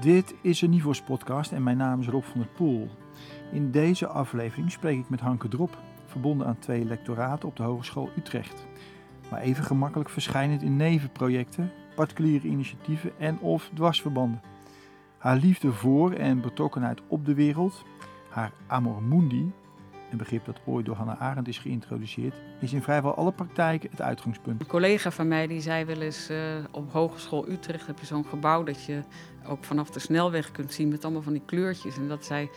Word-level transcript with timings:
Dit 0.00 0.34
is 0.40 0.60
een 0.60 0.70
Nivos 0.70 1.02
podcast 1.02 1.52
en 1.52 1.62
mijn 1.62 1.76
naam 1.76 2.00
is 2.00 2.06
Rob 2.06 2.22
van 2.22 2.40
der 2.40 2.48
Poel. 2.48 2.88
In 3.52 3.70
deze 3.70 4.06
aflevering 4.06 4.70
spreek 4.70 4.98
ik 4.98 5.08
met 5.08 5.20
Hanke 5.20 5.48
Drop, 5.48 5.78
verbonden 6.06 6.46
aan 6.46 6.58
twee 6.58 6.84
lectoraten 6.84 7.48
op 7.48 7.56
de 7.56 7.62
Hogeschool 7.62 8.10
Utrecht. 8.16 8.66
Maar 9.30 9.40
even 9.40 9.64
gemakkelijk 9.64 10.10
verschijnend 10.10 10.62
in 10.62 10.76
nevenprojecten, 10.76 11.70
particuliere 11.94 12.48
initiatieven 12.48 13.12
en 13.18 13.38
of 13.38 13.70
dwarsverbanden. 13.74 14.40
Haar 15.18 15.36
liefde 15.36 15.72
voor 15.72 16.12
en 16.12 16.40
betrokkenheid 16.40 17.00
op 17.08 17.24
de 17.24 17.34
wereld, 17.34 17.84
haar 18.28 18.52
amor 18.66 19.02
mundi, 19.02 19.52
een 20.10 20.18
begrip 20.18 20.44
dat 20.44 20.60
ooit 20.64 20.86
door 20.86 20.96
Hannah 20.96 21.20
Arendt 21.20 21.48
is 21.48 21.58
geïntroduceerd, 21.58 22.34
is 22.60 22.72
in 22.72 22.82
vrijwel 22.82 23.14
alle 23.14 23.32
praktijken 23.32 23.90
het 23.90 24.02
uitgangspunt. 24.02 24.60
Een 24.60 24.66
collega 24.66 25.10
van 25.10 25.28
mij 25.28 25.46
die 25.46 25.60
zei 25.60 25.84
wel 25.84 26.00
eens, 26.00 26.30
uh, 26.30 26.38
op 26.70 26.92
Hogeschool 26.92 27.48
Utrecht 27.48 27.86
heb 27.86 27.98
je 27.98 28.06
zo'n 28.06 28.24
gebouw 28.24 28.62
dat 28.62 28.84
je 28.84 29.00
ook 29.46 29.64
vanaf 29.64 29.90
de 29.90 30.00
snelweg 30.00 30.50
kunt 30.50 30.72
zien 30.72 30.88
met 30.88 31.04
allemaal 31.04 31.22
van 31.22 31.32
die 31.32 31.42
kleurtjes. 31.44 31.96
En 31.96 32.08
dat 32.08 32.24
zij 32.24 32.50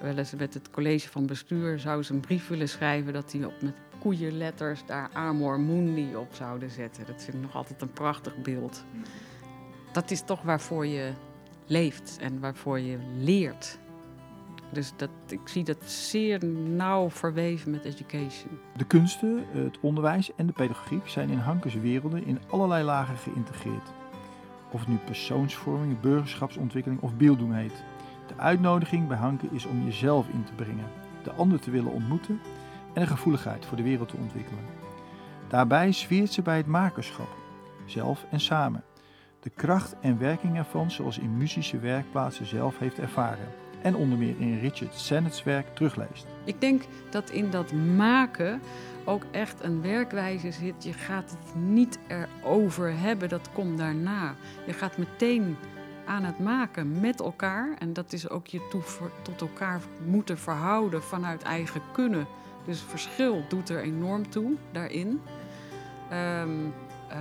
wel 0.00 0.16
eens 0.16 0.34
met 0.34 0.54
het 0.54 0.70
college 0.70 1.08
van 1.08 1.26
bestuur 1.26 1.78
zou 1.78 2.02
ze 2.02 2.12
een 2.12 2.20
brief 2.20 2.48
willen 2.48 2.68
schrijven 2.68 3.12
dat 3.12 3.30
die 3.30 3.46
op 3.46 3.62
met 3.62 3.74
koeienletters 3.98 4.86
daar 4.86 5.10
Amor 5.12 5.60
Mundi 5.60 6.16
op 6.16 6.34
zouden 6.34 6.70
zetten. 6.70 7.06
Dat 7.06 7.22
vind 7.22 7.36
ik 7.36 7.42
nog 7.42 7.54
altijd 7.54 7.82
een 7.82 7.92
prachtig 7.92 8.36
beeld. 8.42 8.84
Dat 9.92 10.10
is 10.10 10.22
toch 10.22 10.42
waarvoor 10.42 10.86
je 10.86 11.12
leeft 11.66 12.18
en 12.20 12.40
waarvoor 12.40 12.80
je 12.80 12.98
leert. 13.18 13.78
Dus 14.72 14.92
dat, 14.96 15.10
ik 15.28 15.40
zie 15.44 15.64
dat 15.64 15.84
zeer 15.84 16.44
nauw 16.76 17.10
verweven 17.10 17.70
met 17.70 17.84
education. 17.84 18.58
De 18.76 18.84
kunsten, 18.84 19.44
het 19.52 19.80
onderwijs 19.80 20.34
en 20.34 20.46
de 20.46 20.52
pedagogiek 20.52 21.08
zijn 21.08 21.30
in 21.30 21.38
Hankes 21.38 21.74
werelden 21.74 22.26
in 22.26 22.38
allerlei 22.48 22.84
lagen 22.84 23.16
geïntegreerd. 23.16 23.92
Of 24.70 24.80
het 24.80 24.88
nu 24.88 24.96
persoonsvorming, 24.96 26.00
burgerschapsontwikkeling 26.00 27.00
of 27.00 27.14
beelddoen 27.14 27.54
heet. 27.54 27.84
De 28.26 28.36
uitnodiging 28.36 29.08
bij 29.08 29.16
Hanke 29.16 29.46
is 29.50 29.64
om 29.64 29.84
jezelf 29.84 30.28
in 30.28 30.44
te 30.44 30.52
brengen, 30.52 30.90
de 31.22 31.32
ander 31.32 31.60
te 31.60 31.70
willen 31.70 31.92
ontmoeten 31.92 32.40
en 32.94 33.02
een 33.02 33.08
gevoeligheid 33.08 33.66
voor 33.66 33.76
de 33.76 33.82
wereld 33.82 34.08
te 34.08 34.16
ontwikkelen. 34.16 34.64
Daarbij 35.48 35.92
zweert 35.92 36.32
ze 36.32 36.42
bij 36.42 36.56
het 36.56 36.66
makerschap, 36.66 37.28
zelf 37.86 38.26
en 38.30 38.40
samen. 38.40 38.84
De 39.40 39.50
kracht 39.50 39.96
en 40.00 40.18
werking 40.18 40.56
ervan 40.56 40.90
zoals 40.90 41.18
in 41.18 41.36
muzische 41.36 41.78
werkplaatsen 41.78 42.46
zelf 42.46 42.78
heeft 42.78 42.98
ervaren 42.98 43.59
en 43.82 43.94
onder 43.94 44.18
meer 44.18 44.34
in 44.38 44.60
Richard 44.60 44.94
Sennett's 44.94 45.42
werk 45.42 45.74
terugleest. 45.74 46.26
Ik 46.44 46.60
denk 46.60 46.82
dat 47.10 47.30
in 47.30 47.50
dat 47.50 47.72
maken 47.72 48.60
ook 49.04 49.22
echt 49.30 49.64
een 49.64 49.82
werkwijze 49.82 50.52
zit. 50.52 50.84
Je 50.84 50.92
gaat 50.92 51.30
het 51.30 51.62
niet 51.62 51.98
erover 52.06 52.98
hebben, 52.98 53.28
dat 53.28 53.48
komt 53.52 53.78
daarna. 53.78 54.34
Je 54.66 54.72
gaat 54.72 54.98
meteen 54.98 55.56
aan 56.04 56.24
het 56.24 56.38
maken 56.38 57.00
met 57.00 57.20
elkaar. 57.20 57.74
En 57.78 57.92
dat 57.92 58.12
is 58.12 58.28
ook 58.28 58.46
je 58.46 58.82
tot 59.22 59.40
elkaar 59.40 59.80
moeten 60.06 60.38
verhouden 60.38 61.02
vanuit 61.02 61.42
eigen 61.42 61.80
kunnen. 61.92 62.26
Dus 62.64 62.80
verschil 62.80 63.44
doet 63.48 63.68
er 63.68 63.82
enorm 63.82 64.30
toe 64.30 64.54
daarin. 64.72 65.20
Um, 66.12 66.72
uh, 67.12 67.16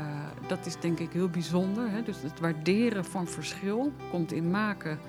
dat 0.48 0.66
is 0.66 0.80
denk 0.80 1.00
ik 1.00 1.12
heel 1.12 1.30
bijzonder. 1.30 1.90
Hè? 1.92 2.04
Dus 2.04 2.22
het 2.22 2.40
waarderen 2.40 3.06
van 3.06 3.28
verschil 3.28 3.92
komt 4.12 4.32
in 4.32 4.50
maken 4.50 5.00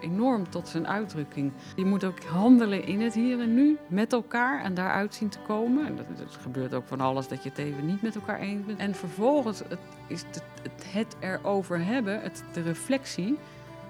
enorm 0.00 0.50
tot 0.50 0.68
zijn 0.68 0.86
uitdrukking. 0.86 1.52
Je 1.76 1.84
moet 1.84 2.04
ook 2.04 2.24
handelen 2.24 2.86
in 2.86 3.00
het 3.00 3.14
hier 3.14 3.40
en 3.40 3.54
nu, 3.54 3.78
met 3.86 4.12
elkaar 4.12 4.62
en 4.62 4.74
daaruit 4.74 5.14
zien 5.14 5.28
te 5.28 5.38
komen. 5.38 5.86
En 5.86 5.96
dat, 5.96 6.36
gebeurt 6.40 6.74
ook 6.74 6.86
van 6.86 7.00
alles 7.00 7.28
dat 7.28 7.42
je 7.42 7.48
het 7.48 7.58
even 7.58 7.86
niet 7.86 8.02
met 8.02 8.14
elkaar 8.14 8.38
eens 8.38 8.64
bent. 8.64 8.78
En 8.78 8.94
vervolgens 8.94 9.58
het, 9.58 9.78
is 10.06 10.22
het, 10.22 10.42
het, 10.92 11.16
erover 11.20 11.84
hebben, 11.84 12.20
het, 12.22 12.44
de 12.52 12.62
reflectie, 12.62 13.38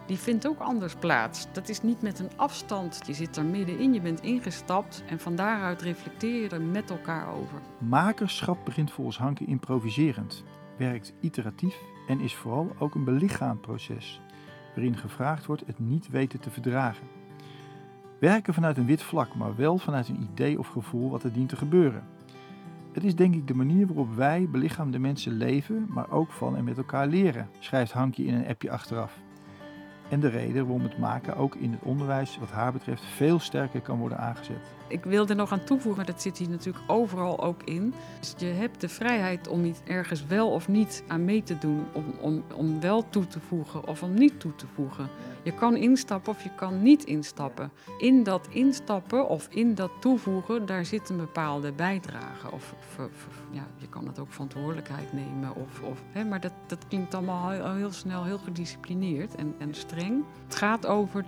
die 0.07 0.19
vindt 0.19 0.47
ook 0.47 0.59
anders 0.59 0.95
plaats. 0.95 1.47
Dat 1.53 1.69
is 1.69 1.83
niet 1.83 2.03
met 2.03 2.19
een 2.19 2.31
afstand. 2.37 3.01
Je 3.07 3.13
zit 3.13 3.37
er 3.37 3.45
middenin, 3.45 3.95
je 3.95 4.01
bent 4.01 4.21
ingestapt 4.21 5.03
en 5.07 5.19
van 5.19 5.37
daaruit 5.37 5.83
reflecteer 5.83 6.43
je 6.43 6.49
er 6.49 6.63
met 6.63 6.91
elkaar 6.91 7.35
over. 7.35 7.59
Makerschap 7.79 8.65
begint 8.65 8.93
volgens 8.93 9.19
Hanke 9.19 9.45
improviserend, 9.45 10.45
werkt 10.77 11.13
iteratief 11.21 11.77
en 12.09 12.21
is 12.21 12.35
vooral 12.35 12.73
ook 12.79 12.95
een 12.95 13.05
belichaamd 13.05 13.61
proces 13.61 14.22
waarin 14.75 14.97
gevraagd 14.97 15.47
wordt 15.47 15.67
het 15.67 15.79
niet 15.79 16.09
weten 16.09 16.41
te 16.41 16.51
verdragen. 16.51 17.07
Werken 18.19 18.55
vanuit 18.55 18.77
een 18.77 18.87
wit 18.87 19.03
vlak, 19.03 19.35
maar 19.35 19.57
wel 19.57 19.79
vanuit 19.79 20.09
een 20.09 20.29
idee 20.33 20.59
of 20.59 20.69
gevoel 20.69 21.11
wat 21.11 21.23
er 21.23 21.33
dient 21.33 21.49
te 21.49 21.57
gebeuren. 21.57 22.03
Het 22.93 23.05
is 23.05 23.15
denk 23.15 23.35
ik 23.35 23.47
de 23.47 23.55
manier 23.55 23.87
waarop 23.87 24.15
wij 24.15 24.49
belichaamde 24.51 24.99
mensen 24.99 25.33
leven, 25.33 25.87
maar 25.89 26.11
ook 26.11 26.31
van 26.31 26.57
en 26.57 26.65
met 26.65 26.77
elkaar 26.77 27.07
leren, 27.07 27.49
schrijft 27.59 27.93
Hankje 27.93 28.25
in 28.25 28.35
een 28.35 28.47
appje 28.47 28.71
achteraf. 28.71 29.19
En 30.09 30.21
de 30.21 30.29
reden 30.29 30.67
waarom 30.67 30.83
het 30.83 30.99
maken 30.99 31.37
ook 31.37 31.55
in 31.55 31.73
het 31.73 31.83
onderwijs, 31.83 32.39
wat 32.39 32.51
haar 32.51 32.73
betreft, 32.73 33.05
veel 33.05 33.39
sterker 33.39 33.81
kan 33.81 33.99
worden 33.99 34.19
aangezet. 34.19 34.75
Ik 34.93 35.05
wil 35.05 35.27
er 35.27 35.37
nog 35.37 35.53
aan 35.53 35.65
toevoegen, 35.65 36.07
dat 36.07 36.23
zit 36.23 36.39
hier 36.39 36.49
natuurlijk 36.49 36.85
overal 36.87 37.45
ook 37.45 37.63
in. 37.63 37.95
Dus 38.21 38.35
je 38.37 38.47
hebt 38.47 38.81
de 38.81 38.89
vrijheid 38.89 39.49
om 39.49 39.65
iets 39.65 39.81
ergens 39.85 40.27
wel 40.27 40.51
of 40.51 40.69
niet 40.69 41.05
aan 41.07 41.25
mee 41.25 41.43
te 41.43 41.59
doen, 41.59 41.87
om, 41.93 42.05
om, 42.21 42.45
om 42.55 42.81
wel 42.81 43.09
toe 43.09 43.27
te 43.27 43.41
voegen 43.41 43.87
of 43.87 44.03
om 44.03 44.15
niet 44.15 44.41
toe 44.41 44.55
te 44.55 44.67
voegen. 44.75 45.09
Je 45.43 45.53
kan 45.53 45.77
instappen 45.77 46.33
of 46.33 46.43
je 46.43 46.55
kan 46.55 46.83
niet 46.83 47.05
instappen. 47.05 47.73
In 47.99 48.23
dat 48.23 48.49
instappen 48.51 49.29
of 49.29 49.47
in 49.51 49.75
dat 49.75 49.91
toevoegen, 50.01 50.67
daar 50.67 50.85
zit 50.85 51.09
een 51.09 51.17
bepaalde 51.17 51.73
bijdrage. 51.73 52.53
Of, 52.53 52.75
ja, 53.51 53.67
je 53.77 53.89
kan 53.89 54.07
het 54.07 54.19
ook 54.19 54.33
verantwoordelijkheid 54.33 55.13
nemen. 55.13 55.55
Of, 55.55 55.83
of, 55.83 56.03
hè, 56.11 56.25
maar 56.25 56.41
dat, 56.41 56.53
dat 56.67 56.87
klinkt 56.89 57.15
allemaal 57.15 57.51
heel, 57.51 57.75
heel 57.75 57.93
snel 57.93 58.25
heel 58.25 58.39
gedisciplineerd 58.39 59.35
en, 59.35 59.55
en 59.59 59.75
streng. 59.75 60.25
Het 60.45 60.55
gaat 60.55 60.87
over 60.87 61.25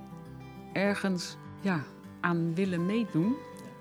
ergens 0.72 1.36
ja, 1.60 1.80
aan 2.20 2.54
willen 2.54 2.86
meedoen 2.86 3.36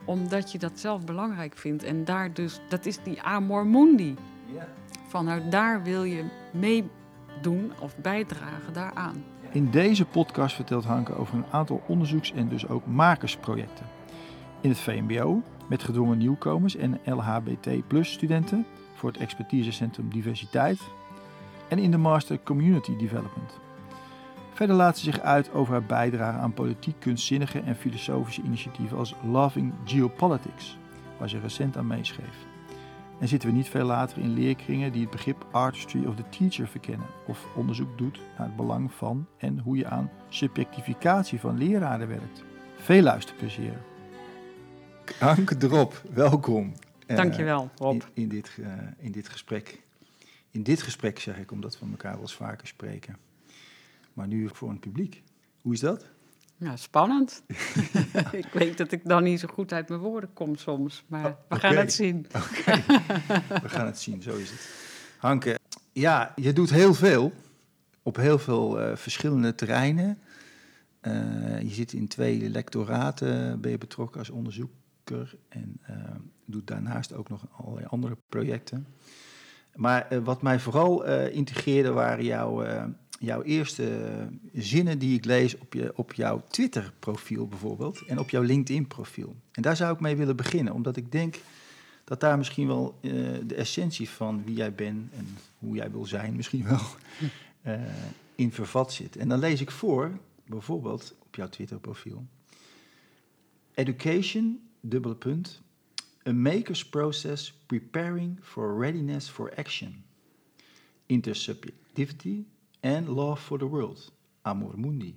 omdat 0.06 0.52
je 0.52 0.58
dat 0.58 0.80
zelf 0.80 1.06
belangrijk 1.06 1.58
vindt. 1.58 1.84
En 1.84 2.06
daar 2.06 2.34
dus, 2.34 2.60
dat 2.70 2.86
is 2.86 2.98
die 3.04 3.22
amor 3.22 3.66
mundi. 3.68 4.16
Ja. 4.54 4.68
Vanuit 5.08 5.52
daar 5.52 5.84
wil 5.84 6.04
je 6.04 6.24
meedoen 6.52 7.72
of 7.80 7.98
bijdragen 7.98 8.74
daaraan. 8.74 9.24
In 9.52 9.70
deze 9.70 10.06
podcast 10.06 10.56
vertelt 10.56 10.84
Hanke 10.84 11.16
over 11.16 11.36
een 11.36 11.46
aantal 11.52 11.82
onderzoeks- 11.88 12.32
en 12.32 12.48
dus 12.48 12.68
ook 12.68 12.86
makersprojecten. 12.86 13.86
In 14.62 14.70
het 14.70 14.80
VMBO 14.80 15.42
met 15.70 15.84
gedwongen 15.84 16.18
nieuwkomers 16.18 16.76
en 16.76 17.00
LHBT-studenten 17.06 18.66
voor 18.94 19.12
het 19.12 19.22
expertisecentrum 19.22 20.10
diversiteit. 20.10 20.80
En 21.68 21.80
in 21.80 21.92
de 21.92 21.98
Master 21.98 22.40
Community 22.44 22.96
Development. 22.98 23.63
Verder 24.54 24.76
laat 24.76 24.98
ze 24.98 25.04
zich 25.04 25.20
uit 25.20 25.52
over 25.52 25.74
haar 25.74 25.86
bijdrage 25.86 26.38
aan 26.38 26.54
politiek, 26.54 27.00
kunstzinnige 27.00 27.60
en 27.60 27.76
filosofische 27.76 28.42
initiatieven 28.42 28.98
als 28.98 29.16
Loving 29.32 29.74
Geopolitics, 29.86 30.78
waar 31.18 31.30
ze 31.30 31.40
recent 31.40 31.78
aan 31.78 31.88
meeschreef. 31.88 32.36
En 33.20 33.28
zitten 33.28 33.50
we 33.50 33.56
niet 33.56 33.70
veel 33.70 33.86
later 33.86 34.18
in 34.18 34.34
leerkringen 34.34 34.92
die 34.92 35.02
het 35.02 35.12
begrip 35.12 35.46
Artistry 35.52 36.06
of 36.06 36.16
the 36.16 36.30
Teacher 36.30 36.68
verkennen 36.68 37.08
of 37.28 37.48
onderzoek 37.56 37.98
doet 37.98 38.20
naar 38.38 38.48
het 38.48 38.56
belang 38.56 38.92
van 38.94 39.28
en 39.38 39.60
hoe 39.60 39.78
je 39.78 39.88
aan 39.88 40.10
subjectificatie 40.30 41.40
van 41.40 41.58
leraren 41.58 42.08
werkt. 42.08 42.44
Veel 42.78 43.02
luisterplezier. 43.02 43.82
Anke 45.20 45.58
Drop, 45.58 46.02
welkom. 46.14 46.74
Dankjewel, 47.06 47.70
Rob. 47.78 47.94
In, 47.94 48.04
in, 48.14 48.30
dit, 48.30 48.58
uh, 48.60 48.68
in 48.98 49.12
dit 49.12 49.30
gesprek. 49.30 49.82
In 50.52 50.64
dit 50.64 50.82
gesprek 50.82 51.20
zeg 51.20 51.38
ik, 51.38 51.52
omdat 51.52 51.80
we 51.80 51.86
elkaar 51.92 52.12
wel 52.12 52.22
eens 52.22 52.36
vaker 52.36 52.68
spreken. 52.68 53.18
Maar 54.14 54.28
nu 54.28 54.50
voor 54.54 54.70
een 54.70 54.80
publiek. 54.80 55.24
Hoe 55.62 55.74
is 55.74 55.80
dat? 55.80 56.06
Ja, 56.58 56.76
spannend. 56.76 57.44
ik 58.32 58.50
weet 58.54 58.78
dat 58.78 58.92
ik 58.92 59.02
dan 59.04 59.24
niet 59.24 59.40
zo 59.40 59.48
goed 59.48 59.74
uit 59.74 59.90
mijn 59.90 60.02
woorden 60.02 60.34
kom 60.34 60.56
soms, 60.56 61.04
maar 61.08 61.26
oh, 61.26 61.34
we 61.50 61.60
gaan 61.60 61.76
het 61.76 61.94
zien. 61.94 62.26
Okay. 62.60 62.84
we 63.62 63.70
gaan 63.70 63.86
het 63.86 64.00
zien, 64.00 64.22
zo 64.22 64.36
is 64.36 64.50
het. 64.50 64.70
Hanke, 65.18 65.60
ja, 65.92 66.34
je 66.36 66.54
doet 66.54 66.70
heel 66.70 66.94
veel 66.94 67.34
op 68.04 68.16
heel 68.16 68.40
veel 68.40 68.82
uh, 68.82 68.96
verschillende 68.96 69.56
terreinen. 69.56 70.20
Uh, 71.02 71.62
je 71.62 71.70
zit 71.70 71.94
in 71.94 72.08
twee 72.08 72.50
lectoraten, 72.50 73.62
ben 73.62 73.72
je 73.72 73.78
betrokken 73.78 74.20
als 74.20 74.30
onderzoeker 74.30 75.36
en 75.50 75.80
uh, 75.90 75.96
doet 76.46 76.68
daarnaast 76.68 77.14
ook 77.14 77.30
nog 77.30 77.48
allerlei 77.52 77.86
andere 77.86 78.18
projecten. 78.30 78.88
Maar 79.76 80.24
wat 80.24 80.42
mij 80.42 80.60
vooral 80.60 81.06
integreerde 81.30 81.92
waren 81.92 82.26
jouw 82.26 82.64
jouw 83.24 83.42
eerste 83.42 84.28
zinnen 84.54 85.00
die 85.00 85.18
ik 85.18 85.26
lees 85.26 85.58
op, 85.58 85.74
je, 85.74 85.92
op 85.96 86.14
jouw 86.14 86.44
Twitter-profiel 86.48 87.48
bijvoorbeeld 87.48 88.06
en 88.06 88.20
op 88.20 88.30
jouw 88.30 88.42
LinkedIn-profiel. 88.42 89.36
En 89.52 89.62
daar 89.62 89.76
zou 89.76 89.94
ik 89.94 90.00
mee 90.00 90.16
willen 90.16 90.36
beginnen, 90.36 90.74
omdat 90.74 90.96
ik 90.96 91.12
denk 91.12 91.40
dat 92.04 92.20
daar 92.20 92.38
misschien 92.38 92.68
wel 92.68 92.98
uh, 93.02 93.12
de 93.46 93.56
essentie 93.56 94.10
van 94.10 94.44
wie 94.46 94.56
jij 94.56 94.74
bent 94.74 95.14
en 95.14 95.38
hoe 95.60 95.76
jij 95.76 95.92
wil 95.92 96.06
zijn 96.06 96.36
misschien 96.36 96.64
wel 96.64 96.82
uh, 97.68 97.82
in 98.36 98.52
vervat 98.52 98.94
zit. 98.94 99.16
En 99.16 99.28
dan 99.28 99.40
lees 99.40 99.62
ik 99.62 99.72
voor, 99.72 100.12
bijvoorbeeld 100.46 101.16
op 101.26 101.36
jouw 101.36 101.50
Twitter-profiel. 101.50 102.26
Education, 103.74 104.62
dubbele 104.80 105.16
punt, 105.16 105.62
a 106.28 106.34
maker's 106.34 106.90
process 106.90 107.54
preparing 107.66 108.40
for 108.42 108.80
readiness 108.80 109.30
for 109.30 109.54
action. 109.56 110.04
Intersubjectivity 111.06 112.44
and 112.84 113.08
Love 113.08 113.42
for 113.42 113.58
the 113.58 113.70
World. 113.70 114.12
amor 114.44 114.80
mundi. 114.80 115.16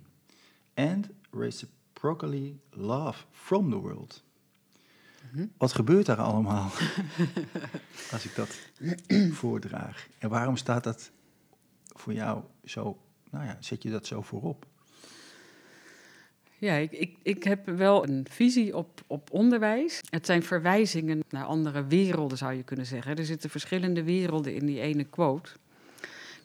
And 0.73 1.09
reciprocally 1.31 2.59
love 2.71 3.25
from 3.31 3.69
the 3.69 3.79
world. 3.79 4.23
Wat 5.57 5.73
gebeurt 5.73 6.05
daar 6.05 6.17
allemaal 6.17 6.71
als 8.13 8.25
ik 8.25 8.35
dat 8.35 8.59
voordraag? 9.39 10.07
En 10.17 10.29
waarom 10.29 10.57
staat 10.57 10.83
dat 10.83 11.11
voor 11.85 12.13
jou 12.13 12.43
zo, 12.63 12.97
nou 13.29 13.45
ja, 13.45 13.57
zet 13.59 13.83
je 13.83 13.89
dat 13.89 14.05
zo 14.05 14.21
voorop? 14.21 14.65
Ja, 16.59 16.73
ik, 16.73 16.91
ik, 16.91 17.17
ik 17.21 17.43
heb 17.43 17.65
wel 17.65 18.07
een 18.07 18.25
visie 18.29 18.77
op, 18.77 19.03
op 19.07 19.31
onderwijs. 19.31 20.01
Het 20.09 20.25
zijn 20.25 20.43
verwijzingen 20.43 21.23
naar 21.29 21.45
andere 21.45 21.85
werelden, 21.85 22.37
zou 22.37 22.53
je 22.53 22.63
kunnen 22.63 22.85
zeggen. 22.85 23.15
Er 23.15 23.25
zitten 23.25 23.49
verschillende 23.49 24.03
werelden 24.03 24.55
in 24.55 24.65
die 24.65 24.79
ene 24.79 25.03
quote. 25.03 25.51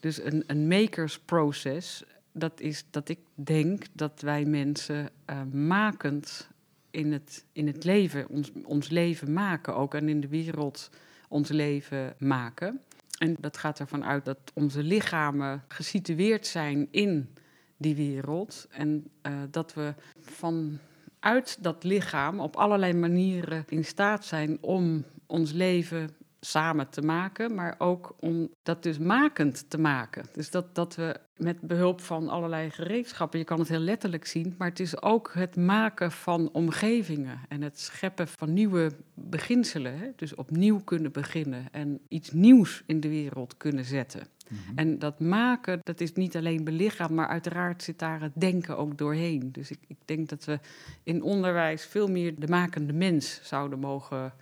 Dus 0.03 0.23
een, 0.23 0.45
een 0.47 0.67
makers 0.69 1.19
process, 1.19 2.05
dat 2.33 2.61
is 2.61 2.85
dat 2.91 3.09
ik 3.09 3.19
denk 3.35 3.85
dat 3.93 4.21
wij 4.21 4.45
mensen 4.45 5.11
uh, 5.31 5.43
makend 5.53 6.49
in 6.91 7.13
het, 7.13 7.45
in 7.53 7.67
het 7.67 7.85
leven, 7.85 8.29
ons, 8.29 8.51
ons 8.65 8.89
leven 8.89 9.33
maken 9.33 9.77
ook. 9.77 9.95
En 9.95 10.09
in 10.09 10.21
de 10.21 10.29
wereld 10.29 10.91
ons 11.29 11.49
leven 11.49 12.15
maken. 12.19 12.81
En 13.19 13.37
dat 13.41 13.57
gaat 13.57 13.79
ervan 13.79 14.05
uit 14.05 14.25
dat 14.25 14.39
onze 14.55 14.83
lichamen 14.83 15.65
gesitueerd 15.69 16.47
zijn 16.47 16.89
in 16.91 17.35
die 17.77 17.95
wereld. 17.95 18.67
En 18.71 19.11
uh, 19.23 19.33
dat 19.51 19.75
we 19.75 19.95
vanuit 20.21 21.59
dat 21.61 21.85
lichaam 21.85 22.41
op 22.41 22.57
allerlei 22.57 22.93
manieren 22.93 23.65
in 23.69 23.85
staat 23.85 24.25
zijn 24.25 24.59
om 24.61 25.05
ons 25.27 25.53
leven 25.53 26.11
samen 26.45 26.89
te 26.89 27.03
maken, 27.03 27.55
maar 27.55 27.75
ook 27.79 28.15
om 28.21 28.51
dat 28.63 28.83
dus 28.83 28.99
makend 28.99 29.71
te 29.71 29.79
maken. 29.79 30.25
Dus 30.33 30.51
dat, 30.51 30.75
dat 30.75 30.95
we 30.95 31.17
met 31.37 31.61
behulp 31.61 32.01
van 32.01 32.29
allerlei 32.29 32.71
gereedschappen, 32.71 33.39
je 33.39 33.45
kan 33.45 33.59
het 33.59 33.69
heel 33.69 33.79
letterlijk 33.79 34.27
zien, 34.27 34.55
maar 34.59 34.69
het 34.69 34.81
is 34.81 35.03
ook 35.03 35.31
het 35.35 35.57
maken 35.57 36.13
van 36.13 36.51
omgevingen 36.53 37.41
en 37.49 37.63
het 37.63 37.81
scheppen 37.81 38.29
van 38.29 38.53
nieuwe 38.53 38.93
beginselen. 39.15 39.99
Hè? 39.99 40.11
Dus 40.17 40.35
opnieuw 40.35 40.81
kunnen 40.81 41.13
beginnen 41.13 41.69
en 41.73 42.01
iets 42.09 42.31
nieuws 42.31 42.83
in 42.87 43.01
de 43.01 43.09
wereld 43.09 43.57
kunnen 43.57 43.85
zetten. 43.85 44.27
Mm-hmm. 44.49 44.79
En 44.79 44.99
dat 44.99 45.21
maken, 45.21 45.81
dat 45.83 46.01
is 46.01 46.13
niet 46.13 46.37
alleen 46.37 46.65
belichaam, 46.65 47.15
maar 47.15 47.29
uiteraard 47.29 47.83
zit 47.83 47.99
daar 47.99 48.21
het 48.21 48.33
denken 48.35 48.77
ook 48.77 48.99
doorheen. 48.99 49.53
Dus 49.53 49.71
ik, 49.71 49.79
ik 49.87 49.99
denk 50.05 50.29
dat 50.29 50.45
we 50.45 50.59
in 51.03 51.23
onderwijs 51.23 51.87
veel 51.87 52.09
meer 52.09 52.41
de 52.41 52.49
makende 52.49 52.93
mens 52.93 53.41
zouden 53.43 53.79
mogen. 53.79 54.33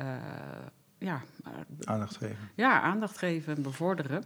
Uh, 0.00 0.16
ja, 1.02 1.22
aandacht 1.84 2.16
geven. 2.16 2.50
Ja, 2.54 2.80
aandacht 2.80 3.18
geven 3.18 3.56
en 3.56 3.62
bevorderen. 3.62 4.24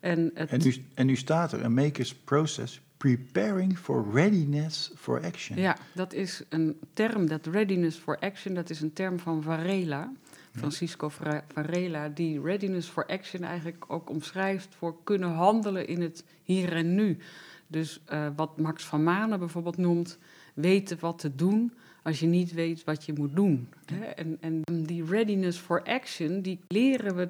En, 0.00 0.30
het... 0.34 0.50
en, 0.50 0.60
nu, 0.62 0.84
en 0.94 1.06
nu 1.06 1.16
staat 1.16 1.52
er 1.52 1.64
een 1.64 1.74
makers 1.74 2.14
process 2.14 2.80
preparing 2.96 3.78
for 3.78 4.06
readiness 4.12 4.92
for 4.96 5.24
action. 5.24 5.58
Ja, 5.58 5.76
dat 5.94 6.12
is 6.12 6.42
een 6.48 6.78
term, 6.92 7.26
dat 7.26 7.46
readiness 7.46 7.98
for 7.98 8.18
action, 8.18 8.54
dat 8.54 8.70
is 8.70 8.80
een 8.80 8.92
term 8.92 9.18
van 9.18 9.42
Varela, 9.42 10.12
Francisco 10.56 11.08
Varela, 11.08 12.08
die 12.08 12.40
readiness 12.40 12.88
for 12.88 13.06
action 13.06 13.42
eigenlijk 13.42 13.84
ook 13.88 14.10
omschrijft 14.10 14.74
voor 14.74 14.96
kunnen 15.04 15.30
handelen 15.30 15.86
in 15.86 16.00
het 16.00 16.24
hier 16.42 16.72
en 16.72 16.94
nu. 16.94 17.18
Dus 17.66 18.00
uh, 18.12 18.26
wat 18.36 18.58
Max 18.58 18.84
van 18.84 19.02
Manen 19.02 19.38
bijvoorbeeld 19.38 19.76
noemt, 19.76 20.18
weten 20.54 20.98
wat 21.00 21.18
te 21.18 21.34
doen 21.34 21.72
als 22.08 22.20
je 22.20 22.26
niet 22.26 22.52
weet 22.52 22.84
wat 22.84 23.04
je 23.04 23.12
moet 23.12 23.36
doen. 23.36 23.68
Hè? 23.84 24.04
En, 24.04 24.36
en 24.40 24.62
die 24.82 25.04
readiness 25.04 25.58
for 25.58 25.82
action, 25.82 26.40
die 26.40 26.60
leren 26.68 27.16
we 27.16 27.28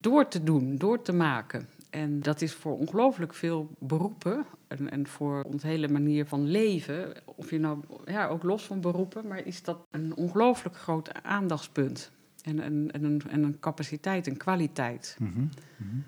door 0.00 0.28
te 0.28 0.42
doen, 0.42 0.76
door 0.76 1.02
te 1.02 1.12
maken. 1.12 1.68
En 1.90 2.20
dat 2.20 2.40
is 2.40 2.52
voor 2.52 2.78
ongelooflijk 2.78 3.34
veel 3.34 3.70
beroepen 3.78 4.44
en, 4.68 4.90
en, 4.90 5.06
voor 5.06 5.42
onze 5.42 5.66
hele 5.66 5.88
manier 5.88 6.26
van 6.26 6.46
leven, 6.46 7.12
of 7.24 7.50
je 7.50 7.58
nou 7.58 7.80
ja, 8.04 8.26
ook 8.26 8.42
los 8.42 8.62
van 8.62 8.80
beroepen, 8.80 9.26
maar 9.26 9.46
is 9.46 9.62
dat 9.62 9.78
een 9.90 10.16
ongelooflijk 10.16 10.76
groot 10.76 11.22
aandachtspunt. 11.22 12.10
En, 12.42 12.60
en, 12.60 12.90
en, 12.92 13.04
een, 13.04 13.22
en 13.28 13.42
een 13.42 13.60
capaciteit, 13.60 14.26
een 14.26 14.36
kwaliteit. 14.36 15.16
Mm 15.18 15.32
-hmm. 15.32 15.50
Mm 15.76 15.88
-hmm. 15.88 16.04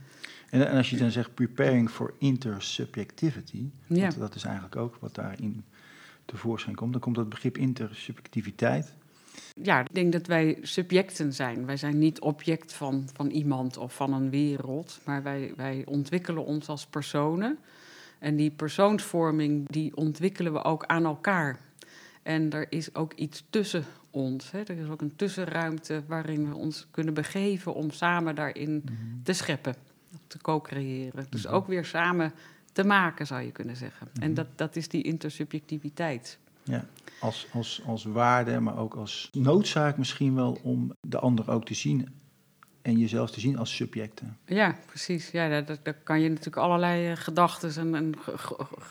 en, 0.50 0.68
en, 0.68 0.76
als 0.76 0.90
je 0.90 0.96
dan 0.96 1.10
zegt 1.10 1.34
preparing 1.34 1.90
for 1.90 2.14
intersubjectivity, 2.18 3.70
ja. 3.86 4.08
dat, 4.08 4.18
dat 4.18 4.34
is 4.34 4.44
eigenlijk 4.44 4.76
ook 4.76 4.96
wat 5.00 5.14
daarin 5.14 5.64
tevoorschijn 6.26 6.76
komt, 6.76 6.92
dan 6.92 7.00
komt 7.00 7.16
dat 7.16 7.28
begrip 7.28 7.58
intersubjectiviteit. 7.58 8.94
Ja, 9.62 9.80
ik 9.80 9.94
denk 9.94 10.12
dat 10.12 10.26
wij 10.26 10.58
subjecten 10.62 11.32
zijn. 11.32 11.66
Wij 11.66 11.76
zijn 11.76 11.98
niet 11.98 12.20
object 12.20 12.72
van, 12.72 13.08
van 13.12 13.30
iemand 13.30 13.76
of 13.76 13.94
van 13.94 14.12
een 14.12 14.30
wereld, 14.30 15.00
maar 15.04 15.22
wij, 15.22 15.52
wij 15.56 15.82
ontwikkelen 15.86 16.44
ons 16.44 16.68
als 16.68 16.86
personen. 16.86 17.58
En 18.18 18.36
die 18.36 18.50
persoonsvorming, 18.50 19.68
die 19.68 19.96
ontwikkelen 19.96 20.52
we 20.52 20.64
ook 20.64 20.84
aan 20.84 21.04
elkaar. 21.04 21.58
En 22.22 22.50
er 22.50 22.66
is 22.72 22.94
ook 22.94 23.12
iets 23.12 23.44
tussen 23.50 23.84
ons. 24.10 24.50
Hè. 24.50 24.58
Er 24.58 24.78
is 24.78 24.88
ook 24.88 25.00
een 25.00 25.16
tussenruimte 25.16 26.02
waarin 26.06 26.48
we 26.48 26.56
ons 26.56 26.86
kunnen 26.90 27.14
begeven 27.14 27.74
om 27.74 27.90
samen 27.90 28.34
daarin 28.34 28.70
mm 28.70 28.82
-hmm. 28.96 29.20
te 29.22 29.32
scheppen, 29.32 29.74
te 30.26 30.38
co-creëren. 30.38 31.26
Dus 31.30 31.44
-hmm. 31.44 31.54
ook 31.54 31.66
weer 31.66 31.84
samen 31.84 32.32
te 32.76 32.84
maken, 32.84 33.26
zou 33.26 33.42
je 33.42 33.52
kunnen 33.52 33.76
zeggen. 33.76 34.08
En 34.20 34.34
dat, 34.34 34.46
dat 34.54 34.76
is 34.76 34.88
die 34.88 35.02
intersubjectiviteit. 35.02 36.38
Ja, 36.62 36.84
als, 37.20 37.46
als, 37.52 37.82
als 37.86 38.04
waarde, 38.04 38.60
maar 38.60 38.78
ook 38.78 38.94
als 38.94 39.30
noodzaak 39.32 39.96
misschien 39.96 40.34
wel 40.34 40.58
om 40.62 40.92
de 41.00 41.18
ander 41.18 41.50
ook 41.50 41.64
te 41.64 41.74
zien 41.74 42.08
en 42.82 42.98
jezelf 42.98 43.30
te 43.30 43.40
zien 43.40 43.58
als 43.58 43.76
subjecten. 43.76 44.36
Ja, 44.46 44.76
precies. 44.86 45.30
Ja, 45.30 45.48
daar, 45.48 45.78
daar 45.82 45.94
kan 45.94 46.20
je 46.20 46.28
natuurlijk 46.28 46.56
allerlei 46.56 47.10
uh, 47.10 47.16
gedachten 47.16 47.76
en, 47.76 47.94
en 47.94 48.14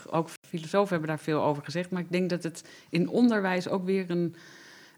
ook 0.09 0.29
filosofen 0.47 0.89
hebben 0.89 1.09
daar 1.09 1.19
veel 1.19 1.43
over 1.43 1.63
gezegd. 1.63 1.89
Maar 1.89 2.01
ik 2.01 2.11
denk 2.11 2.29
dat 2.29 2.43
het 2.43 2.69
in 2.89 3.09
onderwijs 3.09 3.67
ook 3.67 3.85
weer 3.85 4.09
een, 4.09 4.35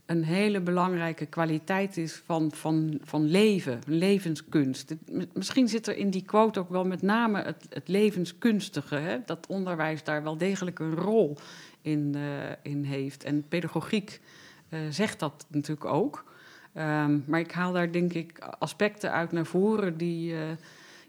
een 0.08 0.24
hele 0.24 0.62
belangrijke 0.62 1.26
kwaliteit 1.26 1.98
is 1.98 2.22
van, 2.26 2.52
van, 2.52 3.00
van 3.04 3.26
leven, 3.26 3.80
levenskunst. 3.88 4.96
Misschien 5.34 5.68
zit 5.68 5.88
er 5.88 5.98
in 5.98 6.10
die 6.10 6.24
quote 6.24 6.60
ook 6.60 6.70
wel 6.70 6.86
met 6.86 7.02
name 7.02 7.42
het, 7.42 7.66
het 7.70 7.88
levenskunstige, 7.88 8.96
hè? 8.96 9.18
dat 9.26 9.48
onderwijs 9.48 10.04
daar 10.04 10.24
wel 10.24 10.38
degelijk 10.38 10.80
een 10.80 10.96
rol 10.96 11.38
in, 11.82 12.14
uh, 12.16 12.24
in 12.62 12.84
heeft. 12.84 13.24
En 13.24 13.48
pedagogiek 13.48 14.22
uh, 14.70 14.80
zegt 14.90 15.20
dat 15.20 15.46
natuurlijk 15.50 15.86
ook. 15.86 16.26
Um, 16.74 17.24
maar 17.28 17.40
ik 17.40 17.52
haal 17.52 17.74
daar 17.74 17.92
denk 17.92 18.14
ik 18.14 18.40
aspecten 18.60 19.12
uit 19.12 19.32
naar 19.32 19.46
voren 19.46 19.98
die, 19.98 20.34
uh, 20.34 20.40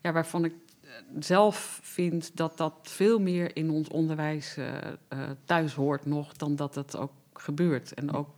ja, 0.03 0.13
waarvan 0.13 0.45
ik 0.45 0.55
zelf 1.19 1.81
vind 1.83 2.37
dat 2.37 2.57
dat 2.57 2.75
veel 2.83 3.21
meer 3.21 3.57
in 3.57 3.71
ons 3.71 3.89
onderwijs 3.89 4.59
thuis 5.45 5.75
hoort 5.75 6.07
nog 6.07 6.33
dan 6.33 6.57
dat 6.57 6.75
het 6.75 6.97
ook 6.97 7.13
gebeurt. 7.33 7.95
En 7.95 8.13
ook 8.13 8.29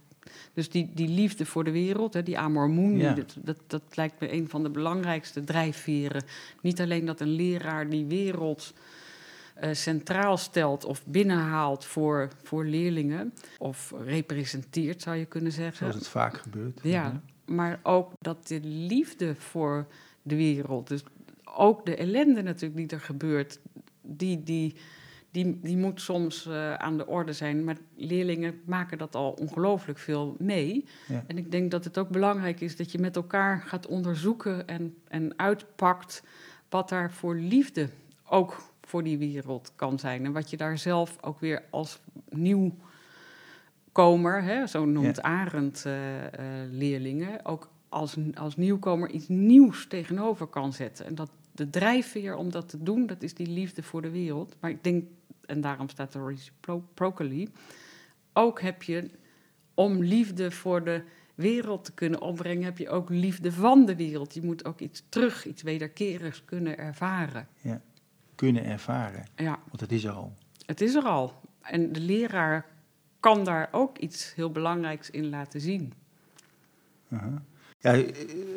dus 0.55 0.69
die, 0.71 0.91
die 0.95 1.09
liefde 1.09 1.47
voor 1.47 1.65
de 1.65 1.71
wereld, 1.71 2.15
hè, 2.15 2.23
die 2.23 2.39
amor 2.39 2.71
mundi, 2.71 3.03
ja. 3.03 3.13
dat, 3.13 3.37
dat, 3.43 3.57
dat, 3.67 3.83
lijkt 3.95 4.21
me 4.21 4.33
een 4.33 4.49
van 4.49 4.63
de 4.63 4.71
belangrijkste 4.71 5.45
drijfveren. 5.45 6.25
Niet 6.61 6.81
alleen 6.81 7.05
dat 7.05 7.21
een 7.21 7.35
leraar 7.35 7.89
die 7.89 8.05
wereld 8.05 8.75
uh, 9.63 9.69
centraal 9.73 10.37
stelt 10.37 10.85
of 10.85 11.07
binnenhaalt 11.07 11.85
voor, 11.85 12.29
voor 12.43 12.65
leerlingen, 12.65 13.35
of 13.59 13.95
representeert, 14.05 15.03
zou 15.03 15.17
je 15.17 15.25
kunnen 15.25 15.53
zeggen. 15.53 15.77
Zoals 15.77 15.95
het 15.95 16.09
vaak 16.09 16.37
gebeurt. 16.37 16.81
Ja, 16.83 16.91
ja. 16.91 17.21
maar 17.45 17.81
ook 17.83 18.13
dat 18.19 18.47
de 18.47 18.61
liefde 18.63 19.35
voor 19.35 19.87
de 20.23 20.37
wereld, 20.37 20.89
dus 20.89 21.03
ook 21.45 21.87
de 21.87 21.97
ellende 21.97 22.43
natuurlijk 22.43 22.77
die 22.77 22.99
er 22.99 23.05
gebeurt, 23.05 23.59
die, 24.03 24.43
die 24.43 24.75
die, 25.31 25.59
die 25.63 25.77
moet 25.77 26.01
soms 26.01 26.47
uh, 26.47 26.75
aan 26.75 26.97
de 26.97 27.07
orde 27.07 27.33
zijn. 27.33 27.65
Maar 27.65 27.77
leerlingen 27.97 28.61
maken 28.65 28.99
dat 28.99 29.15
al 29.15 29.31
ongelooflijk 29.31 29.99
veel 29.99 30.37
mee. 30.39 30.85
Ja. 31.09 31.25
En 31.27 31.39
ik 31.39 31.51
denk 31.51 31.71
dat 31.71 31.85
het 31.85 31.99
ook 31.99 32.09
belangrijk 32.09 32.61
is 32.61 32.77
dat 32.77 32.93
je 32.93 32.99
met 32.99 33.17
elkaar 33.17 33.63
gaat 33.67 33.87
onderzoeken 33.87 34.69
en, 34.69 34.95
en 35.09 35.33
uitpakt 35.37 36.23
wat 36.69 36.89
daar 36.89 37.13
voor 37.13 37.35
liefde 37.35 37.89
ook 38.29 38.63
voor 38.83 39.03
die 39.03 39.19
wereld 39.19 39.73
kan 39.77 39.99
zijn. 39.99 40.25
En 40.25 40.33
wat 40.33 40.51
je 40.51 40.57
daar 40.57 40.79
zelf 40.79 41.17
ook 41.21 41.41
weer 41.41 41.63
als 41.71 42.01
nieuwkomer, 42.29 42.83
hè, 44.43 44.67
zo 44.67 44.85
noemt 44.85 45.17
ja. 45.17 45.23
Arend 45.23 45.85
uh, 45.87 46.23
uh, 46.23 46.29
leerlingen, 46.71 47.45
ook 47.45 47.69
als, 47.89 48.17
als 48.35 48.57
nieuwkomer 48.57 49.11
iets 49.11 49.29
nieuws 49.29 49.87
tegenover 49.87 50.47
kan 50.47 50.73
zetten. 50.73 51.07
En 51.07 51.15
dat 51.15 51.31
de 51.53 51.71
drijfveer 51.71 52.37
om 52.37 52.51
dat 52.51 52.69
te 52.69 52.83
doen, 52.83 53.07
dat 53.07 53.23
is 53.23 53.35
die 53.35 53.47
liefde 53.47 53.83
voor 53.83 54.03
de 54.03 54.11
wereld. 54.11 54.57
Maar 54.61 54.71
ik 54.71 54.85
denk 54.85 55.05
en 55.51 55.61
daarom 55.61 55.89
staat 55.89 56.15
er 56.15 56.27
reciprocally. 56.27 57.49
Ook 58.33 58.61
heb 58.61 58.83
je, 58.83 59.11
om 59.75 60.03
liefde 60.03 60.51
voor 60.51 60.85
de 60.85 61.03
wereld 61.35 61.85
te 61.85 61.93
kunnen 61.93 62.21
opbrengen, 62.21 62.65
heb 62.65 62.79
je 62.79 62.89
ook 62.89 63.09
liefde 63.09 63.53
van 63.53 63.87
de 63.87 63.97
wereld. 63.97 64.35
Je 64.35 64.43
moet 64.43 64.65
ook 64.65 64.81
iets 64.81 65.03
terug, 65.09 65.47
iets 65.47 65.63
wederkerigs 65.63 66.45
kunnen 66.45 66.79
ervaren. 66.79 67.49
Ja, 67.61 67.81
kunnen 68.35 68.65
ervaren. 68.65 69.27
Ja. 69.37 69.59
Want 69.69 69.81
het 69.81 69.93
is 69.93 70.05
er 70.05 70.13
al. 70.13 70.35
Het 70.67 70.81
is 70.81 70.95
er 70.95 71.05
al. 71.05 71.41
En 71.61 71.93
de 71.93 72.01
leraar 72.01 72.67
kan 73.21 73.45
daar 73.45 73.69
ook 73.71 73.99
iets 73.99 74.35
heel 74.35 74.51
belangrijks 74.51 75.11
in 75.11 75.29
laten 75.29 75.61
zien. 75.61 75.93
Uh 77.09 77.23
-huh. 77.23 77.37
Ja, 77.83 77.93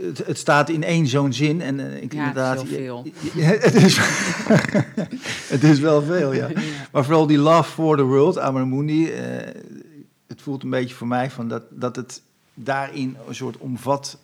het, 0.02 0.26
het 0.26 0.38
staat 0.38 0.70
in 0.70 0.84
één 0.84 1.08
zo'n 1.08 1.34
zin 1.34 1.62
en 1.62 1.80
eh, 1.80 2.02
ik 2.02 2.14
Ja, 2.14 2.28
het 2.28 2.36
is 2.36 2.62
inderdaad... 2.62 2.68
veel. 2.68 3.08
Ja, 3.34 3.48
het, 3.68 3.74
is, 3.76 3.98
het 5.56 5.64
is 5.64 5.80
wel 5.80 6.02
veel, 6.02 6.34
ja. 6.34 6.48
Ja. 6.54 6.62
Maar 6.92 7.04
vooral 7.06 7.28
die 7.28 7.38
love 7.38 7.72
for 7.72 7.98
the 7.98 8.04
world, 8.04 8.40
Amarmundi, 8.40 9.12
eh 9.12 9.62
het 10.34 10.42
voelt 10.42 10.64
een 10.64 10.70
beetje 10.70 10.96
voor 10.96 11.08
mij 11.08 11.32
van 11.32 11.48
dat, 11.48 11.64
dat 11.70 11.96
het 11.96 12.22
daarin 12.54 13.18
een 13.28 13.36
soort 13.36 13.58
omvat 13.58 14.18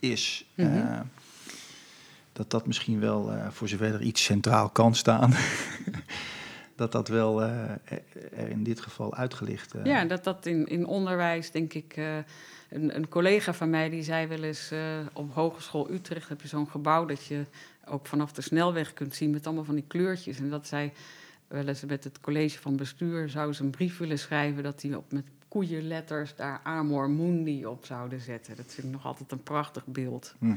is. 0.00 0.46
Mhm. 0.54 0.76
Eh, 0.76 1.00
dat 2.32 2.50
dat 2.50 2.66
misschien 2.66 3.00
wel, 3.00 3.32
eh, 3.32 3.46
voor 3.50 3.68
zover 3.68 3.94
er 3.94 4.02
iets 4.02 4.24
centraal 4.24 4.68
kan 4.68 4.94
staan, 4.94 5.34
dat 6.76 6.92
dat 6.92 7.08
wel 7.08 7.42
eh, 7.42 7.70
er 8.36 8.48
in 8.48 8.62
dit 8.62 8.80
geval 8.80 9.14
uitgelicht 9.14 9.74
eh, 9.74 9.84
Ja, 9.84 10.04
dat 10.04 10.24
dat 10.24 10.46
in, 10.46 10.66
in 10.66 10.86
onderwijs, 10.86 11.50
denk 11.50 11.72
ik. 11.74 11.96
eh, 11.96 12.16
een, 12.70 12.96
een 12.96 13.08
collega 13.08 13.54
van 13.54 13.70
mij 13.70 13.90
die 13.90 14.02
zei 14.02 14.26
wel 14.26 14.42
eens: 14.42 14.72
op 15.12 15.34
Hogeschool 15.34 15.90
Utrecht 15.90 16.28
heb 16.28 16.40
je 16.40 16.48
zo'n 16.48 16.70
gebouw 16.70 17.04
dat 17.04 17.24
je 17.24 17.44
ook 17.84 18.06
vanaf 18.06 18.32
de 18.32 18.42
snelweg 18.42 18.92
kunt 18.92 19.14
zien 19.14 19.30
met 19.30 19.46
allemaal 19.46 19.64
van 19.64 19.74
die 19.74 19.84
kleurtjes. 19.86 20.38
En 20.38 20.50
dat 20.50 20.66
zij 20.66 20.92
wel 21.48 21.66
eens 21.68 21.84
met 21.84 22.04
het 22.04 22.20
college 22.20 22.58
van 22.58 22.76
bestuur 22.76 23.28
zou 23.28 23.52
ze 23.52 23.62
een 23.62 23.70
brief 23.70 23.98
willen 23.98 24.18
schrijven 24.18 24.62
dat 24.62 24.80
die 24.80 24.96
op 24.96 25.12
met 25.12 25.24
koeienletters 25.48 26.34
daar 26.34 26.60
Amor 26.62 27.10
Mundi 27.10 27.66
op 27.66 27.84
zouden 27.84 28.20
zetten. 28.20 28.56
Dat 28.56 28.72
vind 28.74 28.86
ik 28.86 28.92
nog 28.92 29.06
altijd 29.06 29.32
een 29.32 29.42
prachtig 29.42 29.86
beeld. 29.86 30.34
mhm. 30.38 30.56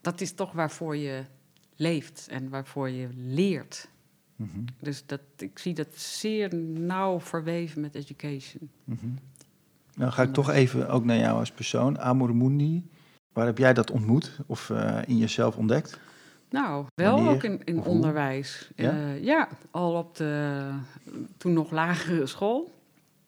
Dat 0.00 0.20
is 0.20 0.32
toch 0.32 0.52
waarvoor 0.52 0.96
je 0.96 1.22
leeft 1.76 2.26
en 2.30 2.48
waarvoor 2.48 2.90
je 2.90 3.08
leert. 3.16 3.88
Mhm, 4.36 4.58
Dus 4.78 5.06
dat, 5.06 5.20
ik 5.36 5.58
zie 5.58 5.74
dat 5.74 5.88
zeer 5.94 6.54
nauw 6.54 7.20
verweven 7.20 7.80
met 7.80 7.94
education. 7.94 8.70
mhm. 8.84 9.06
Nou 9.94 10.12
ga 10.12 10.22
ik 10.22 10.32
toch 10.32 10.50
even 10.50 10.88
ook 10.88 11.04
naar 11.04 11.16
jou 11.18 11.38
als 11.38 11.50
persoon. 11.50 11.98
Amarmundi, 11.98 12.88
waar 13.32 13.46
heb 13.46 13.58
jij 13.58 13.74
dat 13.74 13.90
ontmoet 13.90 14.38
of 14.46 14.70
eh, 14.70 14.98
in 15.06 15.18
jezelf 15.18 15.56
ontdekt? 15.56 15.98
Nou, 16.50 16.86
wel 16.94 17.14
Wanneer 17.14 17.32
ook 17.32 17.42
in, 17.42 17.64
in 17.64 17.82
onderwijs. 17.82 18.70
Ja? 18.76 18.90
Ja? 18.96 19.12
ja, 19.12 19.48
al 19.70 19.94
op 19.94 20.16
de 20.16 20.70
toen 21.36 21.52
nog 21.52 21.70
lagere 21.70 22.26
school. 22.26 22.72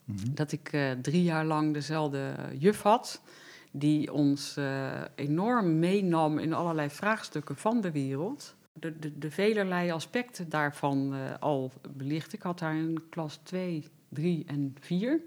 Mhm. 0.04 0.34
Dat 0.34 0.52
ik 0.52 0.72
eh, 0.72 0.90
drie 0.90 1.22
jaar 1.22 1.44
lang 1.44 1.74
dezelfde 1.74 2.34
juf 2.58 2.82
had. 2.82 3.20
Die 3.70 4.12
ons 4.12 4.56
eh, 4.56 4.90
enorm 5.14 5.78
meenam 5.78 6.38
in 6.38 6.52
allerlei 6.52 6.90
vraagstukken 6.90 7.56
van 7.56 7.80
de 7.80 7.90
wereld. 7.90 8.54
De, 8.80 8.98
de, 8.98 9.18
de 9.18 9.30
velerlei 9.30 9.90
aspecten 9.90 10.48
daarvan 10.48 11.14
eh, 11.14 11.20
al 11.40 11.72
belicht. 11.96 12.32
Ik 12.32 12.42
had 12.42 12.60
haar 12.60 12.76
in 12.76 13.02
klas 13.10 13.40
2, 13.42 13.88
3 14.08 14.44
en 14.46 14.76
4. 14.80 15.20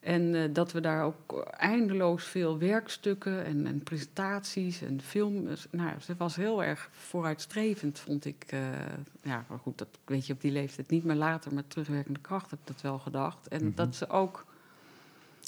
En 0.00 0.34
eh, 0.34 0.42
dat 0.52 0.72
we 0.72 0.80
daar 0.80 1.04
ook 1.04 1.46
eindeloos 1.58 2.24
veel 2.24 2.58
werkstukken 2.58 3.44
en, 3.44 3.66
en 3.66 3.82
presentaties 3.82 4.82
en 4.82 5.00
films. 5.00 5.66
Nou, 5.70 6.00
ze 6.00 6.14
was 6.16 6.36
heel 6.36 6.64
erg 6.64 6.88
vooruitstrevend, 6.92 7.98
vond 7.98 8.24
ik. 8.24 8.44
eh, 8.48 8.60
ja, 9.22 9.44
maar 9.48 9.58
goed, 9.58 9.78
dat 9.78 9.88
weet 10.04 10.26
je 10.26 10.32
op 10.32 10.40
die 10.40 10.52
leeftijd 10.52 10.90
niet, 10.90 11.04
maar 11.04 11.16
later 11.16 11.54
met 11.54 11.70
terugwerkende 11.70 12.20
kracht 12.20 12.50
heb 12.50 12.58
ik 12.60 12.66
dat 12.66 12.80
wel 12.80 12.98
gedacht. 12.98 13.48
En 13.48 13.64
Mhm. 13.64 13.74
dat 13.74 13.94
ze 13.96 14.08
ook 14.08 14.44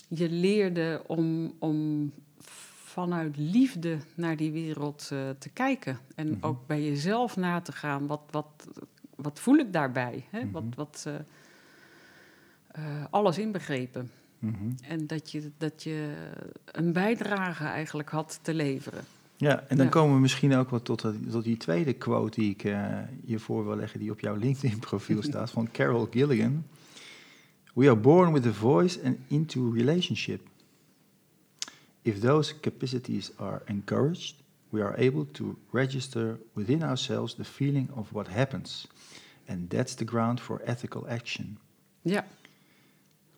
je 0.09 0.29
leerde 0.31 1.03
om, 1.07 1.55
om 1.59 2.13
vanuit 2.99 3.37
liefde 3.37 3.99
naar 4.14 4.37
die 4.37 4.52
wereld 4.52 5.09
eh, 5.12 5.19
te 5.38 5.49
kijken. 5.49 5.99
En 6.14 6.28
Mhm. 6.28 6.45
ook 6.45 6.67
bij 6.67 6.83
jezelf 6.85 7.37
na 7.37 7.61
te 7.61 7.73
gaan. 7.73 8.07
Wat, 8.07 8.21
wat, 8.31 8.69
wat 9.17 9.40
voel 9.40 9.57
ik 9.57 9.73
daarbij? 9.73 10.25
Hè? 10.31 10.40
Mhm. 10.40 10.50
Wat, 10.50 10.64
wat, 10.76 11.05
eh, 11.07 11.14
eh, 12.67 13.05
alles 13.11 13.38
inbegrepen. 13.38 14.11
Mhm. 14.38 14.71
En 14.88 15.07
dat 15.07 15.31
je, 15.31 15.50
dat 15.59 15.83
je 15.83 16.14
een 16.64 16.93
bijdrage 16.93 17.64
eigenlijk 17.64 18.09
had 18.11 18.38
te 18.43 18.55
leveren. 18.55 19.05
Ja, 19.37 19.64
en 19.69 19.76
dan 19.76 19.87
Ja. 19.87 19.93
komen 19.93 20.14
we 20.14 20.21
misschien 20.21 20.55
ook 20.55 20.71
wel 20.71 20.83
tot, 20.83 21.05
tot 21.31 21.45
die 21.45 21.57
tweede 21.57 21.93
quote 21.93 22.40
die 22.40 22.50
ik 22.50 22.62
je 23.25 23.38
voor 23.38 23.64
wil 23.67 23.76
leggen, 23.76 24.00
die 24.00 24.11
op 24.11 24.21
jouw 24.21 24.37
LinkedIn-profiel 24.37 25.23
staat, 25.31 25.50
van 25.50 25.71
Carol 25.73 26.09
Gilligan. 26.11 26.64
We 27.75 27.87
are 27.87 27.97
born 27.97 28.33
with 28.33 28.47
a 28.47 28.52
voice 28.52 29.02
and 29.05 29.17
into 29.28 29.71
relationship. 29.71 30.40
If 32.02 32.21
those 32.21 32.55
capacities 32.61 33.33
are 33.37 33.62
encouraged, 33.67 34.35
we 34.71 34.83
are 34.83 34.95
able 34.99 35.25
to 35.33 35.57
register 35.73 36.38
within 36.55 36.83
ourselves 36.83 37.35
the 37.35 37.45
feeling 37.45 37.90
of 37.95 38.12
what 38.12 38.28
happens. 38.28 38.87
And 39.47 39.71
that's 39.71 39.95
the 39.95 40.05
ground 40.05 40.40
for 40.40 40.61
ethical 40.64 41.09
action. 41.09 41.59
Ja, 42.02 42.25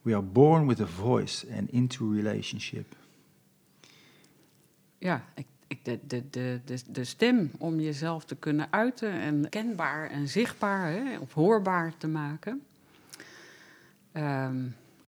We 0.03 0.15
are 0.15 0.23
born 0.23 0.67
with 0.67 0.81
a 0.81 0.87
voice 0.87 1.47
and 1.57 1.71
into 1.71 2.13
relationship. 2.13 2.97
ja 4.99 5.25
ik, 5.35 5.47
ik, 5.67 5.85
de, 5.85 5.99
de, 6.07 6.31
de, 6.31 6.61
de, 6.65 6.79
de 6.89 7.05
stem 7.05 7.51
om 7.59 7.81
jezelf 7.81 8.25
te 8.25 8.37
kunnen 8.37 8.67
uiten 8.73 9.13
en 9.13 9.49
kenbaar 9.49 10.11
en 10.11 10.29
zichtbaar 10.29 10.91
hè, 10.93 11.19
of 11.19 11.33
hoorbaar 11.33 11.97
te 11.97 12.09
maken. 12.09 12.63
Ehm, 14.13 14.67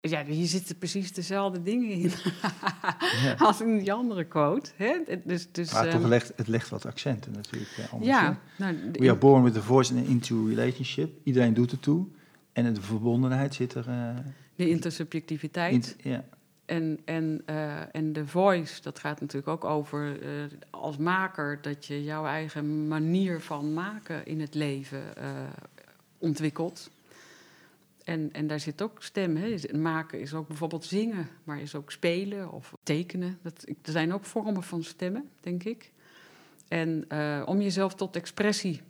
ja, 0.01 0.25
hier 0.25 0.47
zitten 0.47 0.77
precies 0.77 1.13
dezelfde 1.13 1.63
dingen 1.63 1.89
in 1.89 2.11
Ja. 3.23 3.33
als 3.47 3.61
in 3.61 3.77
die 3.77 3.93
andere 3.93 4.23
quote. 4.23 4.71
Hè? 4.75 4.93
Dus, 5.25 5.51
dus, 5.51 5.73
Maar 5.73 5.87
ehm, 5.87 5.99
toch 5.99 6.09
legt, 6.09 6.33
het 6.35 6.47
legt 6.47 6.69
wat 6.69 6.85
accenten 6.85 7.31
natuurlijk. 7.31 7.71
anders, 7.91 8.09
ja, 8.09 8.39
nou, 8.57 8.75
We 8.91 9.09
are 9.09 9.17
born 9.17 9.43
with 9.43 9.57
a 9.57 9.61
voice 9.61 9.93
and 9.93 10.07
into 10.07 10.45
a 10.45 10.47
relationship. 10.47 11.11
Iedereen 11.23 11.53
doet 11.53 11.71
het 11.71 11.81
toe. 11.81 12.05
En 12.53 12.73
de 12.73 12.81
verbondenheid 12.81 13.53
zit 13.53 13.73
er. 13.73 13.87
eh, 13.87 14.17
de 14.55 14.69
intersubjectiviteit. 14.69 15.95
in, 15.97 16.11
ja. 16.11 16.23
En, 16.65 16.99
en, 17.05 17.41
eh, 17.45 17.95
en 17.95 18.13
de 18.13 18.27
voice, 18.27 18.81
dat 18.81 18.99
gaat 18.99 19.19
natuurlijk 19.19 19.47
ook 19.47 19.63
over 19.63 20.21
eh, 20.21 20.29
als 20.69 20.97
maker 20.97 21.59
dat 21.61 21.85
je 21.85 22.03
jouw 22.03 22.25
eigen 22.25 22.87
manier 22.87 23.41
van 23.41 23.73
maken 23.73 24.25
in 24.25 24.39
het 24.39 24.55
leven 24.55 25.01
ontwikkelt. 26.17 26.89
En, 28.03 28.31
en 28.31 28.47
daar 28.47 28.59
zit 28.59 28.81
ook 28.81 29.03
stem. 29.03 29.35
Hè. 29.35 29.55
Maken 29.77 30.19
is 30.19 30.33
ook 30.33 30.47
bijvoorbeeld 30.47 30.85
zingen, 30.85 31.27
maar 31.43 31.61
is 31.61 31.75
ook 31.75 31.91
spelen 31.91 32.51
of 32.51 32.73
tekenen. 32.83 33.39
Dat, 33.41 33.63
er 33.67 33.91
zijn 33.91 34.13
ook 34.13 34.25
vormen 34.25 34.63
van 34.63 34.83
stemmen, 34.83 35.29
denk 35.39 35.63
ik. 35.63 35.91
En 36.67 37.05
eh, 37.07 37.41
om 37.45 37.61
jezelf 37.61 37.95
tot 37.95 38.15
expressie 38.15 38.81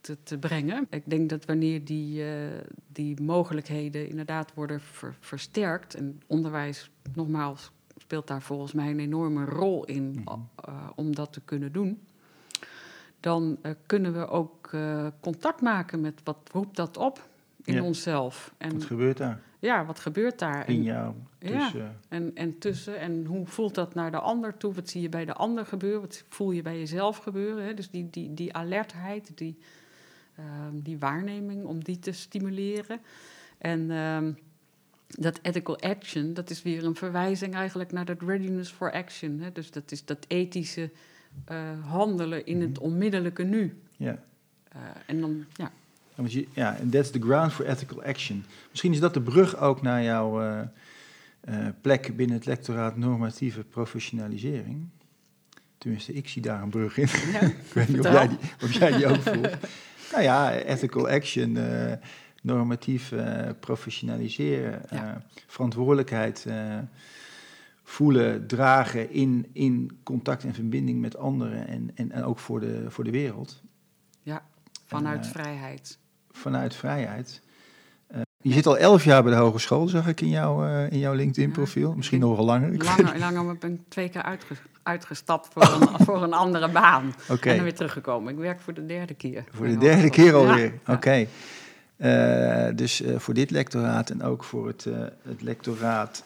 te, 0.00 0.16
te 0.22 0.38
brengen. 0.38 0.86
Ik 0.90 1.02
denk 1.10 1.28
dat 1.28 1.44
wanneer 1.44 1.84
die, 1.84 2.24
eh, 2.24 2.58
die 2.92 3.22
mogelijkheden 3.22 4.08
inderdaad 4.08 4.54
worden 4.54 4.80
ver- 4.80 5.16
versterkt, 5.20 5.94
en 5.94 6.20
onderwijs, 6.26 6.90
nogmaals, 7.14 7.70
speelt 7.96 8.26
daar 8.26 8.42
volgens 8.42 8.72
mij 8.72 8.90
een 8.90 9.00
enorme 9.00 9.44
rol 9.44 9.84
in 9.84 10.10
Mhm. 10.10 10.38
eh, 10.56 10.88
om 10.94 11.14
dat 11.14 11.32
te 11.32 11.40
kunnen 11.40 11.72
doen, 11.72 12.02
dan 13.20 13.58
kunnen 13.86 14.12
we 14.12 14.26
ook 14.28 14.70
contact 15.20 15.60
maken 15.60 16.00
met 16.00 16.20
wat 16.24 16.50
roept 16.52 16.76
dat 16.76 16.96
op 16.96 17.28
in 17.64 17.74
Ja. 17.74 17.82
onszelf. 17.82 18.54
En 18.58 18.72
Wat 18.72 18.84
gebeurt 18.84 19.16
daar 19.16 19.40
ja, 19.58 19.84
wat 19.84 19.98
gebeurt 20.00 20.38
daar? 20.38 20.68
in 20.68 20.76
En- 20.76 20.82
jou? 20.82 21.14
Ja. 21.38 21.58
Tussen, 21.62 21.96
en, 22.08 22.30
en 22.34 22.58
tussen, 22.58 22.98
en 22.98 23.24
hoe 23.24 23.46
voelt 23.46 23.74
dat 23.74 23.94
naar 23.94 24.10
de 24.10 24.18
ander 24.18 24.56
toe? 24.56 24.72
Wat 24.74 24.88
zie 24.88 25.02
je 25.02 25.08
bij 25.08 25.24
de 25.24 25.32
ander 25.32 25.66
gebeuren? 25.66 26.00
Wat 26.00 26.24
voel 26.28 26.50
je 26.50 26.62
bij 26.62 26.78
jezelf 26.78 27.16
gebeuren? 27.18 27.64
Hè? 27.64 27.74
Dus 27.74 27.90
die, 27.90 28.10
die, 28.10 28.34
die 28.34 28.54
alertheid, 28.54 29.30
die, 29.34 29.58
ehm, 30.36 30.72
die 30.82 30.98
waarneming, 30.98 31.64
om 31.64 31.84
die 31.84 31.98
te 31.98 32.12
stimuleren. 32.12 33.00
En 33.58 33.90
ehm, 33.90 34.32
dat 35.06 35.38
ethical 35.42 35.78
action, 35.80 36.34
dat 36.34 36.50
is 36.50 36.62
weer 36.62 36.84
een 36.84 36.96
verwijzing 36.96 37.54
eigenlijk 37.54 37.92
naar 37.92 38.04
dat 38.04 38.20
readiness 38.22 38.70
for 38.70 38.92
action. 38.92 39.38
Hè? 39.40 39.52
Dus 39.52 39.70
dat 39.70 39.92
is 39.92 40.04
dat 40.04 40.24
ethische 40.28 40.90
eh, 41.44 41.84
handelen 41.86 42.46
in 42.46 42.60
het 42.60 42.78
onmiddellijke 42.78 43.42
nu. 43.42 43.78
ja. 43.96 44.22
Eh, 44.68 44.80
en 45.06 45.20
dan, 45.20 45.44
Ja, 45.54 45.70
want 46.14 46.32
je- 46.32 46.46
Ja, 46.52 46.76
en 46.76 46.90
that's 46.90 47.10
the 47.10 47.20
ground 47.20 47.52
for 47.52 47.66
ethical 47.66 48.02
action. 48.02 48.44
Misschien 48.70 48.92
is 48.92 49.00
dat 49.00 49.14
de 49.14 49.22
brug 49.22 49.56
ook 49.60 49.82
naar 49.82 50.02
jouw 50.02 50.40
eh, 50.42 50.60
eh, 51.40 51.66
plek 51.80 52.16
binnen 52.16 52.36
het 52.36 52.46
lectoraat 52.46 52.96
normatieve 52.96 53.64
professionalisering. 53.64 54.88
Tenminste, 55.78 56.12
ik 56.12 56.28
zie 56.28 56.42
daar 56.42 56.62
een 56.62 56.70
brug 56.70 56.98
in. 56.98 57.08
ja 57.32 57.40
ik 57.66 57.72
weet 57.74 57.88
niet 57.88 57.98
of 57.98 58.12
jij, 58.12 58.28
die, 58.28 58.38
of 58.62 58.72
jij 58.72 58.92
die 58.96 59.06
ook 59.06 59.20
voelt. 59.22 59.56
nou 60.12 60.22
ja, 60.22 60.52
ethical 60.58 61.08
action, 61.08 61.56
eh, 61.56 61.92
normatief 62.42 63.12
professionaliseren, 63.60 64.82
Ja. 64.90 65.22
verantwoordelijkheid 65.46 66.46
voelen, 67.82 68.46
dragen 68.46 69.10
in, 69.12 69.46
in 69.52 69.98
contact 70.02 70.44
en 70.44 70.54
verbinding 70.54 71.00
met 71.00 71.16
anderen 71.16 71.66
en, 71.66 71.90
en, 71.94 72.12
en 72.12 72.24
ook 72.24 72.38
voor 72.38 72.60
de, 72.60 72.84
voor 72.88 73.04
de 73.04 73.10
wereld. 73.10 73.62
vanuit 74.86 75.24
Eh, 75.24 75.30
vrijheid. 75.30 75.98
Vanuit 76.38 76.74
vrijheid. 76.74 77.40
Eh, 78.06 78.20
je 78.40 78.52
zit 78.52 78.66
al 78.66 78.78
elf 78.78 79.04
jaar 79.04 79.22
bij 79.22 79.32
de 79.32 79.38
hogeschool, 79.38 79.88
zag 79.88 80.06
ik 80.08 80.20
in, 80.20 80.28
jouw 80.28 80.64
eh, 80.66 80.92
in 80.92 80.98
jouw 80.98 81.12
LinkedIn-profiel. 81.14 81.88
Ja, 81.90 81.96
Misschien 81.96 82.20
nog 82.20 82.36
wel 82.36 82.44
langer. 82.44 82.72
Ik- 82.72 82.84
Langer, 82.84 83.18
langer 83.18 83.58
ben 83.58 83.72
ik 83.74 83.80
twee 83.88 84.08
keer 84.08 84.22
uitge- 84.22 84.54
uitgestapt 84.82 85.48
voor 85.52 85.62
een, 85.62 85.88
voor 86.06 86.22
een 86.22 86.32
andere 86.32 86.68
baan. 86.68 87.14
En 87.28 87.38
dan 87.54 87.62
weer 87.62 87.74
teruggekomen. 87.74 88.32
Ik 88.32 88.38
werk 88.38 88.60
voor 88.60 88.74
de 88.74 88.86
derde 88.86 89.14
keer. 89.14 89.44
voor 89.52 89.66
de 89.66 89.78
derde 89.78 90.10
keer 90.10 90.34
alweer. 90.34 90.72
ja. 90.86 90.92
Oké. 90.94 91.26
Eh, 91.96 92.66
dus 92.74 93.02
voor 93.16 93.34
dit 93.34 93.50
lectoraat 93.50 94.10
en 94.10 94.22
ook 94.22 94.44
voor 94.44 94.66
het, 94.66 94.86
het 95.22 95.42
lectoraat 95.42 96.24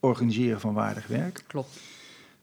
organiseren 0.00 0.60
van 0.60 0.74
waardig 0.74 1.06
werk. 1.06 1.42
Klopt. 1.46 1.78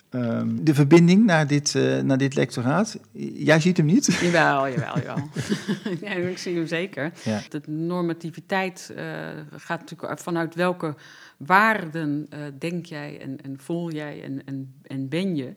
Ehm, 0.10 0.64
de 0.64 0.74
verbinding 0.74 1.26
naar 1.26 1.48
dit, 1.48 1.74
uh, 1.74 2.00
naar 2.00 2.18
dit 2.18 2.36
lectoraat, 2.36 3.00
jij 3.34 3.60
ziet 3.60 3.78
hem 3.78 3.86
niet? 3.86 4.06
Jawel, 4.22 4.70
jawel, 4.70 5.00
jawel. 5.00 5.30
ja, 6.02 6.10
ik 6.10 6.38
zie 6.38 6.56
hem 6.56 6.68
zeker. 6.68 7.12
Ja. 7.24 7.42
De 7.50 7.62
normativiteit 7.66 8.94
uh, 8.96 9.28
gaat 9.56 9.80
natuurlijk 9.80 10.20
vanuit 10.20 10.56
welke 10.56 10.96
waarden 11.38 12.28
uh, 12.34 12.40
denk 12.60 12.86
jij 12.86 13.22
en, 13.22 13.42
en 13.42 13.60
voel 13.60 13.92
jij 13.92 14.24
en, 14.24 14.46
en, 14.46 14.74
en 14.84 15.10
ben 15.10 15.36
je. 15.36 15.54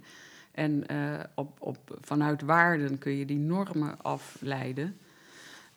En 0.52 0.84
op, 1.34 1.56
op, 1.60 1.98
vanuit 2.00 2.42
waarden 2.42 2.98
kun 2.98 3.12
je 3.12 3.24
die 3.24 3.38
normen 3.38 4.02
afleiden. 4.02 4.96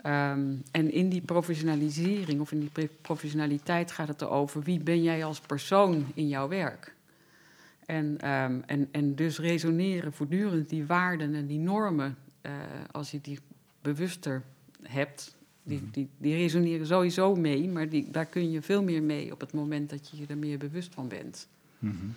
Um, 0.05 0.63
en 0.72 0.91
in 0.91 1.10
die 1.10 1.22
professionalisering 1.22 2.41
of 2.41 2.51
in 2.51 2.60
die 2.60 2.89
professionaliteit 3.01 3.91
gaat 3.91 4.08
het 4.08 4.22
erover 4.22 4.62
wie 4.62 4.79
ben 4.79 5.03
jij 5.03 5.25
als 5.25 5.39
persoon 5.39 6.05
in 6.13 6.27
jouw 6.27 6.48
werk. 6.48 6.94
En, 7.86 8.06
um, 8.32 8.63
en, 8.65 8.88
en 8.92 9.15
dus 9.15 9.39
resoneren 9.39 10.13
voortdurend 10.13 10.70
die 10.70 10.86
waarden 10.86 11.36
en 11.36 11.48
die 11.48 11.60
normen, 11.60 12.18
uh, 12.42 12.51
als 12.92 13.12
je 13.12 13.22
die 13.22 13.39
bewuster 13.82 14.44
hebt, 14.82 15.36
die, 15.63 15.82
mhm. 15.82 15.92
die, 15.92 16.10
die 16.18 16.36
resoneren 16.36 16.88
sowieso 16.88 17.36
mee, 17.36 17.70
maar 17.70 17.89
die, 17.89 18.12
daar 18.12 18.25
kun 18.25 18.51
je 18.51 18.62
veel 18.62 18.84
meer 18.84 19.04
mee 19.04 19.32
op 19.32 19.39
het 19.39 19.54
moment 19.54 19.89
dat 19.89 20.10
je 20.10 20.18
je 20.18 20.25
er 20.27 20.38
meer 20.38 20.58
bewust 20.58 20.94
van 20.94 21.08
bent. 21.08 21.48
Mm 21.80 21.98
-hmm. 22.00 22.13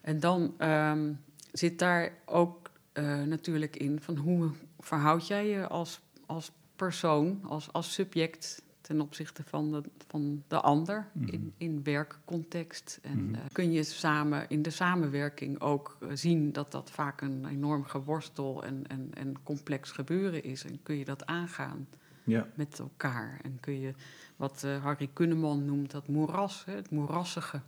En 0.00 0.20
dan 0.20 0.54
um, 0.60 1.20
zit 1.52 1.78
daar 1.78 2.12
ook 2.24 2.70
uh, 2.94 3.22
natuurlijk 3.22 3.76
in 3.76 4.00
van 4.00 4.16
hoe 4.16 4.50
verhoud 4.78 5.26
jij 5.26 5.48
je 5.48 5.68
als, 5.68 6.00
als 6.26 6.52
persoon, 6.76 7.40
als, 7.42 7.72
als 7.72 7.92
subject 7.92 8.62
ten 8.90 9.00
opzichte 9.00 9.42
van 9.46 9.70
de, 9.70 9.82
van 10.06 10.42
de 10.48 10.60
ander 10.60 11.06
in, 11.14 11.40
mhm. 11.40 11.48
in 11.56 11.82
werkcontext. 11.82 12.98
En 13.02 13.24
mhm. 13.24 13.34
eh, 13.34 13.40
kun 13.52 13.72
je 13.72 13.82
samen 13.82 14.48
in 14.48 14.62
de 14.62 14.70
samenwerking 14.70 15.60
ook 15.60 15.96
eh, 16.00 16.08
zien 16.14 16.52
dat 16.52 16.72
dat 16.72 16.90
vaak 16.90 17.20
een 17.20 17.46
enorm 17.46 17.84
geworstel 17.84 18.64
en, 18.64 18.86
en, 18.86 19.10
en 19.14 19.42
complex 19.42 19.90
gebeuren 19.90 20.42
is. 20.42 20.64
En 20.64 20.82
kun 20.82 20.96
je 20.96 21.04
dat 21.04 21.26
aangaan 21.26 21.88
ja. 22.24 22.46
met 22.54 22.78
elkaar. 22.78 23.40
En 23.42 23.58
kun 23.60 23.80
je, 23.80 23.94
wat 24.36 24.62
uh, 24.64 24.82
Harry 24.82 25.10
Kunneman 25.12 25.64
noemt, 25.64 25.90
dat 25.90 26.08
moeras, 26.08 26.64
hè, 26.64 26.74
het 26.74 26.90
moerassige. 26.90 27.60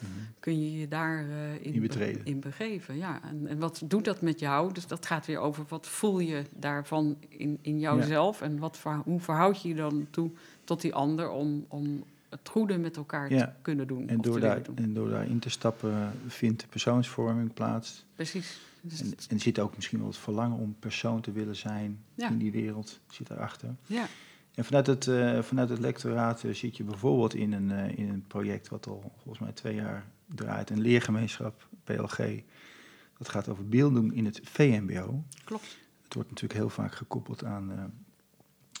Mhm. 0.00 0.12
Kun 0.40 0.60
je 0.60 0.78
je 0.78 0.88
daar 0.88 1.24
uh, 1.24 1.54
in, 1.54 1.90
in, 2.24 2.40
begeven? 2.40 2.96
Ja, 2.96 3.20
en, 3.22 3.46
en, 3.46 3.58
wat 3.58 3.82
doet 3.84 4.04
dat 4.04 4.20
met 4.20 4.40
jou? 4.40 4.72
Dus 4.72 4.86
dat 4.86 5.06
gaat 5.06 5.26
weer 5.26 5.38
over 5.38 5.64
wat 5.68 5.86
voel 5.86 6.18
je 6.18 6.42
daarvan 6.56 7.16
in, 7.28 7.58
in 7.60 7.78
jouzelf 7.78 8.40
en 8.40 8.58
wat, 8.58 8.82
hoe 9.04 9.20
verhoud 9.20 9.62
je 9.62 9.68
je 9.68 9.74
dan 9.74 10.06
toe 10.10 10.30
tot 10.64 10.80
die 10.80 10.94
ander 10.94 11.30
om, 11.30 11.64
om 11.68 12.04
het 12.28 12.48
goede 12.48 12.78
met 12.78 12.96
elkaar 12.96 13.28
te 13.28 13.48
kunnen 13.62 13.86
doen. 13.86 14.08
En 14.08 14.20
door, 14.20 14.40
daar, 14.40 14.60
en 14.74 14.94
door 14.94 15.08
daarin 15.08 15.38
te 15.38 15.50
stappen 15.50 16.12
vindt 16.26 16.60
de 16.60 16.66
persoonsvorming 16.66 17.54
plaats. 17.54 18.04
Precies. 18.14 18.60
Dus 18.80 19.00
en, 19.00 19.14
en 19.28 19.40
zit 19.40 19.58
ook 19.58 19.76
misschien 19.76 19.98
wel 19.98 20.08
het 20.08 20.16
verlangen 20.16 20.58
om 20.58 20.76
persoon 20.78 21.20
te 21.20 21.32
willen 21.32 21.56
zijn 21.56 22.04
in 22.16 22.38
die 22.38 22.52
wereld, 22.52 23.00
zit 23.08 23.26
daarachter. 23.26 23.74
Ja. 23.86 24.06
En 24.60 24.66
vanuit 24.66 24.86
het, 24.86 25.06
uh, 25.06 25.42
vanuit 25.42 25.68
het 25.68 25.78
lectoraat 25.78 26.42
uh, 26.42 26.54
zit 26.54 26.76
je 26.76 26.84
bijvoorbeeld 26.84 27.34
in 27.34 27.52
een, 27.52 27.70
uh, 27.70 27.98
in 27.98 28.08
een 28.08 28.24
project 28.26 28.68
wat 28.68 28.86
al 28.86 29.12
volgens 29.16 29.38
mij 29.38 29.52
twee 29.52 29.74
jaar 29.74 30.06
draait, 30.26 30.70
een 30.70 30.80
leergemeenschap, 30.80 31.68
PLG. 31.84 32.42
Dat 33.18 33.28
gaat 33.28 33.48
over 33.48 33.68
beelding 33.68 34.14
in 34.14 34.24
het 34.24 34.40
VMBO. 34.42 35.24
Klopt. 35.44 35.78
Het 36.04 36.14
wordt 36.14 36.28
natuurlijk 36.28 36.60
heel 36.60 36.68
vaak 36.68 36.94
gekoppeld 36.94 37.44
aan 37.44 37.92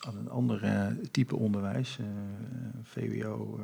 aan 0.00 0.16
een 0.16 0.28
ander 0.28 0.96
type 1.10 1.36
onderwijs, 1.36 1.98
VWO. 2.82 3.60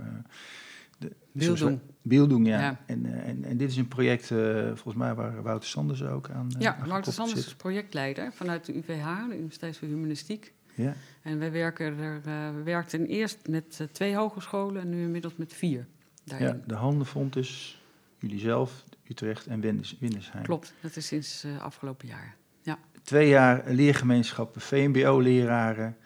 De, 0.99 1.13
Beelddoen. 1.33 1.81
Beelddoen, 2.03 2.45
ja. 2.45 2.61
ja. 2.61 2.81
En, 2.87 3.07
en, 3.25 3.45
en 3.45 3.57
dit 3.57 3.71
is 3.71 3.77
een 3.77 3.89
project, 3.89 4.27
volgens 4.67 4.95
mij, 4.95 5.15
waar 5.15 5.43
Wouter 5.43 5.69
Sanders 5.69 6.03
ook 6.03 6.31
aan 6.31 6.51
Ja, 6.59 6.79
Wouter 6.87 7.13
Sanders 7.13 7.47
is 7.47 7.55
projectleider 7.55 8.33
vanuit 8.33 8.65
de 8.65 8.77
UVH, 8.77 9.29
de 9.29 9.35
Universiteit 9.35 9.77
voor 9.77 9.89
Humanistiek. 9.89 10.55
Ja. 10.77 10.95
En 11.23 11.39
wij 11.39 11.53
werken 11.53 11.99
er, 11.99 12.23
we 12.55 12.63
werkten 12.63 13.07
eerst 13.07 13.49
met 13.49 13.89
twee 13.93 14.17
hogescholen 14.17 14.83
en 14.83 14.89
nu 14.89 15.03
inmiddels 15.03 15.37
met 15.37 15.55
vier. 15.55 15.87
Daarin. 16.25 16.47
Ja, 16.47 16.61
de 16.67 16.75
Handenfonds 16.75 17.35
dus, 17.35 17.83
jullie 18.19 18.39
zelf, 18.39 18.85
Utrecht 19.09 19.47
en 19.47 19.61
Windersheim. 19.61 20.43
Klopt, 20.43 20.75
dat 20.81 20.97
is 20.97 21.07
sinds 21.07 21.47
afgelopen 21.61 22.09
jaar. 22.09 22.37
Ja. 22.63 22.79
Twee 23.03 23.29
jaar 23.29 23.63
leergemeenschappen, 23.67 24.61
VMBO-leraren, 24.61 25.97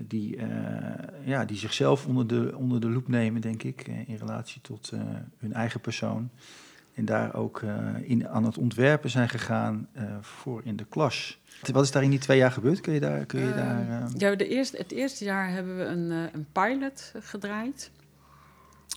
die, 0.00 0.36
uh, 0.36 0.46
ja, 1.24 1.44
die 1.44 1.56
zichzelf 1.56 2.06
onder 2.06 2.26
de, 2.26 2.56
onder 2.56 2.80
de 2.80 2.90
loep 2.90 3.08
nemen, 3.08 3.40
denk 3.40 3.62
ik, 3.62 3.86
in 3.86 4.16
relatie 4.16 4.60
tot 4.60 4.90
uh, 4.94 5.00
hun 5.38 5.52
eigen 5.52 5.80
persoon. 5.80 6.30
En 6.94 7.04
daar 7.04 7.34
ook 7.34 7.62
in, 8.02 8.28
aan 8.28 8.44
het 8.44 8.58
ontwerpen 8.58 9.10
zijn 9.10 9.28
gegaan 9.28 9.88
voor 10.20 10.60
in 10.64 10.76
de 10.76 10.84
klas. 10.84 11.40
Wat 11.72 11.84
is 11.84 11.90
daar 11.90 12.02
in 12.02 12.10
die 12.10 12.18
twee 12.18 12.38
jaar 12.38 12.52
gebeurd? 12.52 12.80
Kun 12.80 12.92
je 12.92 13.00
daar. 13.00 13.26
Kun 13.26 13.40
je 13.40 13.54
daar 13.54 14.08
Ja, 14.16 14.34
de 14.34 14.48
eerste, 14.48 14.76
het 14.76 14.92
eerste 14.92 15.24
jaar 15.24 15.50
hebben 15.50 15.76
we 15.76 15.84
een, 15.84 16.10
een 16.10 16.46
pilot 16.52 17.12
gedraaid. 17.20 17.90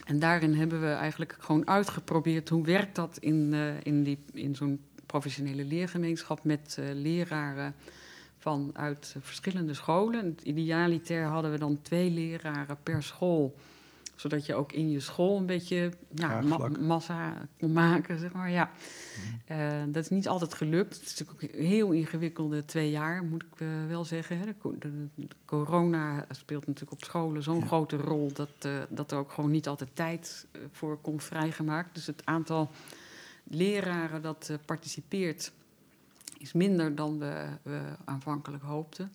En 0.05 0.19
daarin 0.19 0.53
hebben 0.53 0.81
we 0.81 0.91
eigenlijk 0.91 1.35
gewoon 1.39 1.67
uitgeprobeerd 1.67 2.49
hoe 2.49 2.65
werkt 2.65 2.95
dat 2.95 3.17
in, 3.19 3.53
in, 3.83 4.03
die, 4.03 4.19
in 4.33 4.55
zo'n 4.55 4.79
professionele 5.05 5.63
leergemeenschap 5.63 6.43
met 6.43 6.77
leraren 6.93 7.75
vanuit 8.37 9.15
verschillende 9.19 9.73
scholen. 9.73 10.37
Idealiter 10.43 11.23
hadden 11.23 11.51
we 11.51 11.57
dan 11.57 11.79
twee 11.81 12.09
leraren 12.09 12.77
per 12.83 13.03
school 13.03 13.55
zodat 14.17 14.45
je 14.45 14.55
ook 14.55 14.71
in 14.71 14.89
je 14.89 14.99
school 14.99 15.37
een 15.37 15.45
beetje 15.45 15.91
ja, 16.13 16.41
massa 16.79 17.47
kon 17.59 17.71
maken, 17.71 18.19
zeg 18.19 18.33
maar. 18.33 18.49
Ja. 18.49 18.71
Mhm. 19.47 19.59
Uh, 19.59 19.93
dat 19.93 20.03
is 20.03 20.09
niet 20.09 20.27
altijd 20.27 20.53
gelukt. 20.53 20.93
Het 20.93 21.03
is 21.03 21.17
natuurlijk 21.17 21.43
ook 21.43 21.59
een 21.59 21.65
heel 21.65 21.91
ingewikkelde 21.91 22.65
twee 22.65 22.91
jaar, 22.91 23.23
moet 23.23 23.43
ik 23.43 23.59
uh, 23.59 23.67
wel 23.87 24.05
zeggen. 24.05 24.39
Hè. 24.39 24.45
De, 24.45 24.55
de, 24.79 25.07
de, 25.15 25.27
corona 25.45 26.25
speelt 26.31 26.67
natuurlijk 26.67 27.01
op 27.01 27.03
scholen 27.03 27.43
zo'n 27.43 27.67
grote 27.67 27.97
rol... 27.97 28.31
Dat, 28.33 28.49
uh, 28.65 28.71
dat 28.89 29.11
er 29.11 29.17
ook 29.17 29.31
gewoon 29.31 29.51
niet 29.51 29.67
altijd 29.67 29.89
tijd 29.93 30.47
voor 30.71 30.97
kon 31.01 31.19
vrijgemaakt. 31.19 31.95
Dus 31.95 32.05
het 32.05 32.21
aantal 32.25 32.69
leraren 33.43 34.21
dat 34.21 34.51
participeert 34.65 35.51
is 36.37 36.53
minder 36.53 36.95
dan 36.95 37.19
we, 37.19 37.45
we 37.61 37.81
aanvankelijk 38.05 38.63
hoopten. 38.63 39.11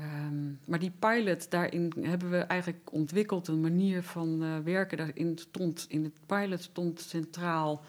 Um, 0.00 0.58
maar 0.66 0.78
die 0.78 0.92
pilot, 0.98 1.50
daarin 1.50 1.92
hebben 2.00 2.30
we 2.30 2.38
eigenlijk 2.38 2.92
ontwikkeld 2.92 3.48
een 3.48 3.60
manier 3.60 4.02
van 4.02 4.42
uh, 4.42 4.58
werken. 4.58 4.98
Daarin 4.98 5.38
stond, 5.38 5.86
in 5.88 6.04
het 6.04 6.12
pilot 6.26 6.62
stond 6.62 7.00
centraal 7.00 7.84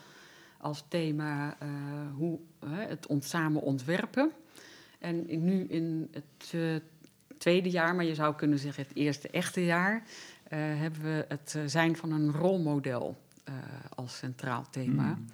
als 0.58 0.84
thema 0.88 1.56
uh, 1.62 1.68
hoe, 2.14 2.38
het 2.66 3.06
samen 3.18 3.62
ontwerpen. 3.62 4.30
En 4.98 5.44
nu 5.44 5.64
in 5.64 6.10
het 6.12 6.54
tweede 7.38 7.70
jaar, 7.70 7.94
maar 7.94 8.04
je 8.04 8.14
zou 8.14 8.34
kunnen 8.34 8.58
zeggen 8.58 8.84
het 8.88 8.96
eerste 8.96 9.28
echte 9.28 9.64
jaar, 9.64 10.02
hebben 10.48 11.02
we 11.02 11.24
het 11.28 11.58
zijn 11.66 11.96
van 11.96 12.12
een 12.12 12.32
rolmodel 12.32 13.16
als 13.94 14.16
centraal 14.16 14.64
thema. 14.70 15.14
Mm. 15.14 15.26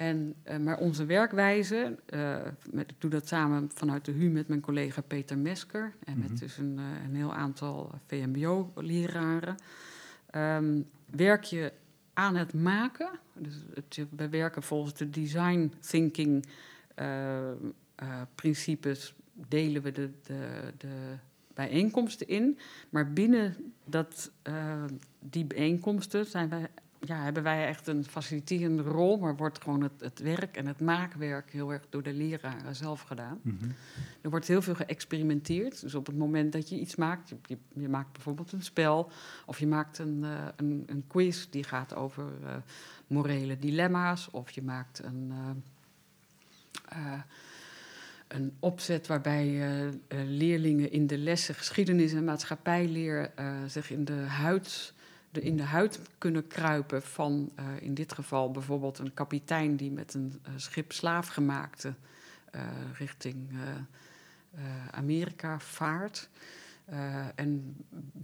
En, 0.00 0.34
uh, 0.50 0.56
maar 0.56 0.78
onze 0.78 1.04
werkwijze, 1.04 1.96
uh, 2.14 2.36
met, 2.70 2.90
ik 2.90 3.00
doe 3.00 3.10
dat 3.10 3.28
samen 3.28 3.70
vanuit 3.74 4.04
de 4.04 4.12
HU 4.12 4.28
met 4.30 4.48
mijn 4.48 4.60
collega 4.60 5.00
Peter 5.00 5.38
Mesker 5.38 5.94
en 6.04 6.18
met 6.18 6.22
mm 6.22 6.26
-hmm. 6.26 6.36
dus 6.36 6.58
een, 6.58 6.78
uh, 6.78 6.84
een, 7.04 7.14
heel 7.14 7.34
aantal 7.34 7.90
VMBO-leraren, 8.06 9.56
um, 10.34 10.86
werk 11.06 11.44
je 11.44 11.72
aan 12.12 12.36
het 12.36 12.54
maken. 12.54 13.10
Dus 13.34 13.54
het, 13.74 14.06
we 14.16 14.28
werken 14.28 14.62
volgens 14.62 14.94
de 14.94 15.10
design 15.10 15.72
thinking 15.80 16.46
principes, 18.34 19.14
delen 19.32 19.82
we 19.82 19.92
de, 19.92 20.10
de, 20.22 20.72
de, 20.76 21.14
bijeenkomsten 21.54 22.28
in. 22.28 22.58
Maar 22.90 23.12
binnen 23.12 23.72
dat, 23.84 24.30
die 25.18 25.44
bijeenkomsten 25.44 26.26
zijn 26.26 26.48
wij 26.48 26.68
ja, 27.00 27.22
hebben 27.22 27.42
wij 27.42 27.66
echt 27.66 27.86
een 27.86 28.04
faciliterende 28.04 28.82
rol, 28.82 29.18
maar 29.18 29.36
wordt 29.36 29.62
gewoon 29.62 29.82
het, 29.82 30.00
het 30.00 30.18
werk 30.18 30.56
en 30.56 30.66
het 30.66 30.80
maakwerk 30.80 31.50
heel 31.50 31.72
erg 31.72 31.82
door 31.88 32.02
de 32.02 32.12
leraren 32.12 32.76
zelf 32.76 33.00
gedaan. 33.00 33.38
Mhm. 33.42 33.64
Er 34.20 34.30
wordt 34.30 34.46
heel 34.46 34.62
veel 34.62 34.74
geëxperimenteerd. 34.74 35.80
Dus 35.80 35.94
op 35.94 36.06
het 36.06 36.16
moment 36.16 36.52
dat 36.52 36.68
je 36.68 36.78
iets 36.78 36.96
maakt, 36.96 37.28
je, 37.28 37.56
je, 37.72 37.88
maakt 37.88 38.12
bijvoorbeeld 38.12 38.52
een 38.52 38.62
spel 38.62 39.10
of 39.46 39.58
je 39.58 39.66
maakt 39.66 39.98
een, 39.98 40.18
uh, 40.22 40.46
een, 40.56 40.82
een, 40.86 41.04
quiz 41.06 41.46
die 41.50 41.64
gaat 41.64 41.94
over 41.94 42.24
uh, 42.42 42.48
morele 43.06 43.58
dilemma's, 43.58 44.28
of 44.30 44.50
je 44.50 44.62
maakt 44.62 45.02
een. 45.04 45.32
Uh, 46.92 47.12
een 48.28 48.56
opzet 48.58 49.06
waarbij 49.06 49.62
leerlingen 50.08 50.92
in 50.92 51.06
de 51.06 51.18
lessen 51.18 51.54
geschiedenis 51.54 52.12
en 52.12 52.24
maatschappijleer 52.24 53.30
zich 53.66 53.90
in 53.90 54.04
de 54.04 54.12
huid 54.12 54.94
in 55.32 55.56
de 55.56 55.62
huid 55.62 56.00
kunnen 56.18 56.46
kruipen 56.46 57.02
van 57.02 57.52
uh, 57.58 57.64
in 57.80 57.94
dit 57.94 58.12
geval 58.12 58.50
bijvoorbeeld 58.50 58.98
een 58.98 59.14
kapitein 59.14 59.76
die 59.76 59.90
met 59.90 60.14
een 60.14 60.40
uh, 60.48 60.52
schip 60.56 60.92
slaafgemaakte 60.92 61.94
uh, 62.54 62.62
richting 62.98 63.48
Amerika 64.90 65.58
vaart. 65.58 66.28
Eh, 66.90 67.26
en 67.34 67.76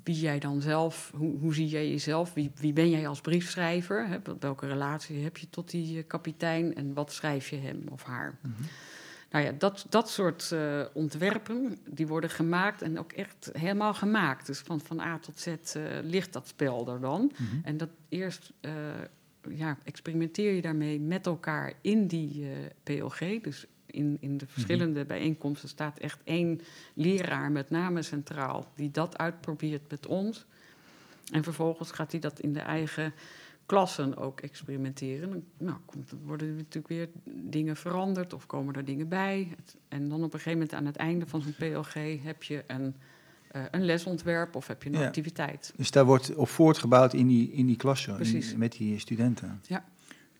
wie 0.02 0.20
jij 0.20 0.38
dan 0.38 0.60
zelf, 0.60 1.12
hoe, 1.14 1.38
hoe 1.38 1.54
zie 1.54 1.68
jij 1.68 1.88
jezelf? 1.88 2.34
Wie, 2.34 2.50
wie 2.54 2.72
ben 2.72 2.90
jij 2.90 3.08
als 3.08 3.20
briefschrijver? 3.20 4.08
Hè? 4.08 4.18
Welke 4.40 4.66
relatie 4.66 5.22
heb 5.22 5.36
je 5.36 5.50
tot 5.50 5.70
die 5.70 5.98
eh, 5.98 6.06
kapitein 6.06 6.74
en 6.74 6.94
wat 6.94 7.12
schrijf 7.12 7.48
je 7.48 7.56
hem 7.56 7.84
of 7.90 8.02
haar? 8.02 8.38
Mhm. 8.40 8.62
Nou 9.36 9.48
ja, 9.48 9.54
dat, 9.58 9.86
dat 9.88 10.10
soort 10.10 10.50
uh, 10.52 10.84
ontwerpen, 10.92 11.78
die 11.88 12.06
worden 12.06 12.30
gemaakt 12.30 12.82
en 12.82 12.98
ook 12.98 13.12
echt 13.12 13.50
helemaal 13.52 13.94
gemaakt. 13.94 14.46
Dus 14.46 14.58
van, 14.58 14.80
van 14.80 15.00
A 15.00 15.18
tot 15.18 15.40
Z 15.40 15.46
uh, 15.46 15.82
ligt 16.02 16.32
dat 16.32 16.48
spel 16.48 16.88
er 16.88 17.00
dan. 17.00 17.32
Mhm. 17.36 17.56
En 17.64 17.76
dat 17.76 17.88
eerst 18.08 18.52
uh, 18.60 18.72
ja, 19.48 19.78
experimenteer 19.84 20.52
je 20.52 20.62
daarmee 20.62 21.00
met 21.00 21.26
elkaar 21.26 21.72
in 21.80 22.06
die 22.06 22.46
PLG. 22.82 23.42
Dus 23.42 23.66
in, 23.86 24.16
in 24.20 24.36
de 24.36 24.46
verschillende 24.46 24.98
Mhm. 24.98 25.08
bijeenkomsten 25.08 25.68
staat 25.68 25.98
echt 25.98 26.20
één 26.24 26.60
leraar 26.94 27.52
met 27.52 27.70
name 27.70 28.02
centraal... 28.02 28.72
die 28.74 28.90
dat 28.90 29.18
uitprobeert 29.18 29.90
met 29.90 30.06
ons. 30.06 30.46
En 31.32 31.42
vervolgens 31.42 31.90
gaat 31.90 32.10
hij 32.10 32.20
dat 32.20 32.40
in 32.40 32.52
de 32.52 32.60
eigen 32.60 33.12
klassen 33.66 34.16
ook 34.16 34.40
experimenteren. 34.40 35.44
Nou, 35.58 35.76
komt, 35.86 36.12
worden 36.24 36.48
er 36.48 36.54
natuurlijk 36.54 36.88
weer 36.88 37.08
dingen 37.26 37.76
veranderd 37.76 38.32
of 38.34 38.46
komen 38.46 38.74
er 38.74 38.84
dingen 38.84 39.08
bij. 39.08 39.48
En 39.88 40.08
dan 40.08 40.18
op 40.18 40.24
een 40.24 40.38
gegeven 40.40 40.52
moment 40.52 40.74
aan 40.74 40.86
het 40.86 40.96
einde 40.96 41.26
van 41.26 41.42
zo'n 41.42 41.54
PLG 41.58 42.22
heb 42.22 42.42
je 42.42 42.64
een, 42.66 42.94
uh, 43.56 43.62
een 43.70 43.84
lesontwerp 43.84 44.56
of 44.56 44.66
heb 44.66 44.82
je 44.82 44.90
een 44.92 44.98
Ja. 44.98 45.06
activiteit. 45.06 45.72
Dus 45.76 45.90
daar 45.90 46.04
wordt 46.04 46.34
op 46.34 46.48
voortgebouwd 46.48 47.12
in 47.14 47.26
die, 47.26 47.52
in 47.52 47.66
die 47.66 47.76
klasse, 47.76 48.16
in- 48.20 48.44
met 48.58 48.72
die 48.72 48.98
studenten. 48.98 49.60
Ja. 49.66 49.84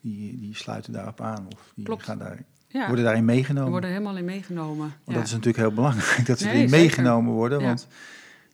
Die, 0.01 0.39
die 0.39 0.55
sluiten 0.55 0.93
daarop 0.93 1.21
aan 1.21 1.47
of 1.55 1.73
die 1.75 1.85
Klopt. 1.85 2.03
gaan 2.03 2.19
daar, 2.19 2.45
Ja, 2.69 2.87
worden 2.87 3.05
daarin 3.05 3.25
meegenomen. 3.25 3.71
worden 3.71 3.91
helemaal 3.91 4.17
in 4.17 4.25
meegenomen. 4.25 4.79
Want 4.79 4.93
ja. 5.07 5.13
dat 5.15 5.25
is 5.25 5.31
natuurlijk 5.31 5.57
heel 5.59 5.73
belangrijk, 5.73 6.27
dat 6.27 6.39
ze 6.39 6.45
Nee, 6.45 6.55
erin 6.55 6.69
zeker. 6.69 6.85
meegenomen 6.85 7.33
worden. 7.33 7.61
Ja. 7.61 7.75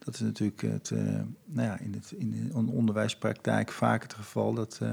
Dat 0.04 0.14
is 0.14 0.20
natuurlijk 0.20 0.62
het, 0.62 0.90
eh, 0.90 0.98
nou 1.44 1.68
ja, 1.68 1.78
in, 1.78 1.92
het, 1.92 2.12
in 2.18 2.50
de 2.52 2.72
onderwijspraktijk 2.72 3.72
vaak 3.72 4.02
het 4.02 4.14
geval 4.14 4.54
dat, 4.54 4.78
eh, 4.82 4.88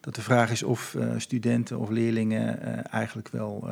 dat 0.00 0.14
de 0.14 0.22
vraag 0.22 0.50
is 0.50 0.62
of 0.62 0.94
eh, 0.94 1.12
studenten 1.16 1.78
of 1.78 1.88
leerlingen 1.88 2.84
eigenlijk 2.90 3.28
wel 3.28 3.70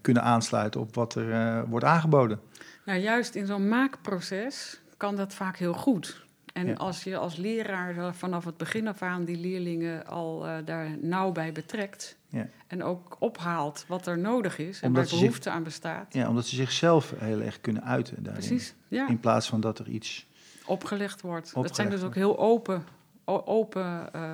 kunnen 0.00 0.22
aansluiten 0.22 0.80
op 0.80 0.94
wat 0.94 1.14
er 1.14 1.66
wordt 1.68 1.84
aangeboden. 1.84 2.40
Nou, 2.84 3.00
juist 3.00 3.34
in 3.34 3.46
zo'n 3.46 3.68
maakproces 3.68 4.80
kan 4.96 5.16
dat 5.16 5.34
vaak 5.34 5.56
heel 5.56 5.72
goed. 5.72 6.23
En 6.54 6.66
Ja. 6.66 6.72
als 6.74 7.04
je 7.04 7.16
als 7.16 7.36
leraar 7.36 7.96
er 7.96 8.14
vanaf 8.14 8.44
het 8.44 8.56
begin 8.56 8.88
af 8.88 9.02
aan 9.02 9.24
die 9.24 9.36
leerlingen 9.36 10.06
al 10.06 10.46
eh, 10.46 10.56
daar 10.64 10.88
nauw 11.00 11.32
bij 11.32 11.52
betrekt... 11.52 12.16
Ja. 12.28 12.48
en 12.66 12.82
ook 12.82 13.16
ophaalt 13.18 13.84
wat 13.88 14.06
er 14.06 14.18
nodig 14.18 14.58
is 14.58 14.80
en 14.80 14.86
Omdat 14.88 15.02
waar 15.02 15.10
zich- 15.12 15.20
behoefte 15.20 15.50
aan 15.50 15.62
bestaat. 15.62 16.14
Ja, 16.14 16.28
omdat 16.28 16.46
ze 16.46 16.54
zichzelf 16.56 17.12
heel 17.18 17.40
erg 17.40 17.60
kunnen 17.60 17.84
uiten 17.84 18.22
daarin. 18.22 18.46
Precies, 18.46 18.74
ja. 18.88 19.08
In 19.08 19.20
plaats 19.20 19.48
van 19.48 19.60
dat 19.60 19.78
er 19.78 19.88
iets... 19.88 20.26
opgelegd 20.66 21.20
wordt. 21.20 21.54
dat 21.54 21.74
zijn 21.74 21.90
dus 21.90 22.02
ook 22.02 22.14
heel 22.14 22.38
open, 22.38 22.84
open 23.24 24.12
eh, 24.12 24.32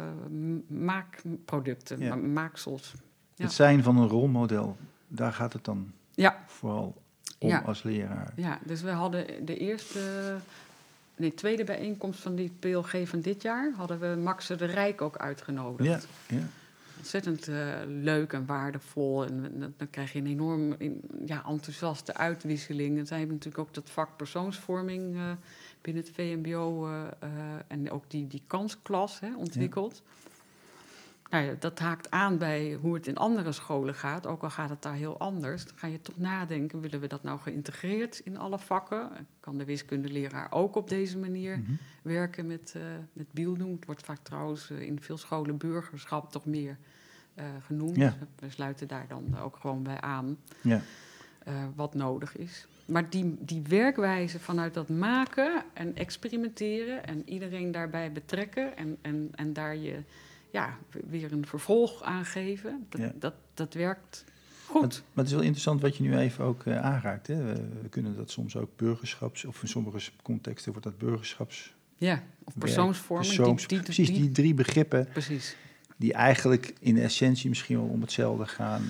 maakproducten, 0.69 1.99
Ja. 2.01 2.15
ma- 2.17 2.27
maaksels. 2.29 2.95
Het 3.37 3.53
zijn 3.53 3.83
van 3.83 3.97
een 3.97 4.09
rolmodel, 4.09 4.77
daar 5.09 5.33
gaat 5.33 5.53
het 5.53 5.65
dan 5.65 5.93
Ja, 6.15 6.45
vooral 6.47 7.03
om 7.39 7.53
als 7.55 7.83
leraar. 7.83 8.33
ja, 8.37 8.59
dus 8.65 8.83
we 8.83 8.91
hadden 8.91 9.45
de 9.47 9.57
eerste, 9.57 10.01
nee, 11.21 11.35
tweede 11.35 11.65
bijeenkomst 11.65 12.21
van 12.21 12.35
die 12.35 12.53
PLG 12.59 13.09
van 13.09 13.21
dit 13.21 13.43
jaar... 13.43 13.73
hadden 13.77 14.01
we 14.01 14.21
Max 14.23 14.47
de 14.47 14.55
Rijk 14.55 15.03
ook 15.03 15.17
uitgenodigd. 15.17 16.09
Ja, 16.29 16.37
ja. 16.37 16.47
Ontzettend 16.99 17.49
eh, 17.49 17.67
leuk 17.87 18.33
en 18.33 18.47
waardevol. 18.47 19.25
En 19.25 19.43
dan, 19.59 19.75
dan 19.77 19.91
krijg 19.91 20.13
je 20.13 20.19
een 20.19 20.27
enorm 20.27 20.75
in- 20.79 21.03
ja, 21.27 21.45
enthousiaste 21.49 22.15
uitwisseling. 22.15 22.99
En 22.99 23.07
zij 23.07 23.19
hebben 23.19 23.37
natuurlijk 23.37 23.69
ook 23.69 23.75
dat 23.75 23.91
vak 23.91 24.17
persoonsvorming 24.17 25.17
eh, 25.17 25.23
binnen 25.81 26.03
het 26.03 26.13
VMBO... 26.15 26.89
eh, 26.89 27.29
en 27.67 27.91
ook 27.91 28.05
die, 28.09 28.27
die 28.27 28.43
kansklas 28.47 29.21
hè, 29.21 29.37
ontwikkeld. 29.37 30.03
Nou 31.31 31.45
ja, 31.45 31.55
dat 31.59 31.79
haakt 31.79 32.11
aan 32.11 32.39
bij 32.39 32.79
hoe 32.81 32.95
het 32.95 33.07
in 33.07 33.17
andere 33.17 33.53
scholen 33.53 33.95
gaat. 33.95 34.27
Ook 34.27 34.43
al 34.43 34.51
gaat 34.51 34.71
het 34.71 34.83
daar 34.83 34.95
heel 34.95 35.19
anders. 35.19 35.65
Dan 35.65 35.79
ga 35.79 35.87
je 35.87 36.01
toch 36.01 36.19
nadenken, 36.19 36.81
willen 36.81 37.01
we 37.01 37.07
dat 37.07 37.23
nou 37.23 37.39
geïntegreerd 37.39 38.19
in 38.25 38.39
alle 38.39 38.59
vakken? 38.59 39.11
Kan 39.41 39.59
de 39.59 39.65
wiskundeleraar 39.65 40.53
ook 40.53 40.77
op 40.77 40.89
deze 40.89 41.19
manier 41.19 41.59
Mhm. 41.59 41.73
werken 42.03 42.47
met, 42.47 42.73
eh 42.77 42.83
met 43.13 43.27
Biel 43.33 43.57
doen. 43.57 43.73
Het 43.73 43.87
wordt 43.87 44.03
vaak 44.03 44.19
trouwens 44.23 44.71
eh, 44.71 44.81
in 44.81 45.01
veel 45.01 45.17
scholen 45.17 45.57
burgerschap 45.57 46.31
toch 46.31 46.45
meer 46.45 46.77
eh, 47.35 47.45
genoemd. 47.61 47.97
Ja. 47.97 48.17
We 48.39 48.51
sluiten 48.51 48.89
daar 48.89 49.07
dan 49.09 49.39
ook 49.39 49.57
gewoon 49.57 49.83
bij 49.83 50.01
aan 50.01 50.37
ja. 50.61 50.81
wat 51.75 51.95
nodig 51.95 52.37
is. 52.37 52.67
Maar 52.87 53.11
die, 53.11 53.37
die 53.41 53.63
werkwijze 53.69 54.39
vanuit 54.39 54.75
dat 54.75 54.89
maken 54.89 55.63
en 55.73 55.97
experimenteren 55.97 57.07
en 57.07 57.29
iedereen 57.29 57.71
daarbij 57.73 58.13
betrekken 58.13 58.77
en, 58.77 58.99
en, 59.03 59.29
en 59.35 59.53
daar 59.53 59.77
je 59.77 60.03
ja, 60.53 60.79
weer 61.09 61.33
een 61.33 61.47
vervolg 61.47 62.03
aan 62.03 62.25
geven, 62.25 62.87
dat, 62.89 63.01
Ja. 63.01 63.13
dat, 63.19 63.35
dat 63.55 63.75
werkt 63.75 64.25
goed. 64.67 65.03
maar 65.13 65.25
het 65.25 65.27
is 65.27 65.33
wel 65.33 65.43
interessant 65.43 65.81
wat 65.81 65.97
je 65.97 66.03
nu 66.03 66.17
even 66.17 66.45
ook 66.45 66.63
eh, 66.67 66.81
aanraakt. 66.81 67.27
Hè? 67.27 67.45
We, 67.45 67.53
we 67.83 67.89
kunnen 67.89 68.17
dat 68.17 68.31
soms 68.31 68.57
ook 68.57 68.71
burgerschaps, 68.77 69.45
of 69.45 69.63
in 69.63 69.69
sommige 69.69 70.11
contexten 70.23 70.71
wordt 70.73 70.87
dat 70.87 70.99
burgerschaps. 70.99 71.75
Ja, 71.97 72.23
of 72.45 72.59
persoonsvorming. 72.59 73.35
persoons- 73.37 73.67
die, 73.67 73.69
die, 73.77 73.83
precies, 73.85 74.09
die- 74.09 74.21
die 74.21 74.31
drie 74.31 74.55
begrippen 74.55 75.09
precies. 75.13 75.57
die 75.97 76.13
eigenlijk 76.13 76.75
in 76.81 76.99
essentie 76.99 77.49
misschien 77.49 77.77
wel 77.77 77.87
om 77.89 78.01
hetzelfde 78.01 78.47
gaan. 78.47 78.83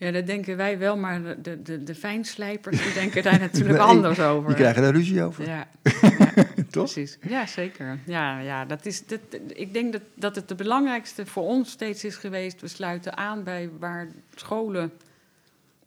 Ja, 0.00 0.10
dat 0.10 0.26
denken 0.26 0.56
wij 0.56 0.78
wel, 0.78 0.96
maar 0.96 1.42
de, 1.42 1.62
de, 1.62 1.82
de, 1.82 1.94
fijnslijpers 1.94 2.82
die 2.82 2.92
denken 3.02 3.22
daar 3.22 3.38
natuurlijk 3.38 3.78
Nee, 3.78 3.86
anders 3.86 4.20
over. 4.20 4.46
Die 4.48 4.56
krijgen 4.56 4.82
daar 4.82 4.92
ruzie 4.92 5.22
over, 5.22 5.46
Ja, 5.46 5.66
ja 6.18 6.32
toch? 6.70 6.92
precies. 6.92 7.18
Ja, 7.28 7.46
zeker. 7.46 7.98
Ja, 8.06 8.38
ja 8.38 8.64
dat 8.64 8.86
is, 8.86 9.06
dat, 9.06 9.20
ik 9.46 9.72
denk 9.72 9.92
dat, 9.92 10.02
dat 10.14 10.36
het 10.36 10.48
de 10.48 10.54
belangrijkste 10.54 11.26
voor 11.26 11.42
ons 11.42 11.70
steeds 11.70 12.04
is 12.04 12.16
geweest. 12.16 12.60
We 12.60 12.68
sluiten 12.68 13.16
aan 13.16 13.44
bij 13.44 13.70
waar 13.78 14.08
scholen 14.34 14.92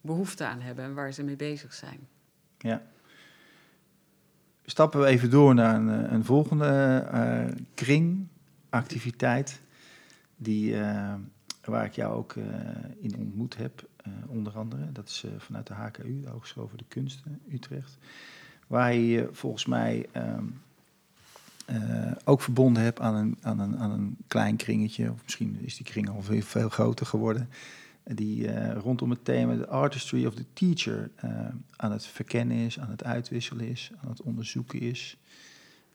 behoefte 0.02 0.46
aan 0.46 0.62
hebben 0.62 0.86
en 0.86 0.94
waar 0.94 1.14
ze 1.14 1.24
mee 1.24 1.36
bezig 1.36 1.74
zijn. 1.74 2.00
Ja. 2.58 2.82
Stappen 4.66 5.00
we 5.00 5.06
even 5.06 5.30
door 5.30 5.54
naar 5.54 5.76
een, 5.76 6.06
eh, 6.06 6.12
een 6.12 6.26
volgende 6.26 7.06
eh, 7.12 7.46
kring, 7.74 8.28
activiteit, 8.70 9.62
die, 10.36 10.80
eh, 10.80 11.14
waar 11.64 11.86
ik 11.86 11.94
jou 11.94 12.16
ook 12.16 12.34
eh, 12.34 12.44
in 13.00 13.18
ontmoet 13.18 13.58
heb, 13.58 13.88
onder 14.28 14.58
andere. 14.58 14.92
Dat 14.92 15.08
is 15.08 15.24
eh, 15.24 15.32
vanuit 15.38 15.68
de 15.68 15.74
HKU, 15.74 16.22
de 16.22 16.30
Hogeschool 16.30 16.68
voor 16.68 16.78
de 16.78 16.86
Kunsten, 16.88 17.40
Utrecht. 17.52 17.98
Waar 18.68 18.94
je 18.94 19.08
je 19.08 19.30
volgens 19.32 19.66
mij 19.66 20.06
ehm, 20.12 20.46
eh, 21.66 22.12
ook 22.24 22.42
verbonden 22.42 22.84
hebt 22.84 23.00
aan 23.00 23.16
een, 23.16 23.38
aan, 23.42 23.60
een, 23.60 23.78
aan 23.78 23.92
een 23.92 24.18
klein 24.28 24.56
kringetje, 24.56 25.12
of 25.12 25.24
misschien 25.24 25.58
is 25.62 25.76
die 25.76 25.86
kring 25.86 26.10
al 26.10 26.22
veel, 26.22 26.42
veel 26.42 26.70
groter 26.70 27.06
geworden 27.06 27.50
die 28.04 28.48
eh, 28.48 28.78
rondom 28.82 29.10
het 29.10 29.26
thema 29.26 29.56
de 29.56 29.68
artistry 29.68 30.26
of 30.26 30.34
the 30.34 30.46
teacher 30.54 31.12
eh, 31.16 31.30
aan 31.76 31.92
het 31.92 32.06
verkennen 32.06 32.58
is, 32.58 32.80
aan 32.80 32.90
het 32.90 33.04
uitwisselen 33.04 33.68
is, 33.68 33.92
aan 34.04 34.10
het 34.10 34.22
onderzoeken 34.22 34.80
is. 34.80 35.18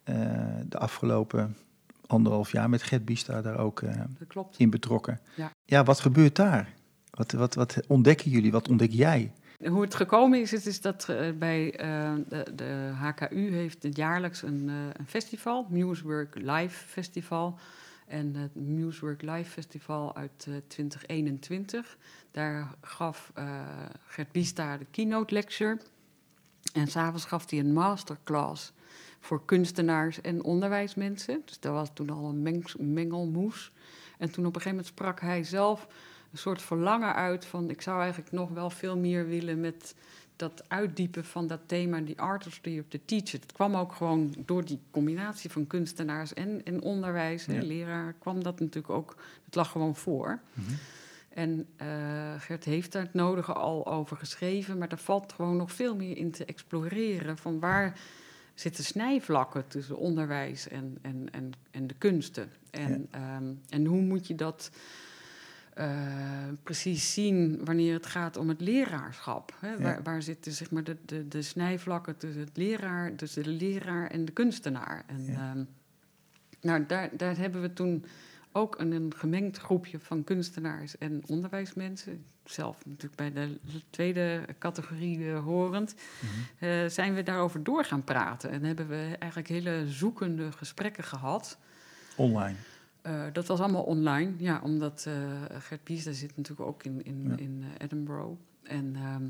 Eh, 0.04 0.14
de 0.68 0.78
afgelopen 0.78 1.56
anderhalf 2.06 2.52
jaar 2.52 2.68
met 2.68 2.82
Gert 2.82 3.04
Biesta 3.04 3.42
daar 3.42 3.58
ook 3.58 3.82
eh, 3.82 4.00
in 4.56 4.70
betrokken. 4.70 5.20
Ja. 5.36 5.52
ja, 5.64 5.84
wat 5.84 6.00
gebeurt 6.00 6.36
daar? 6.36 6.74
Wat, 7.18 7.32
wat, 7.32 7.54
wat 7.54 7.80
ontdekken 7.86 8.30
jullie? 8.30 8.52
Wat 8.52 8.68
ontdek 8.68 8.90
jij? 8.92 9.32
Hoe 9.66 9.80
het 9.80 9.94
gekomen 9.94 10.40
is, 10.40 10.50
het 10.50 10.66
is 10.66 10.80
dat 10.80 11.08
eh, 11.08 11.30
bij 11.38 11.74
eh, 11.74 12.12
de, 12.28 12.46
de 12.54 12.90
HKU 12.94 13.52
heeft 13.52 13.82
het 13.82 13.96
jaarlijks 13.96 14.42
een, 14.42 14.64
eh, 14.68 14.74
een 14.92 15.06
festival, 15.06 15.66
Musework 15.70 16.34
Live 16.34 16.86
Festival. 16.86 17.58
En 18.08 18.34
het 18.34 18.54
Musework 18.54 19.22
Live 19.22 19.50
Festival 19.50 20.16
uit 20.16 20.46
eh, 20.48 20.54
2021, 20.66 21.96
daar 22.30 22.74
gaf 22.80 23.30
eh, 23.34 23.60
Gert 24.06 24.32
Biesta 24.32 24.76
de 24.76 24.86
keynote 24.90 25.34
lecture. 25.34 25.78
En 26.72 26.86
s'avonds 26.86 27.24
gaf 27.24 27.50
hij 27.50 27.58
een 27.58 27.72
masterclass 27.72 28.72
voor 29.20 29.44
kunstenaars 29.44 30.20
en 30.20 30.42
onderwijsmensen. 30.42 31.42
Dus 31.44 31.60
dat 31.60 31.72
was 31.72 31.90
toen 31.94 32.10
al 32.10 32.24
een 32.24 32.64
mengelmoes. 32.78 33.72
En 34.18 34.30
toen 34.30 34.46
op 34.46 34.54
een 34.54 34.60
gegeven 34.60 34.70
moment 34.70 34.86
sprak 34.86 35.20
hij 35.20 35.44
zelf 35.44 35.86
een 36.32 36.38
soort 36.38 36.62
verlangen 36.62 37.14
uit 37.14 37.44
van... 37.44 37.70
ik 37.70 37.82
zou 37.82 38.00
eigenlijk 38.00 38.32
nog 38.32 38.50
wel 38.50 38.70
veel 38.70 38.96
meer 38.96 39.26
willen 39.26 39.60
met 39.60 39.94
dat 40.36 40.62
uitdiepen 40.68 41.24
van 41.24 41.46
dat 41.46 41.60
thema... 41.66 42.00
die 42.00 42.20
artistry 42.20 42.78
of 42.78 42.84
the 42.88 43.04
teacher. 43.04 43.40
Het 43.40 43.52
kwam 43.52 43.76
ook 43.76 43.92
gewoon 43.92 44.34
door 44.38 44.64
die 44.64 44.80
combinatie 44.90 45.50
van 45.50 45.66
kunstenaars 45.66 46.34
en, 46.34 46.64
en 46.64 46.82
onderwijs. 46.82 47.44
Ja. 47.44 47.62
leraar 47.62 48.14
kwam 48.18 48.42
dat 48.42 48.60
natuurlijk 48.60 48.94
ook... 48.94 49.16
het 49.44 49.54
lag 49.54 49.70
gewoon 49.70 49.96
voor. 49.96 50.40
En 51.28 51.66
eh, 51.76 51.88
Gert 52.38 52.64
heeft 52.64 52.92
daar 52.92 53.02
het 53.02 53.14
nodige 53.14 53.52
al 53.52 53.86
over 53.86 54.16
geschreven, 54.16 54.78
maar 54.78 54.88
er 54.88 54.98
valt 54.98 55.32
gewoon 55.32 55.56
nog 55.56 55.72
veel 55.72 55.96
meer 55.96 56.16
in 56.16 56.30
te 56.30 56.44
exploreren 56.44 57.38
van 57.38 57.60
waar 57.60 57.98
zitten 58.54 58.84
snijvlakken 58.84 59.68
tussen 59.68 59.96
onderwijs 59.96 60.68
en, 60.68 60.98
en, 61.02 61.28
en, 61.32 61.52
en 61.70 61.86
de 61.86 61.94
kunsten. 61.98 62.50
En, 62.70 63.08
ehm, 63.10 63.52
en 63.68 63.84
hoe 63.84 64.00
moet 64.00 64.26
je 64.26 64.34
dat 64.34 64.70
precies 66.62 67.12
zien 67.12 67.64
wanneer 67.64 67.94
het 67.94 68.06
gaat 68.06 68.36
om 68.36 68.48
het 68.48 68.60
leraarschap. 68.60 69.56
Hè? 69.60 69.70
Ja. 69.70 69.78
Waar, 69.80 70.02
waar 70.02 70.22
zitten 70.22 70.52
zeg 70.52 70.70
maar, 70.70 70.84
de, 70.84 70.96
de, 71.04 71.28
de 71.28 71.42
snijvlakken 71.42 72.16
tussen, 72.16 72.40
het 72.40 72.56
leraar, 72.56 73.14
tussen 73.14 73.42
de 73.42 73.50
leraar 73.50 74.10
en 74.10 74.24
de 74.24 74.32
kunstenaar? 74.32 75.04
En, 75.06 75.24
Ja. 75.24 75.50
ehm, 75.50 75.64
nou, 76.60 76.86
daar, 76.86 77.10
daar 77.16 77.36
hebben 77.36 77.60
we 77.60 77.72
toen 77.72 78.04
ook 78.52 78.78
een, 78.78 78.92
een 78.92 79.12
gemengd 79.16 79.58
groepje 79.58 79.98
van 79.98 80.24
kunstenaars 80.24 80.98
en 80.98 81.22
onderwijsmensen. 81.26 82.24
Zelf 82.44 82.86
natuurlijk 82.86 83.16
bij 83.16 83.32
de 83.32 83.58
tweede 83.90 84.44
categorie 84.58 85.30
eh, 85.30 85.44
horend. 85.44 85.94
Mhm. 86.20 86.64
eh, 86.70 86.86
zijn 86.88 87.14
we 87.14 87.22
daarover 87.22 87.64
door 87.64 87.84
gaan 87.84 88.04
praten. 88.04 88.50
En 88.50 88.64
hebben 88.64 88.88
we 88.88 89.16
eigenlijk 89.18 89.50
hele 89.50 89.84
zoekende 89.88 90.52
gesprekken 90.52 91.04
gehad. 91.04 91.58
Online. 92.16 92.56
Eh, 93.08 93.22
dat 93.32 93.46
was 93.46 93.60
allemaal 93.60 93.82
online, 93.82 94.32
ja, 94.38 94.60
omdat 94.62 95.04
eh 95.06 95.14
Gert 95.60 95.84
Biesda 95.84 96.12
zit 96.12 96.36
natuurlijk 96.36 96.68
ook 96.68 96.82
in, 96.84 97.04
in, 97.04 97.24
Ja. 97.28 97.36
in 97.36 97.64
eh, 97.64 97.84
Edinburgh. 97.84 98.30
En, 98.62 98.96
ehm, 98.96 99.22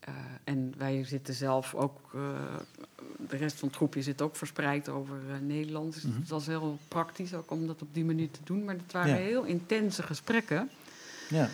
eh, 0.00 0.14
en 0.44 0.74
wij 0.76 1.04
zitten 1.04 1.34
zelf 1.34 1.74
ook, 1.74 2.10
de 3.28 3.36
rest 3.36 3.56
van 3.58 3.68
het 3.68 3.76
groepje 3.76 4.02
zit 4.02 4.22
ook 4.22 4.36
verspreid 4.36 4.88
over 4.88 5.16
Nederland. 5.42 5.94
Dus 5.94 6.02
Mhm. 6.02 6.18
het 6.18 6.28
was 6.28 6.46
heel 6.46 6.78
praktisch 6.88 7.34
ook 7.34 7.50
om 7.50 7.66
dat 7.66 7.82
op 7.82 7.88
die 7.94 8.04
manier 8.04 8.30
te 8.30 8.40
doen. 8.44 8.64
Maar 8.64 8.74
het 8.74 8.92
waren 8.92 9.10
Ja. 9.10 9.16
heel 9.16 9.44
intense 9.44 10.02
gesprekken. 10.02 10.70
Ja. 11.28 11.48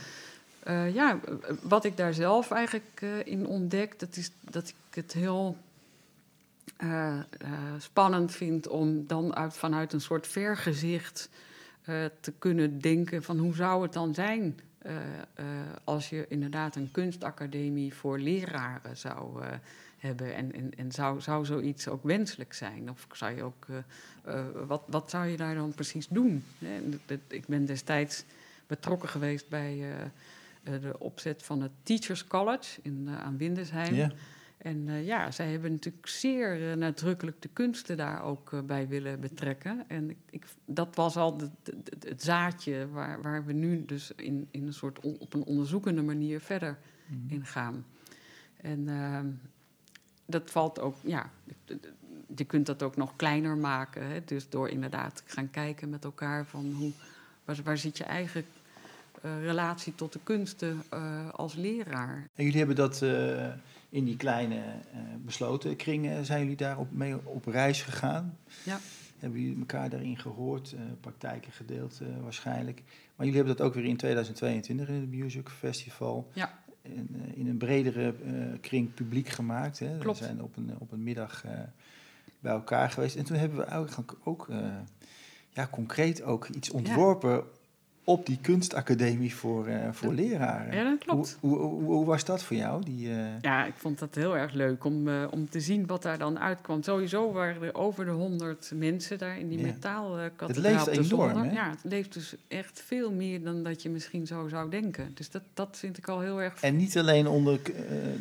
Ja, 0.85 1.19
wat 1.63 1.85
ik 1.85 1.97
daar 1.97 2.15
zelf 2.15 2.51
eigenlijk 2.51 3.01
in 3.25 3.47
ontdek, 3.47 3.99
dat 3.99 4.17
is 4.17 4.31
dat 4.51 4.69
ik 4.69 4.95
het 4.95 5.13
heel 5.13 5.57
spannend 7.79 8.33
vind 8.33 8.69
om 8.69 9.07
dan 9.07 9.37
uit, 9.37 9.57
vanuit 9.57 9.93
een 9.93 10.01
soort 10.01 10.27
vergezicht 10.27 11.29
eh, 11.85 12.05
te 12.21 12.33
kunnen 12.39 12.81
denken 12.81 13.23
van 13.23 13.39
hoe 13.39 13.55
zou 13.55 13.83
het 13.83 13.93
dan 13.93 14.15
zijn 14.15 14.61
eh, 14.79 14.97
eh, 15.35 15.45
als 15.85 16.11
je 16.11 16.27
inderdaad 16.29 16.77
een 16.77 16.91
kunstacademie 16.91 17.95
voor 17.95 18.19
leraren 18.19 18.97
zou 18.97 19.43
hebben 19.99 20.35
en, 20.35 20.53
en, 20.53 20.71
en 20.77 20.93
zou, 20.93 21.21
zou 21.21 21.45
zoiets 21.45 21.89
ook 21.89 22.03
wenselijk 22.03 22.53
zijn? 22.53 22.91
Of 22.91 23.07
zou 23.13 23.37
je 23.37 23.43
ook, 23.43 23.67
wat, 24.67 24.83
wat 24.87 25.11
zou 25.11 25.27
je 25.27 25.37
daar 25.37 25.55
dan 25.55 25.75
precies 25.75 26.09
doen? 26.09 26.45
Ik 27.29 27.47
ben 27.47 27.65
destijds 27.65 28.25
betrokken 28.67 29.09
geweest 29.09 29.49
bij 29.49 29.83
de 30.63 30.99
opzet 30.99 31.43
van 31.43 31.63
het 31.63 31.73
Teachers 31.83 32.27
College 32.27 32.81
in, 32.83 33.09
aan 33.09 33.37
Windesheim. 33.37 34.13
En 34.65 34.89
eh, 34.89 35.07
ja, 35.07 35.31
zij 35.31 35.51
hebben 35.51 35.73
natuurlijk 35.73 36.09
zeer 36.09 36.71
eh, 36.71 36.77
nadrukkelijk 36.77 37.43
de 37.43 37.49
kunsten 37.53 37.97
daar 37.97 38.23
ook 38.23 38.53
eh, 38.53 38.61
bij 38.61 38.89
willen 38.89 39.21
betrekken. 39.21 39.85
En 39.89 40.11
ik, 40.11 40.17
ik, 40.31 40.45
dat 40.65 40.95
was 40.97 41.17
al 41.17 41.37
de, 41.37 41.51
de- 41.63 41.83
de- 41.99 42.09
het 42.09 42.23
zaadje 42.23 42.89
waar, 42.91 43.23
waar 43.23 43.45
we 43.45 43.53
nu 43.53 43.85
dus 43.85 44.13
in, 44.17 44.49
in 44.51 44.67
een 44.67 44.73
soort 44.73 45.01
on- 45.01 45.17
op 45.19 45.35
een 45.35 45.45
onderzoekende 45.45 46.03
manier 46.03 46.41
verder 46.41 46.79
Mhm. 47.07 47.35
in 47.35 47.47
gaan. 47.47 47.85
En 48.57 48.89
ehm, 48.89 49.27
dat 50.27 50.51
valt 50.51 50.81
ook, 50.81 50.97
ja, 51.03 51.31
je 52.37 52.45
kunt 52.45 52.67
dat 52.67 52.83
ook 52.83 52.97
nog 52.97 53.17
kleiner 53.17 53.57
maken. 53.57 54.07
Hè? 54.07 54.25
Dus 54.25 54.49
door 54.49 54.69
inderdaad 54.69 55.17
te 55.17 55.23
gaan 55.35 55.51
kijken 55.51 55.91
met 55.91 56.05
elkaar 56.05 56.47
van 56.47 56.73
hoe, 56.73 56.93
waar, 57.45 57.57
waar 57.65 57.79
zit 57.79 57.99
je 57.99 58.05
eigen 58.05 58.45
eh, 59.23 59.41
relatie 59.43 59.95
tot 59.95 60.13
de 60.13 60.21
kunsten 60.23 60.83
eh, 60.91 61.29
als 61.31 61.55
leraar. 61.55 62.29
En 62.35 62.45
jullie 62.45 62.59
hebben 62.59 62.77
dat 62.77 63.03
eh, 63.03 63.53
in 63.95 64.05
die 64.05 64.17
kleine 64.17 64.57
eh, 64.57 64.99
besloten 65.25 65.77
kringen, 65.77 66.25
zijn 66.25 66.41
jullie 66.41 66.57
daar 66.57 66.79
op, 66.79 66.93
mee 66.93 67.27
op 67.27 67.47
reis 67.47 67.83
gegaan? 67.83 68.39
Ja. 68.65 68.79
Hebben 69.19 69.41
jullie 69.41 69.59
elkaar 69.59 69.91
daarin 69.91 70.19
gehoord, 70.19 70.73
eh, 70.73 70.81
praktijken 71.01 71.53
gedeeld 71.53 72.01
eh, 72.03 72.09
waarschijnlijk? 72.23 72.83
Maar 73.17 73.27
jullie 73.27 73.35
hebben 73.35 73.57
dat 73.57 73.67
ook 73.67 73.75
weer 73.75 73.85
in 73.85 73.97
2022 73.97 74.89
in 74.89 74.95
het 74.95 75.11
Music 75.11 75.49
Festival 75.49 76.31
Ja. 76.33 76.59
in, 76.83 77.09
eh, 77.13 77.39
in 77.39 77.49
een 77.49 77.57
bredere 77.57 78.15
eh, 78.25 78.33
kring 78.61 78.95
publiek 78.95 79.29
gemaakt. 79.29 79.79
Hè? 79.79 79.99
Klopt. 79.99 80.19
We 80.19 80.25
zijn 80.25 80.43
op 80.43 80.57
een, 80.57 80.71
op 80.79 80.93
een 80.93 81.03
middag 81.03 81.45
eh, 81.45 81.51
bij 82.41 82.53
elkaar 82.53 82.91
geweest. 82.91 83.17
En 83.17 83.25
toen 83.25 83.37
hebben 83.37 83.59
we 83.59 83.65
eigenlijk 83.65 84.15
ook 84.25 84.49
eh, 84.49 84.59
ja, 85.51 85.69
concreet 85.71 86.23
ook 86.23 86.49
iets 86.49 86.71
ontworpen 86.71 87.45
op 88.05 88.27
die 88.27 88.39
kunstacademie 88.43 89.35
voor, 89.35 89.67
eh, 89.67 89.89
voor 89.93 90.09
Dat- 90.17 90.25
leraren. 90.25 90.77
Ja, 90.77 90.85
dat 90.85 90.99
klopt. 90.99 91.37
Hoe, 91.41 91.59
hoe, 91.59 91.69
hoe, 91.71 91.83
hoe 91.93 92.05
was 92.05 92.25
dat 92.25 92.43
voor 92.43 92.57
jou? 92.57 92.85
Die, 92.85 93.11
eh, 93.11 93.17
Ja, 93.41 93.65
ik 93.65 93.75
vond 93.77 93.99
dat 93.99 94.15
heel 94.15 94.37
erg 94.37 94.53
leuk 94.53 94.85
om, 94.85 95.09
eh, 95.09 95.15
om 95.31 95.49
te 95.49 95.61
zien 95.61 95.87
wat 95.87 96.03
daar 96.03 96.19
dan 96.19 96.39
uitkwam. 96.39 96.83
Sowieso 96.83 97.33
waren 97.33 97.63
er 97.63 97.75
over 97.75 98.05
de 98.05 98.11
honderd 98.11 98.73
mensen 98.75 99.19
daar 99.19 99.39
in 99.39 99.49
die 99.49 99.59
Ja. 99.59 99.65
metaalkathedraal. 99.65 100.49
Het 100.49 100.87
leeft 100.97 101.11
enorm, 101.13 101.37
hè? 101.43 101.53
Ja, 101.53 101.71
het 101.71 101.81
leeft 101.83 102.13
dus 102.13 102.35
echt 102.49 102.83
veel 102.87 103.13
meer 103.13 103.43
dan 103.43 103.63
dat 103.63 103.83
je 103.83 103.91
misschien 103.91 104.27
zo 104.27 104.49
zou 104.49 104.71
denken. 104.71 105.11
Dus 105.15 105.31
dat, 105.31 105.43
dat 105.55 105.77
vind 105.79 105.99
ik 105.99 106.09
al 106.09 106.21
heel 106.21 106.43
erg... 106.43 106.61
En 106.61 106.77
niet 106.77 106.99
alleen 106.99 107.27
onder 107.27 107.61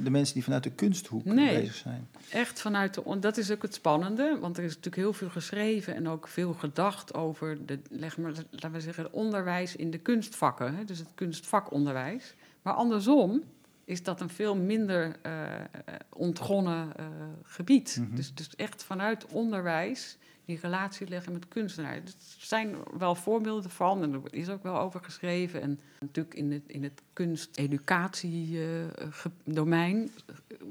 de 0.03 0.09
mensen 0.09 0.33
die 0.33 0.43
vanuit 0.43 0.63
de 0.63 0.71
kunsthoek 0.71 1.25
Nee. 1.25 1.59
bezig 1.59 1.75
zijn. 1.75 2.07
Echt 2.29 2.61
vanuit 2.61 2.93
de... 2.93 3.17
Dat 3.19 3.37
is 3.37 3.51
ook 3.51 3.61
het 3.61 3.73
spannende, 3.73 4.37
want 4.41 4.57
er 4.57 4.63
is 4.63 4.69
natuurlijk 4.69 4.95
heel 5.03 5.13
veel 5.13 5.29
geschreven... 5.29 5.95
en 5.95 6.07
ook 6.09 6.27
veel 6.27 6.53
gedacht 6.53 7.13
over, 7.13 7.57
de, 7.65 7.79
leg 7.89 8.17
maar, 8.17 8.31
laten 8.49 8.71
we 8.71 8.81
zeggen, 8.81 9.03
het 9.03 9.11
onderwijs 9.13 9.72
in 9.75 9.91
de 9.91 9.97
kunstvakken. 9.97 10.75
Hè? 10.75 10.85
Dus 10.85 10.99
het 10.99 11.11
kunstvakonderwijs. 11.15 12.35
Maar 12.61 12.73
andersom 12.73 13.43
is 13.85 14.03
dat 14.03 14.21
een 14.21 14.29
veel 14.29 14.55
minder 14.55 15.15
eh, 15.21 15.55
eh, 15.55 15.61
ontgonnen 16.09 16.97
eh, 16.97 17.05
gebied. 17.43 17.97
Mhm. 18.01 18.15
dus, 18.15 18.33
dus 18.33 18.55
echt 18.55 18.83
vanuit 18.83 19.25
onderwijs 19.25 20.17
die 20.45 20.59
relatie 20.61 21.07
leggen 21.07 21.33
met 21.33 21.47
kunstenaar. 21.47 21.95
Er 21.95 22.03
zijn 22.37 22.75
wel 22.97 23.15
voorbeelden 23.15 23.69
van 23.69 24.03
en 24.03 24.13
er 24.13 24.21
is 24.29 24.49
ook 24.49 24.63
wel 24.63 24.79
over 24.79 24.99
geschreven. 25.03 25.61
En 25.61 25.79
natuurlijk 25.99 26.35
in 26.35 26.51
het, 26.51 26.63
in 26.67 26.83
het 26.83 27.01
kunsteducatie-domein 27.13 30.11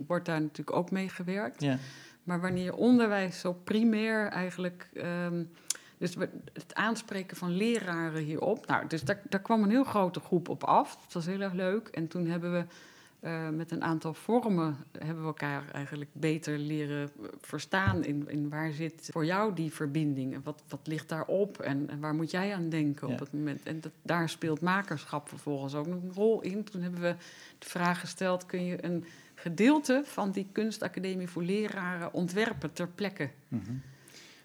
wordt 0.06 0.26
daar 0.26 0.40
natuurlijk 0.40 0.76
ook 0.76 0.90
mee 0.90 1.08
gewerkt. 1.08 1.62
Ja. 1.62 1.78
Maar 2.22 2.40
wanneer 2.40 2.74
onderwijs 2.74 3.40
zo 3.40 3.52
primair 3.52 4.26
eigenlijk. 4.26 4.90
ehm, 4.94 5.44
dus 6.02 6.16
het 6.52 6.74
aanspreken 6.74 7.36
van 7.36 7.56
leraren 7.56 8.22
hierop. 8.22 8.66
Nou, 8.66 8.86
dus 8.86 9.02
daar, 9.02 9.20
daar 9.28 9.40
kwam 9.40 9.62
een 9.62 9.70
heel 9.70 9.84
grote 9.84 10.20
groep 10.20 10.48
op 10.48 10.64
af. 10.64 10.96
Dat 10.96 11.12
was 11.12 11.26
heel 11.26 11.40
erg 11.40 11.52
leuk. 11.52 11.88
En 11.88 12.08
toen 12.08 12.26
hebben 12.26 12.52
we 12.52 12.64
eh, 13.20 13.48
met 13.48 13.70
een 13.70 13.82
aantal 13.82 14.14
vormen 14.14 14.76
hebben 14.98 15.20
we 15.20 15.26
elkaar 15.26 15.70
eigenlijk 15.72 16.10
beter 16.12 16.58
leren 16.58 17.02
eh, 17.02 17.28
verstaan. 17.40 18.04
In, 18.04 18.28
in 18.28 18.48
waar 18.48 18.72
zit 18.72 19.08
voor 19.12 19.24
jou 19.24 19.54
die 19.54 19.72
verbinding? 19.72 20.34
En 20.34 20.40
wat, 20.44 20.62
wat 20.68 20.86
ligt 20.86 21.08
daarop? 21.08 21.58
En, 21.60 21.90
en 21.90 22.00
waar 22.00 22.14
moet 22.14 22.30
jij 22.30 22.54
aan 22.54 22.68
denken 22.68 23.08
Ja. 23.08 23.12
op 23.12 23.20
het 23.20 23.32
moment? 23.32 23.62
En 23.62 23.80
dat, 23.80 23.92
daar 24.02 24.28
speelt 24.28 24.60
makerschap 24.60 25.28
vervolgens 25.28 25.74
ook 25.74 25.86
nog 25.86 26.02
een 26.02 26.14
rol 26.14 26.40
in. 26.40 26.64
Toen 26.64 26.82
hebben 26.82 27.00
we 27.00 27.14
de 27.58 27.68
vraag 27.68 28.00
gesteld: 28.00 28.46
kun 28.46 28.64
je 28.64 28.84
een 28.84 29.04
gedeelte 29.34 30.02
van 30.04 30.30
die 30.30 30.46
kunstacademie 30.52 31.28
voor 31.28 31.42
leraren 31.42 32.12
ontwerpen 32.12 32.72
ter 32.72 32.88
plekke? 32.88 33.30
Mhm. 33.48 33.72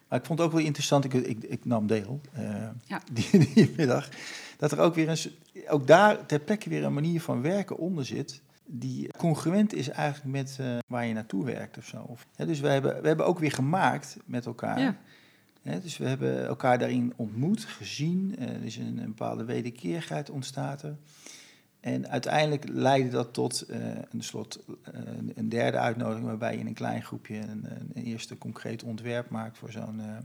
Maar 0.07 0.19
ik 0.19 0.25
vond 0.25 0.39
het 0.39 0.47
ook 0.47 0.53
wel 0.53 0.63
interessant, 0.65 1.03
ik, 1.03 1.13
ik, 1.13 1.43
ik 1.43 1.65
nam 1.65 1.87
deel 1.87 2.21
eh, 2.33 2.67
Ja. 2.83 3.01
die, 3.11 3.53
die 3.53 3.73
middag, 3.77 4.09
dat 4.57 4.71
er 4.71 4.79
ook 4.79 4.95
weer 4.95 5.09
een, 5.09 5.17
ook 5.67 5.87
daar 5.87 6.25
ter 6.25 6.39
plekke 6.39 6.69
weer 6.69 6.83
een 6.83 6.93
manier 6.93 7.21
van 7.21 7.41
werken 7.41 7.77
onder 7.77 8.05
zit 8.05 8.41
die 8.67 9.11
congruent 9.17 9.73
is 9.73 9.89
eigenlijk 9.89 10.31
met 10.31 10.57
eh, 10.59 10.77
waar 10.87 11.05
je 11.05 11.13
naartoe 11.13 11.45
werkt 11.45 11.77
of 11.77 11.85
zo. 11.85 12.01
Of, 12.01 12.27
hè, 12.35 12.45
dus 12.45 12.59
we 12.59 12.67
hebben, 12.67 13.01
we 13.01 13.07
hebben 13.07 13.25
ook 13.25 13.39
weer 13.39 13.51
gemaakt 13.51 14.17
met 14.25 14.45
elkaar. 14.45 14.79
Ja. 14.79 14.97
Hè, 15.61 15.79
dus 15.81 15.97
we 15.97 16.07
hebben 16.07 16.47
elkaar 16.47 16.79
daarin 16.79 17.13
ontmoet, 17.15 17.63
gezien. 17.63 18.35
eh, 18.39 18.49
er 18.49 18.63
is 18.63 18.77
een, 18.77 18.97
een 18.97 19.05
bepaalde 19.05 19.45
wederkerigheid 19.45 20.29
ontstaat 20.29 20.81
er. 20.81 20.95
En 21.79 22.09
uiteindelijk 22.09 22.67
leidde 22.67 23.09
dat 23.09 23.33
tot 23.33 23.61
eh, 23.61 23.79
een, 24.09 24.23
slot, 24.23 24.65
eh, 24.83 24.93
een 25.35 25.49
derde 25.49 25.77
uitnodiging... 25.77 26.25
waarbij 26.25 26.53
je 26.53 26.59
in 26.59 26.67
een 26.67 26.73
klein 26.73 27.03
groepje 27.03 27.35
een, 27.35 27.91
eerste 27.93 28.37
concreet 28.37 28.83
ontwerp 28.83 29.29
maakt... 29.29 29.57
voor 29.57 29.71
zo'n, 29.71 29.99
eh, 29.99 30.17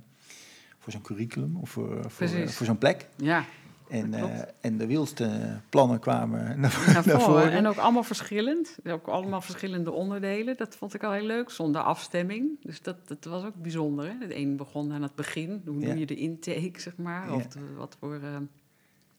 voor 0.78 0.92
zo'n 0.92 1.02
curriculum 1.02 1.56
of 1.56 1.70
voor, 1.70 2.10
voor, 2.10 2.66
zo'n 2.66 2.78
plek. 2.78 3.08
Ja, 3.16 3.44
En, 3.88 4.14
en 4.60 4.76
de 4.76 4.86
wildste 4.86 5.58
plannen 5.68 5.98
kwamen 5.98 6.60
naar, 6.60 6.70
voren. 6.70 7.52
En 7.52 7.66
ook 7.66 7.76
allemaal 7.76 8.02
verschillend. 8.02 8.76
Ook 8.84 9.06
allemaal 9.06 9.40
verschillende 9.40 9.90
onderdelen. 9.90 10.56
Dat 10.56 10.76
vond 10.76 10.94
ik 10.94 11.02
al 11.02 11.12
heel 11.12 11.26
leuk, 11.26 11.50
zonder 11.50 11.82
afstemming. 11.82 12.50
Dus 12.62 12.82
dat, 12.82 13.08
dat 13.08 13.24
was 13.24 13.44
ook 13.44 13.54
bijzonder. 13.54 14.04
Hè? 14.04 14.14
Het 14.20 14.32
een 14.32 14.56
begon 14.56 14.92
aan 14.92 15.02
het 15.02 15.14
begin. 15.14 15.62
Hoe 15.66 15.80
Ja. 15.80 15.86
doe 15.86 15.98
je 15.98 16.06
de 16.06 16.16
intake, 16.16 16.80
zeg 16.80 16.96
maar? 16.96 17.26
Ja. 17.26 17.34
Of 17.34 17.46
de- 17.46 17.74
wat 17.76 17.96
voor 18.00 18.20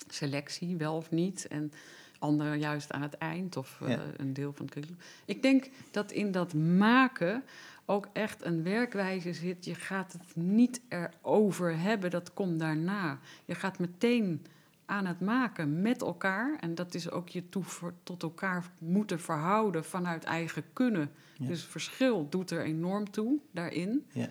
selectie, 0.07 0.77
wel 0.77 0.95
of 0.95 1.11
niet. 1.11 1.47
En 1.47 1.71
andere 2.23 2.55
juist 2.55 2.91
aan 2.91 3.01
het 3.01 3.17
eind 3.17 3.57
of 3.57 3.79
eh, 3.81 3.89
Ja. 3.89 3.99
een 4.17 4.33
deel 4.33 4.53
van 4.53 4.65
het 4.65 4.73
curriculum. 4.73 5.01
Ik 5.25 5.41
denk 5.41 5.69
dat 5.91 6.11
in 6.11 6.31
dat 6.31 6.53
maken 6.53 7.43
ook 7.85 8.07
echt 8.13 8.45
een 8.45 8.63
werkwijze 8.63 9.33
zit. 9.33 9.65
Je 9.65 9.75
gaat 9.75 10.13
het 10.13 10.35
niet 10.35 10.81
erover 10.89 11.79
hebben, 11.79 12.09
dat 12.11 12.33
komt 12.33 12.59
daarna. 12.59 13.19
Je 13.45 13.55
gaat 13.55 13.79
meteen 13.79 14.45
aan 14.85 15.05
het 15.05 15.19
maken 15.19 15.81
met 15.81 16.01
elkaar. 16.01 16.57
En 16.59 16.75
dat 16.75 16.93
is 16.93 17.09
ook 17.11 17.29
je 17.29 17.49
toe 17.49 17.63
tot 18.03 18.23
elkaar 18.23 18.65
moeten 18.77 19.19
verhouden 19.19 19.85
vanuit 19.85 20.23
eigen 20.23 20.63
kunnen. 20.73 21.11
Ja. 21.37 21.47
Dus 21.47 21.63
verschil 21.63 22.29
doet 22.29 22.51
er 22.51 22.63
enorm 22.63 23.11
toe 23.11 23.39
daarin. 23.51 24.05
Ja. 24.11 24.27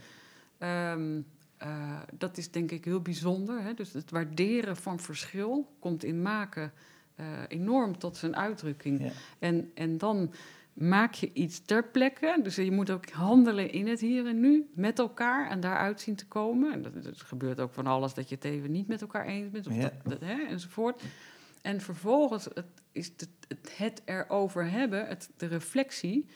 Ehm, 0.59 1.21
eh, 1.57 2.01
dat 2.19 2.37
is 2.39 2.51
denk 2.51 2.71
ik 2.71 2.85
heel 2.85 3.01
bijzonder. 3.01 3.63
Hè? 3.63 3.75
Dus 3.75 3.93
het 3.93 4.11
waarderen 4.11 4.77
van 4.77 5.01
verschil 5.01 5.73
komt 5.79 6.05
in 6.05 6.23
maken 6.23 6.73
eh, 7.15 7.27
enorm 7.49 7.99
tot 7.99 8.17
zijn 8.17 8.37
uitdrukking. 8.37 9.03
Ja. 9.03 9.11
En, 9.39 9.71
en 9.75 9.99
dan 9.99 10.33
maak 10.73 11.15
je 11.15 11.33
iets 11.33 11.61
ter 11.65 11.85
plekke. 11.85 12.41
Dus 12.43 12.57
je 12.57 12.71
moet 12.71 12.91
ook 12.91 13.11
handelen 13.11 13.71
in 13.71 13.87
het 13.89 14.01
hier 14.01 14.27
en 14.27 14.41
nu 14.41 14.71
met 14.75 14.99
elkaar 14.99 15.51
en 15.51 15.61
daaruit 15.61 16.01
zien 16.01 16.17
te 16.17 16.27
komen. 16.27 16.73
En 16.73 16.83
dat, 16.83 17.03
dat 17.03 17.21
gebeurt 17.21 17.61
ook 17.61 17.73
van 17.73 17.87
alles 17.87 18.15
dat 18.15 18.29
je 18.29 18.35
het 18.35 18.45
even 18.45 18.71
niet 18.71 18.89
met 18.89 19.01
elkaar 19.01 19.27
eens 19.27 19.51
bent, 19.51 19.67
of 19.67 19.75
Ja. 19.75 19.81
dat, 19.81 19.93
dat, 20.05 20.21
hè, 20.21 20.43
enzovoort. 20.43 21.03
En 21.63 21.81
vervolgens 21.81 22.45
het, 22.45 22.67
is 22.93 23.07
het, 23.07 23.29
het, 23.49 23.73
het 23.77 24.03
erover 24.05 24.71
hebben, 24.71 25.07
het, 25.07 25.31
de 25.37 25.47
reflectie, 25.47 26.27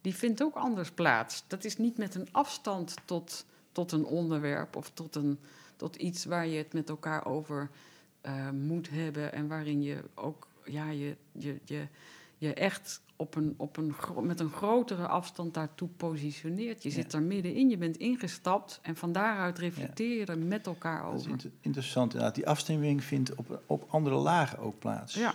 die 0.00 0.14
vindt 0.14 0.42
ook 0.42 0.54
anders 0.54 0.90
plaats. 0.90 1.44
Dat 1.46 1.64
is 1.64 1.76
niet 1.76 1.98
met 1.98 2.14
een 2.14 2.28
afstand 2.32 2.94
tot, 3.04 3.46
tot 3.72 3.92
een 3.92 4.04
onderwerp 4.04 4.76
of 4.76 4.90
tot, 4.90 5.14
een, 5.14 5.38
tot 5.76 5.96
iets 5.96 6.24
waar 6.24 6.46
je 6.46 6.58
het 6.58 6.72
met 6.72 6.88
elkaar 6.88 7.26
over 7.26 7.70
eh, 8.22 8.50
moet 8.50 8.90
hebben 8.90 9.32
en 9.32 9.48
waarin 9.48 9.82
je 9.82 10.02
ook 10.14 10.48
ja, 10.64 10.90
je, 10.90 11.16
je, 11.32 11.58
je, 11.64 11.86
je 12.38 12.54
echt 12.54 13.00
op 13.16 13.34
een, 13.34 13.54
op 13.56 13.76
een, 13.76 13.94
met 14.22 14.40
een 14.40 14.50
grotere 14.50 15.06
afstand 15.06 15.54
daartoe 15.54 15.88
positioneert. 15.96 16.82
Je 16.82 16.88
Ja. 16.88 16.94
zit 16.94 17.12
er 17.12 17.22
middenin, 17.22 17.68
je 17.70 17.76
bent 17.76 17.96
ingestapt 17.96 18.78
en 18.82 18.96
van 18.96 19.12
daaruit 19.12 19.58
reflecteer 19.58 20.18
je 20.18 20.24
er 20.26 20.38
met 20.38 20.66
elkaar 20.66 21.02
Dat 21.02 21.12
is 21.14 21.18
over. 21.18 21.30
inter- 21.30 21.50
interessant 21.60 22.12
inderdaad. 22.12 22.34
Die 22.34 22.46
afstemming 22.48 23.04
vindt 23.04 23.34
op, 23.34 23.62
op 23.66 23.84
andere 23.88 24.16
lagen 24.16 24.58
ook 24.58 24.78
plaats. 24.78 25.14
Ja, 25.14 25.34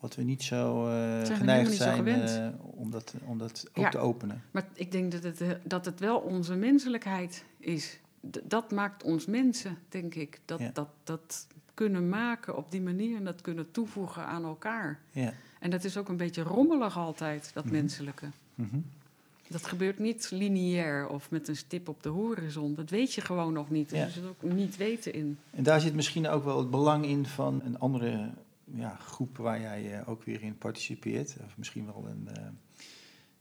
Wat 0.00 0.14
we 0.14 0.22
niet 0.22 0.42
zo 0.42 0.88
helemaal 0.88 1.24
geneigd 1.36 1.68
niet 1.68 1.78
zijn 1.78 2.06
eh, 2.08 2.48
om, 2.60 2.90
dat, 2.90 3.14
om 3.24 3.38
dat 3.38 3.66
ook 3.74 3.84
Ja. 3.84 3.90
te 3.90 3.98
openen. 3.98 4.42
maar 4.50 4.68
ik 4.74 4.92
denk 4.92 5.12
dat 5.12 5.22
het, 5.22 5.58
dat 5.64 5.84
het 5.84 6.00
wel 6.00 6.18
onze 6.18 6.54
menselijkheid 6.54 7.44
is. 7.58 7.98
D- 8.30 8.40
dat 8.44 8.70
maakt 8.70 9.02
ons 9.02 9.26
mensen, 9.26 9.78
denk 9.88 10.14
ik. 10.14 10.40
Dat, 10.44 10.60
dat, 10.72 10.88
dat 11.04 11.46
kunnen 11.78 12.08
maken 12.08 12.56
op 12.56 12.70
die 12.70 12.80
manier 12.80 13.16
en 13.16 13.24
dat 13.24 13.40
kunnen 13.40 13.70
toevoegen 13.70 14.26
aan 14.26 14.44
elkaar. 14.44 15.00
Ja. 15.10 15.32
En 15.60 15.70
dat 15.70 15.84
is 15.84 15.96
ook 15.96 16.08
een 16.08 16.16
beetje 16.16 16.42
rommelig 16.42 16.96
altijd, 16.96 17.50
dat 17.54 17.64
Mhm. 17.64 17.72
menselijke. 17.74 18.26
Mhm. 18.54 18.78
Dat 19.48 19.66
gebeurt 19.66 19.98
niet 19.98 20.30
lineair 20.30 21.08
of 21.08 21.30
met 21.30 21.48
een 21.48 21.56
stip 21.56 21.88
op 21.88 22.02
de 22.02 22.08
horizon. 22.08 22.74
Dat 22.74 22.90
weet 22.90 23.14
je 23.14 23.20
gewoon 23.20 23.52
nog 23.52 23.70
niet. 23.70 23.90
Ja. 23.90 24.04
Er 24.04 24.10
zit 24.10 24.24
ook 24.24 24.42
niet 24.42 24.76
weten 24.76 25.12
in. 25.12 25.38
En 25.50 25.62
daar 25.62 25.80
zit 25.80 25.94
misschien 25.94 26.28
ook 26.28 26.44
wel 26.44 26.58
het 26.58 26.70
belang 26.70 27.04
in 27.04 27.26
van 27.26 27.60
een 27.64 27.78
andere 27.78 28.30
ja, 28.64 28.96
groep 28.96 29.36
waar 29.36 29.60
jij 29.60 29.98
eh, 29.98 30.08
ook 30.08 30.22
weer 30.24 30.42
in 30.42 30.58
participeert. 30.58 31.36
Of 31.44 31.56
misschien 31.56 31.86
wel 31.86 32.06
een, 32.08 32.28
eh, 32.36 32.42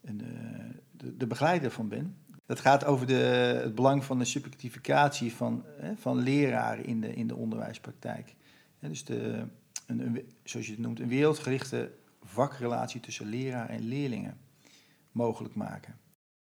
een, 0.01 0.21
eh, 0.21 0.65
de, 0.91 1.17
de 1.17 1.27
begeleider 1.27 1.71
van 1.71 1.87
bent. 1.87 2.07
Dat 2.47 2.59
gaat 2.59 2.85
over 2.85 3.07
de, 3.07 3.13
het 3.63 3.75
belang 3.75 4.03
van 4.03 4.19
de 4.19 4.25
subjectificatie 4.25 5.33
van, 5.33 5.65
eh, 5.79 5.89
van 5.95 6.17
leraren 6.17 6.85
in 6.85 7.01
de, 7.01 7.13
in 7.13 7.27
de 7.27 7.35
onderwijspraktijk. 7.35 8.35
Hè, 8.79 8.89
dus 8.89 9.05
de, 9.05 9.43
een, 9.85 9.99
een, 9.99 10.31
zoals 10.43 10.65
je 10.65 10.71
het 10.71 10.81
noemt, 10.81 10.99
een 10.99 11.07
wereldgerichte 11.07 11.91
vakrelatie 12.23 12.99
tussen 12.99 13.25
leraar 13.25 13.69
en 13.69 13.87
leerlingen 13.87 14.37
mogelijk 15.11 15.55
maken. 15.55 15.95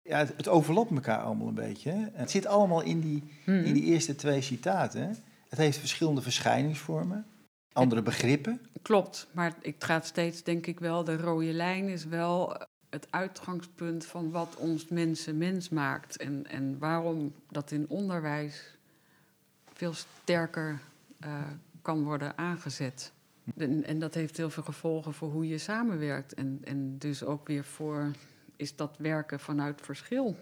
Ja, 0.02 0.18
het, 0.18 0.36
het 0.36 0.48
overlapt 0.48 0.90
elkaar 0.90 1.22
allemaal 1.22 1.48
een 1.48 1.54
beetje. 1.54 1.90
Hè. 1.90 2.06
Het 2.12 2.30
zit 2.30 2.46
allemaal 2.46 2.82
in 2.82 3.00
die, 3.00 3.22
in 3.46 3.74
die 3.74 3.84
eerste 3.84 4.14
twee 4.14 4.40
citaten. 4.40 5.02
hè. 5.02 5.10
Het 5.48 5.58
heeft 5.58 5.78
verschillende 5.78 6.22
verschijningsvormen, 6.22 7.26
andere 7.72 8.02
begrippen. 8.02 8.60
Klopt, 8.82 9.28
maar 9.32 9.54
het 9.62 9.84
gaat 9.84 10.06
steeds, 10.06 10.42
denk 10.42 10.66
ik 10.66 10.80
wel, 10.80 11.04
de 11.04 11.16
rode 11.16 11.52
lijn 11.52 11.88
is 11.88 12.04
wel 12.04 12.56
het 12.92 13.06
uitgangspunt 13.10 14.06
van 14.06 14.30
wat 14.30 14.56
ons 14.56 14.88
mensen 14.88 15.38
mens 15.38 15.68
maakt. 15.68 16.16
En, 16.16 16.46
en 16.48 16.78
waarom 16.78 17.32
dat 17.50 17.70
in 17.70 17.88
onderwijs 17.88 18.76
veel 19.72 19.92
sterker 19.92 20.78
eh, 21.20 21.42
kan 21.82 22.04
worden 22.04 22.38
aangezet. 22.38 23.12
En, 23.56 23.84
en 23.84 23.98
dat 23.98 24.14
heeft 24.14 24.36
heel 24.36 24.50
veel 24.50 24.62
gevolgen 24.62 25.12
voor 25.12 25.30
hoe 25.30 25.48
je 25.48 25.58
samenwerkt. 25.58 26.34
En, 26.34 26.60
en 26.64 26.98
dus 26.98 27.24
ook 27.24 27.46
weer 27.46 27.64
voor 27.64 28.10
is 28.56 28.76
dat 28.76 28.96
werken 28.98 29.40
vanuit 29.40 29.80
verschil 29.80 30.36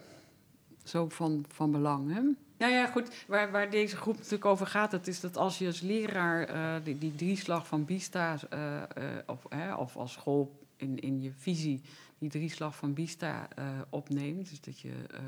zo 0.83 1.09
van, 1.09 1.45
van 1.47 1.71
belang. 1.71 2.13
Hè? 2.13 2.21
Nou 2.57 2.73
ja, 2.73 2.87
goed, 2.87 3.25
waar, 3.27 3.51
waar 3.51 3.69
deze 3.69 3.95
groep 3.95 4.15
natuurlijk 4.15 4.45
over 4.45 4.67
gaat, 4.67 4.91
dat 4.91 5.07
is 5.07 5.19
dat 5.19 5.37
als 5.37 5.57
je 5.57 5.65
als 5.65 5.81
leraar 5.81 6.43
eh, 6.43 6.83
die, 6.83 6.97
die 6.97 7.15
drieslag 7.15 7.67
van 7.67 7.85
BISTA, 7.85 8.37
eh, 8.49 8.81
of, 9.25 9.45
hè, 9.49 9.73
of 9.73 9.97
als 9.97 10.11
school 10.11 10.59
in, 10.75 10.99
in 10.99 11.21
je 11.21 11.31
visie 11.37 11.81
die 12.21 12.29
drieslag 12.29 12.75
van 12.75 12.93
BISTA 12.93 13.49
eh, 13.55 13.81
opneemt, 13.89 14.49
dus 14.49 14.61
dat 14.61 14.79
je 14.79 14.91
eh, 15.11 15.19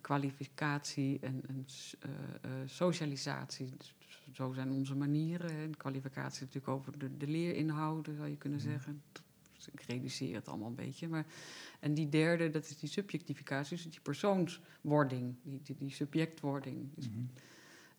kwalificatie 0.00 1.18
en, 1.20 1.42
eh, 1.46 2.10
eh, 2.42 2.50
socialisatie, 2.66 3.70
dus 3.76 3.94
zo 4.32 4.52
zijn 4.52 4.70
onze 4.70 4.94
manieren. 4.94 5.50
En 5.50 5.76
kwalificatie 5.76 6.40
natuurlijk 6.40 6.68
over 6.72 6.98
de, 6.98 7.16
de 7.16 7.26
leerinhouden, 7.26 8.16
zou 8.16 8.28
je 8.28 8.36
kunnen 8.36 8.58
Mhm. 8.58 8.68
zeggen. 8.68 9.02
Dus 9.56 9.68
ik 9.72 9.80
reduceer 9.80 10.34
het 10.34 10.48
allemaal 10.48 10.68
een 10.68 10.74
beetje. 10.74 11.08
Maar, 11.08 11.26
en 11.80 11.94
die 11.94 12.08
derde, 12.08 12.50
dat 12.50 12.64
is 12.64 12.78
die 12.78 12.88
subjectificatie, 12.88 13.76
dus 13.76 13.90
die 13.90 14.00
persoonswording, 14.00 15.34
die, 15.42 15.60
die, 15.62 15.76
die 15.76 15.90
subjectwording. 15.90 16.88
Mhm. 16.96 17.08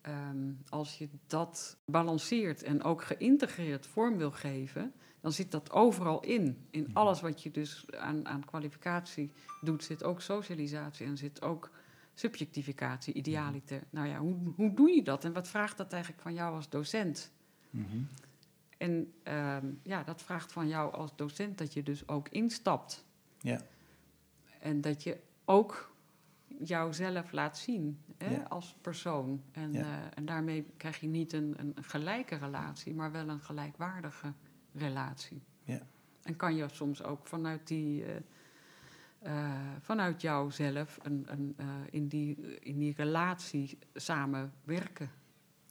Ehm, 0.06 0.52
als 0.68 0.98
je 0.98 1.08
dat 1.26 1.76
balanceert 1.84 2.62
en 2.62 2.82
ook 2.82 3.04
geïntegreerd 3.04 3.86
vorm 3.86 4.16
wil 4.16 4.30
geven, 4.30 4.92
dan 5.20 5.32
zit 5.32 5.50
dat 5.50 5.70
overal 5.70 6.20
in. 6.20 6.66
In 6.70 6.82
Mhm. 6.82 6.96
alles 6.96 7.20
wat 7.20 7.42
je 7.42 7.50
dus 7.50 7.84
aan, 7.90 8.26
aan 8.28 8.44
kwalificatie 8.44 9.30
doet, 9.60 9.84
zit 9.84 10.04
ook 10.04 10.20
socialisatie 10.20 11.06
en 11.06 11.16
zit 11.16 11.42
ook 11.42 11.70
subjectificatie, 12.14 13.14
idealiter. 13.14 13.82
Nou 13.90 14.06
ja, 14.08 14.18
hoe, 14.18 14.36
hoe 14.56 14.74
doe 14.74 14.90
je 14.90 15.02
dat 15.02 15.24
en 15.24 15.32
wat 15.32 15.48
vraagt 15.48 15.76
dat 15.76 15.92
eigenlijk 15.92 16.22
van 16.22 16.34
jou 16.34 16.54
als 16.54 16.68
docent? 16.68 17.32
Mhm. 17.70 17.96
En 18.78 19.12
ehm, 19.22 19.66
ja, 19.82 20.02
dat 20.02 20.22
vraagt 20.22 20.52
van 20.52 20.68
jou 20.68 20.92
als 20.92 21.16
docent 21.16 21.58
dat 21.58 21.72
je 21.72 21.82
dus 21.82 22.08
ook 22.08 22.28
instapt. 22.28 23.04
Ja. 23.40 23.60
En 24.60 24.80
dat 24.80 25.02
je 25.02 25.18
ook 25.44 25.94
jouzelf 26.64 27.32
laat 27.32 27.58
zien 27.58 27.98
hè, 28.18 28.30
Ja. 28.34 28.42
als 28.42 28.76
persoon. 28.80 29.42
En, 29.52 29.72
Ja. 29.72 29.80
eh, 29.80 30.04
en 30.14 30.24
daarmee 30.24 30.66
krijg 30.76 31.00
je 31.00 31.06
niet 31.06 31.32
een, 31.32 31.54
een 31.58 31.74
gelijke 31.84 32.36
relatie, 32.36 32.94
maar 32.94 33.12
wel 33.12 33.28
een 33.28 33.40
gelijkwaardige 33.40 34.32
relatie. 34.72 35.42
Ja. 35.64 35.80
En 36.22 36.36
kan 36.36 36.54
je 36.56 36.68
soms 36.68 37.02
ook 37.02 37.26
vanuit 37.26 37.66
die. 37.66 38.04
eh, 38.04 38.16
eh, 39.18 39.52
vanuit 39.80 40.20
jouzelf 40.20 40.98
een, 41.02 41.26
een, 41.28 41.56
in, 41.90 42.08
die, 42.08 42.58
in 42.60 42.78
die 42.78 42.94
relatie 42.96 43.78
samenwerken. 43.94 45.10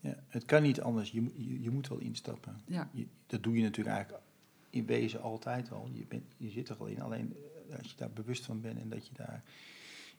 Ja, 0.02 0.16
het 0.28 0.46
kan 0.46 0.62
niet 0.62 0.82
anders. 0.82 1.12
Je, 1.12 1.22
moet- 1.22 1.34
je, 1.36 1.62
je 1.62 1.70
moet 1.70 1.88
wel 1.88 1.98
instappen. 1.98 2.62
Ja. 2.66 2.90
Je, 2.94 3.08
dat 3.28 3.44
doe 3.44 3.56
je 3.56 3.62
natuurlijk 3.64 3.96
eigenlijk 3.96 4.26
in 4.70 4.86
wezen 4.86 5.22
altijd 5.22 5.72
al. 5.72 5.90
Je, 5.94 6.06
bent, 6.08 6.24
je 6.38 6.50
zit 6.50 6.70
er 6.70 6.76
al 6.78 6.86
in. 6.86 7.02
Alleen 7.02 7.36
eh, 7.70 7.78
als 7.78 7.90
je 7.92 7.98
daar 7.98 8.12
bewust 8.12 8.46
van 8.46 8.62
bent 8.62 8.80
en 8.80 8.90
dat 8.90 9.08
je 9.08 9.14
daar 9.14 9.44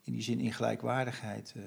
in 0.07 0.13
die 0.13 0.23
zin 0.23 0.41
in 0.41 0.53
gelijkwaardigheid. 0.53 1.53
eh, 1.57 1.63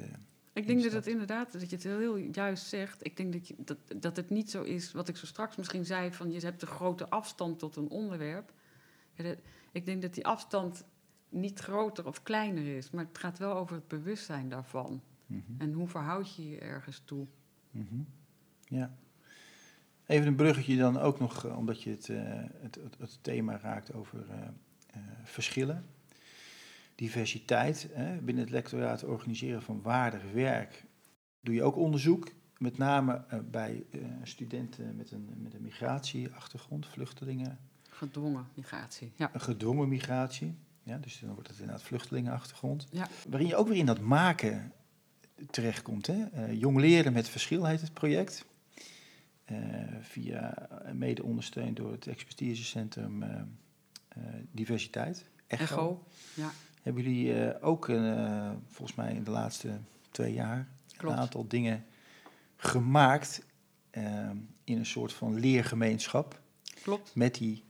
Ik 0.54 0.67
denk 0.67 0.84
dat 0.84 0.91
het 0.91 1.08
inderdaad, 1.08 1.52
dat 1.52 1.69
je 1.69 1.75
het 1.75 1.84
heel 1.84 2.15
juist 2.17 2.65
zegt. 2.67 3.06
Ik 3.06 3.17
denk 3.17 3.34
dat, 3.34 3.47
je, 3.47 3.56
dat, 3.58 3.78
dat 3.95 4.15
het 4.15 4.30
niet 4.30 4.49
zo 4.52 4.63
is, 4.63 4.91
wat 4.91 5.08
ik 5.08 5.17
zo 5.17 5.25
straks 5.25 5.56
misschien 5.56 5.86
zei, 5.86 6.12
van 6.13 6.32
je 6.32 6.39
hebt 6.39 6.62
een 6.62 6.67
grote 6.67 7.10
afstand 7.10 7.60
tot 7.60 7.75
een 7.75 7.89
onderwerp. 7.89 8.54
Ja, 9.13 9.23
dat- 9.23 9.38
ik 9.71 9.86
denk 9.86 10.02
dat 10.02 10.13
die 10.13 10.25
afstand 10.25 10.84
niet 11.30 11.60
groter 11.60 12.08
of 12.08 12.23
kleiner 12.23 12.75
is, 12.78 12.89
maar 12.91 13.06
het 13.06 13.17
gaat 13.17 13.38
wel 13.38 13.54
over 13.56 13.75
het 13.75 13.88
bewustzijn 13.88 14.49
daarvan. 14.49 15.02
mhm, 15.25 15.41
En 15.58 15.73
hoe 15.73 15.88
verhoud 15.88 16.36
je 16.36 16.49
je 16.49 16.58
ergens 16.60 17.02
toe? 17.06 17.25
mhm. 17.71 18.02
Ja. 18.67 18.97
Even 20.06 20.28
een 20.28 20.36
bruggetje 20.36 20.78
dan 20.78 20.97
ook 20.97 21.19
nog, 21.19 21.45
eh, 21.45 21.58
omdat 21.58 21.82
je 21.84 21.89
het, 21.89 22.10
eh, 22.10 22.21
het, 22.62 22.75
het, 22.75 22.95
het 22.99 23.17
thema 23.21 23.58
raakt 23.60 23.93
over 23.93 24.30
eh, 24.30 24.38
eh, 24.88 25.02
verschillen. 25.23 25.86
Diversiteit. 27.00 27.88
Hè, 27.92 28.18
binnen 28.18 28.44
het 28.44 28.54
lectoraat 28.54 29.04
organiseren 29.04 29.62
van 29.62 29.82
waardig 29.82 30.32
werk. 30.32 30.86
Doe 31.42 31.54
je 31.54 31.64
ook 31.64 31.76
onderzoek, 31.76 32.32
met 32.58 32.78
name 32.78 33.24
eh, 33.28 33.40
bij 33.52 33.86
eh, 33.92 34.00
studenten 34.24 34.96
met 34.96 35.12
een, 35.12 35.30
met 35.38 35.54
een 35.54 35.62
migratieachtergrond, 35.62 36.88
vluchtelingen, 36.88 37.60
Gedwongen 37.90 38.48
migratie. 38.54 39.12
Ja, 39.16 39.30
een 39.34 39.42
gedwongen 39.42 39.90
migratie. 39.90 40.56
Ja, 40.84 40.98
dus 40.98 41.20
dan 41.20 41.34
wordt 41.34 41.48
het 41.48 41.60
inderdaad 41.60 41.84
vluchtelingenachtergrond. 41.84 42.88
Ja. 42.92 43.08
Waarin 43.30 43.48
je 43.48 43.56
ook 43.56 43.68
weer 43.68 43.78
in 43.78 43.86
dat 43.86 44.00
maken 44.00 44.74
terechtkomt. 45.50 46.08
Hè? 46.08 46.24
Eh, 46.24 46.60
jong 46.60 46.78
leren 46.78 47.14
met 47.14 47.30
verschil 47.30 47.66
heet 47.66 47.82
het 47.82 47.94
project. 47.94 48.46
Via, 50.02 50.70
mede 50.94 51.24
ondersteund 51.24 51.78
door 51.78 51.92
het 51.92 52.08
expertisecentrum 52.08 53.23
diversiteit. 54.52 55.26
Echo. 55.48 55.63
echo. 55.63 56.04
Ja, 56.34 56.52
Hebben 56.90 57.08
jullie 57.08 57.33
eh, 57.33 57.67
ook 57.67 57.90
eh, 57.90 58.52
volgens 58.67 58.98
mij 58.98 59.13
in 59.13 59.23
de 59.23 59.31
laatste 59.31 59.79
twee 60.12 60.33
jaar 60.33 60.67
Klopt. 60.98 61.15
een 61.15 61.21
aantal 61.21 61.48
dingen 61.48 61.85
gemaakt 62.56 63.46
eh, 63.90 64.29
in 64.63 64.77
een 64.77 64.85
soort 64.85 65.13
van 65.13 65.40
leergemeenschap 65.40 66.42
klopt. 66.81 67.15
met 67.15 67.35
die 67.35 67.63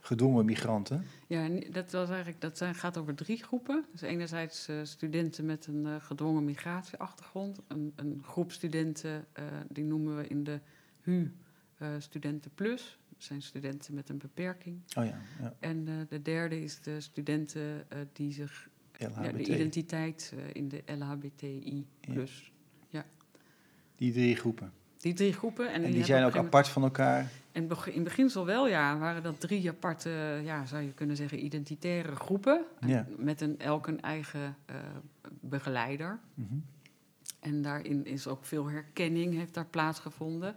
gedwongen 0.00 0.44
migranten. 0.44 1.06
Ja, 1.26 1.48
dat, 1.70 1.92
was 1.92 2.08
eigenlijk, 2.08 2.40
dat 2.40 2.58
zijn, 2.58 2.74
gaat 2.74 2.96
over 2.96 3.14
drie 3.14 3.42
groepen. 3.42 3.84
Dus 3.92 4.00
enerzijds 4.00 4.68
studenten 4.82 5.44
met 5.44 5.66
een 5.66 6.00
gedwongen 6.00 6.44
migratieachtergrond. 6.44 7.60
Een, 7.68 7.92
een 7.96 8.22
groep 8.24 8.52
studenten, 8.52 9.26
die 9.68 9.84
noemen 9.84 10.16
we 10.16 10.26
in 10.26 10.44
de 10.44 10.60
HU 11.00 11.34
Studenten 11.98 12.50
Plus. 12.54 12.98
Zijn 13.24 13.42
studenten 13.42 13.94
met 13.94 14.08
een 14.08 14.18
beperking. 14.18 14.80
Oh 14.98 15.04
ja, 15.04 15.18
ja. 15.40 15.54
En 15.58 15.88
eh, 15.88 15.94
de 16.08 16.22
derde 16.22 16.62
is 16.62 16.80
de 16.80 17.00
studenten 17.00 17.90
eh, 17.90 17.98
die 18.12 18.32
zich 18.32 18.68
ja, 18.96 19.08
de 19.08 19.42
identiteit 19.42 20.32
eh, 20.36 20.44
in 20.52 20.68
de 20.68 20.82
LHBTI 20.86 21.86
plus. 22.00 22.52
Die 23.96 24.12
drie 24.12 24.36
groepen. 24.36 24.72
Die 24.96 25.12
drie 25.12 25.32
groepen. 25.32 25.72
En, 25.72 25.84
En 25.84 25.92
die 25.92 26.04
zijn 26.04 26.24
ook 26.24 26.36
apart 26.36 26.68
van 26.68 26.82
elkaar. 26.82 27.30
En 27.52 27.68
in 27.84 28.02
beginsel 28.02 28.46
wel, 28.46 28.68
ja, 28.68 28.98
waren 28.98 29.22
dat 29.22 29.40
drie 29.40 29.68
aparte, 29.68 30.40
ja, 30.44 30.66
zou 30.66 30.82
je 30.82 30.92
kunnen 30.92 31.16
zeggen, 31.16 31.44
identitaire 31.44 32.16
groepen. 32.16 32.64
Ja. 32.86 33.06
Met 33.16 33.40
een, 33.40 33.58
elk 33.58 33.86
een 33.86 34.00
eigen 34.00 34.56
begeleider. 35.40 36.18
Mhm. 36.34 36.54
En 37.40 37.62
daarin 37.62 38.04
is 38.04 38.26
ook 38.26 38.44
veel 38.44 38.70
herkenning, 38.70 39.34
heeft 39.34 39.54
daar 39.54 39.66
plaatsgevonden. 39.66 40.56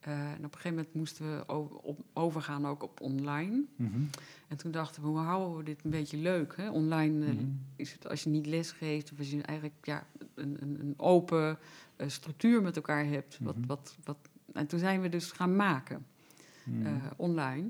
Eh, 0.00 0.12
en 0.30 0.36
op 0.36 0.44
een 0.44 0.60
gegeven 0.60 0.70
moment 0.76 0.94
moesten 0.94 1.36
we 1.36 1.44
op, 1.82 1.98
overgaan 2.12 2.66
ook 2.66 2.82
op 2.82 3.00
online. 3.00 3.62
Mhm. 3.76 4.00
En 4.48 4.56
toen 4.56 4.70
dachten 4.70 5.02
we, 5.02 5.08
hoe 5.08 5.18
houden 5.18 5.56
we 5.56 5.62
dit 5.62 5.84
een 5.84 5.90
beetje 5.90 6.16
leuk? 6.16 6.56
Hè? 6.56 6.70
Online 6.70 7.26
eh, 7.26 7.32
Mhm. 7.32 7.44
is 7.76 7.92
het 7.92 8.08
als 8.08 8.22
je 8.22 8.30
niet 8.30 8.46
les 8.46 8.70
geeft, 8.72 9.12
of 9.12 9.18
als 9.18 9.30
je 9.30 9.42
eigenlijk 9.42 9.86
ja, 9.86 10.06
een, 10.34 10.56
een, 10.60 10.94
open 10.96 11.58
eh, 11.96 12.08
structuur 12.08 12.62
met 12.62 12.76
elkaar 12.76 13.04
hebt. 13.06 13.38
Wat, 13.40 13.56
Mhm. 13.56 13.66
wat, 13.66 13.96
wat, 14.04 14.16
en 14.52 14.66
toen 14.66 14.78
zijn 14.78 15.00
we 15.00 15.08
dus 15.08 15.32
gaan 15.32 15.56
maken 15.56 16.06
online. 17.16 17.68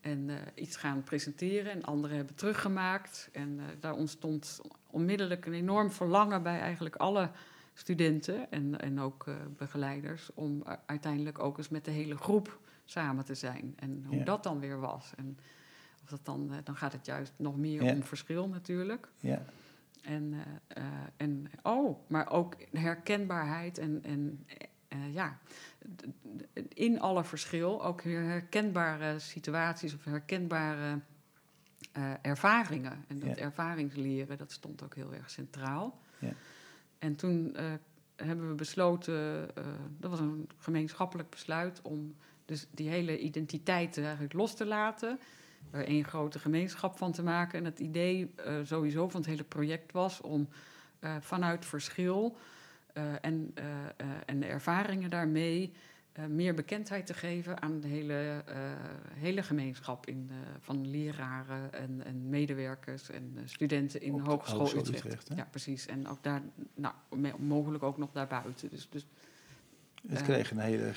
En 0.00 0.30
iets 0.54 0.76
gaan 0.76 1.02
presenteren 1.02 1.72
en 1.72 1.82
anderen 1.82 2.16
hebben 2.16 2.34
teruggemaakt. 2.34 3.28
En 3.32 3.60
daar 3.80 3.94
ontstond 3.94 4.60
onmiddellijk 4.86 5.46
een 5.46 5.52
enorm 5.52 5.90
verlangen 5.90 6.42
bij 6.42 6.60
eigenlijk 6.60 6.96
alle 6.96 7.30
studenten 7.74 8.50
en, 8.50 8.80
en 8.80 9.00
ook 9.00 9.26
eh, 9.26 9.34
begeleiders 9.56 10.30
om 10.34 10.64
uiteindelijk 10.86 11.38
ook 11.38 11.58
eens 11.58 11.68
met 11.68 11.84
de 11.84 11.90
hele 11.90 12.16
groep 12.16 12.60
samen 12.84 13.24
te 13.24 13.34
zijn. 13.34 13.72
En 13.76 14.04
hoe 14.06 14.16
Ja. 14.18 14.24
dat 14.24 14.42
dan 14.42 14.60
weer 14.60 14.80
was. 14.80 15.12
En 15.16 15.38
of 16.02 16.08
dat 16.08 16.24
dan, 16.24 16.52
eh, 16.52 16.56
dan 16.64 16.76
gaat 16.76 16.92
het 16.92 17.06
juist 17.06 17.32
nog 17.36 17.56
meer 17.56 17.82
Ja. 17.84 17.92
om 17.92 18.02
verschil 18.02 18.48
natuurlijk. 18.48 19.08
Ja. 19.20 19.42
En, 20.02 20.34
eh, 20.68 20.84
en 21.16 21.50
oh, 21.62 21.98
maar 22.08 22.30
ook 22.30 22.54
herkenbaarheid 22.72 23.78
en, 23.78 24.02
en 24.04 24.46
ja, 25.12 25.38
in 26.68 27.00
alle 27.00 27.24
verschil 27.24 27.84
ook 27.84 28.02
weer 28.02 28.22
herkenbare 28.22 29.18
situaties 29.18 29.94
of 29.94 30.04
herkenbare 30.04 31.00
ervaringen. 32.22 33.04
En 33.08 33.18
dat 33.18 33.28
Ja. 33.36 33.42
ervaringsleren, 33.44 34.38
dat 34.38 34.52
stond 34.52 34.82
ook 34.82 34.94
heel 34.94 35.14
erg 35.14 35.30
centraal. 35.30 36.00
Ja. 36.18 36.32
En 37.02 37.16
toen 37.16 37.54
eh, 37.56 37.64
hebben 38.16 38.48
we 38.48 38.54
besloten, 38.54 39.48
eh, 39.54 39.64
dat 39.98 40.10
was 40.10 40.20
een 40.20 40.48
gemeenschappelijk 40.58 41.30
besluit, 41.30 41.80
om 41.82 42.14
dus 42.44 42.66
die 42.70 42.88
hele 42.88 43.18
identiteit 43.18 43.98
eigenlijk 43.98 44.32
los 44.32 44.54
te 44.54 44.66
laten. 44.66 45.18
Er 45.70 45.86
één 45.86 46.04
grote 46.04 46.38
gemeenschap 46.38 46.98
van 46.98 47.12
te 47.12 47.22
maken. 47.22 47.58
En 47.58 47.64
het 47.64 47.78
idee 47.78 48.32
eh, 48.36 48.54
sowieso 48.62 49.08
van 49.08 49.20
het 49.20 49.30
hele 49.30 49.44
project 49.44 49.92
was 49.92 50.20
om 50.20 50.48
vanuit 51.20 51.66
verschil 51.66 52.36
en, 53.20 53.54
en 54.26 54.40
de 54.40 54.46
ervaringen 54.46 55.10
daarmee 55.10 55.72
eh, 56.12 56.24
meer 56.26 56.54
bekendheid 56.54 57.06
te 57.06 57.14
geven 57.14 57.62
aan 57.62 57.80
de 57.80 57.88
hele, 57.88 58.42
eh, 58.46 58.56
hele 59.14 59.42
gemeenschap 59.42 60.06
in, 60.06 60.26
eh, 60.30 60.36
van 60.60 60.90
leraren 60.90 61.72
en, 61.72 62.04
en 62.04 62.28
medewerkers 62.28 63.10
en 63.10 63.38
studenten 63.44 64.00
in 64.00 64.16
de 64.16 64.22
Hogeschool 64.22 64.58
Hogeschool 64.58 64.94
Utrecht. 64.94 65.30
Ja, 65.36 65.46
precies. 65.50 65.86
En 65.86 66.08
ook 66.08 66.22
daar, 66.22 66.42
nou, 66.74 66.94
mogelijk 67.38 67.84
ook 67.84 67.98
nog 67.98 68.12
daarbuiten. 68.12 68.70
Dus, 68.70 68.88
dus 68.90 69.06
Het 70.08 70.22
kreeg 70.22 70.50
een 70.50 70.58
hele 70.58 70.92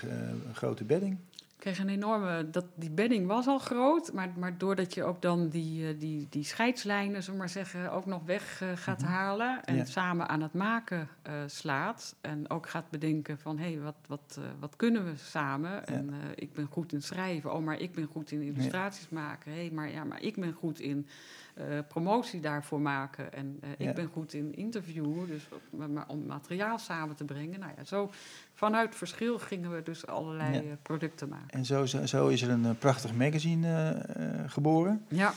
grote 0.54 0.84
bedding. 0.84 1.18
Ik 1.56 1.62
kreeg 1.62 1.80
een 1.80 1.90
enorme. 1.90 2.50
Dat, 2.50 2.66
die 2.76 2.92
bedding 2.92 3.28
was 3.28 3.48
al 3.48 3.60
groot, 3.60 4.14
maar, 4.14 4.30
maar 4.38 4.58
doordat 4.58 4.94
je 4.94 5.04
ook 5.04 5.22
dan 5.22 5.50
die, 5.50 5.88
eh, 5.88 6.00
die, 6.00 6.28
die 6.30 6.44
scheidslijnen, 6.44 7.24
zullen 7.24 7.40
maar 7.40 7.50
zeggen, 7.50 7.92
ook 7.92 8.06
nog 8.06 8.22
weg 8.26 8.62
eh, 8.62 8.70
gaat 8.76 9.02
Mhm. 9.02 9.12
halen. 9.12 9.64
En 9.64 9.76
Ja. 9.76 9.86
samen 9.86 10.28
aan 10.30 10.42
het 10.42 10.54
maken 10.54 11.08
eh, 11.22 11.34
slaat. 11.46 12.16
En 12.22 12.50
ook 12.50 12.70
gaat 12.70 12.90
bedenken 12.90 13.40
van 13.40 13.58
hé, 13.58 13.72
hey, 13.72 13.80
wat, 13.82 13.96
wat, 14.08 14.40
wat 14.60 14.76
kunnen 14.76 15.06
we 15.06 15.12
samen? 15.18 15.88
En 15.88 16.14
ik 16.36 16.54
ben 16.54 16.66
goed 16.68 16.94
in 16.94 17.02
schrijven. 17.02 17.54
Oh, 17.54 17.64
maar 17.64 17.80
ik 17.80 17.92
ben 17.94 18.06
goed 18.06 18.32
in 18.32 18.42
illustraties 18.42 19.10
maken. 19.10 19.52
Hé, 19.52 19.58
hey, 19.58 19.72
maar, 19.72 19.92
ja, 19.92 20.04
maar 20.04 20.22
ik 20.22 20.36
ben 20.36 20.54
goed 20.54 20.80
in 20.80 21.08
eh, 21.56 21.66
promotie 21.88 22.40
daarvoor 22.40 22.82
maken. 22.82 23.34
En 23.34 23.58
eh, 23.62 23.70
Ja. 23.78 23.90
ik 23.90 23.96
ben 23.96 24.08
goed 24.08 24.34
in 24.34 24.56
interviewen. 24.56 25.28
Dus 25.28 25.48
maar, 25.70 26.08
om 26.08 26.26
materiaal 26.26 26.80
samen 26.80 27.16
te 27.16 27.24
brengen. 27.26 27.60
Nou 27.60 27.72
ja, 27.78 27.84
zo 27.84 28.12
vanuit 28.54 28.96
verschil 28.96 29.40
gingen 29.40 29.72
we 29.76 29.82
dus 29.84 30.08
allerlei 30.08 30.54
Ja. 30.54 30.60
eh, 30.60 30.66
producten 30.82 31.30
maken. 31.30 31.50
En 31.50 31.66
zo, 31.66 31.86
zo, 31.86 32.06
zo 32.06 32.28
is 32.28 32.42
er 32.42 32.50
een 32.50 32.78
prachtig 32.78 33.14
magazine 33.14 34.02
geboren. 34.48 35.06
Ja, 35.08 35.34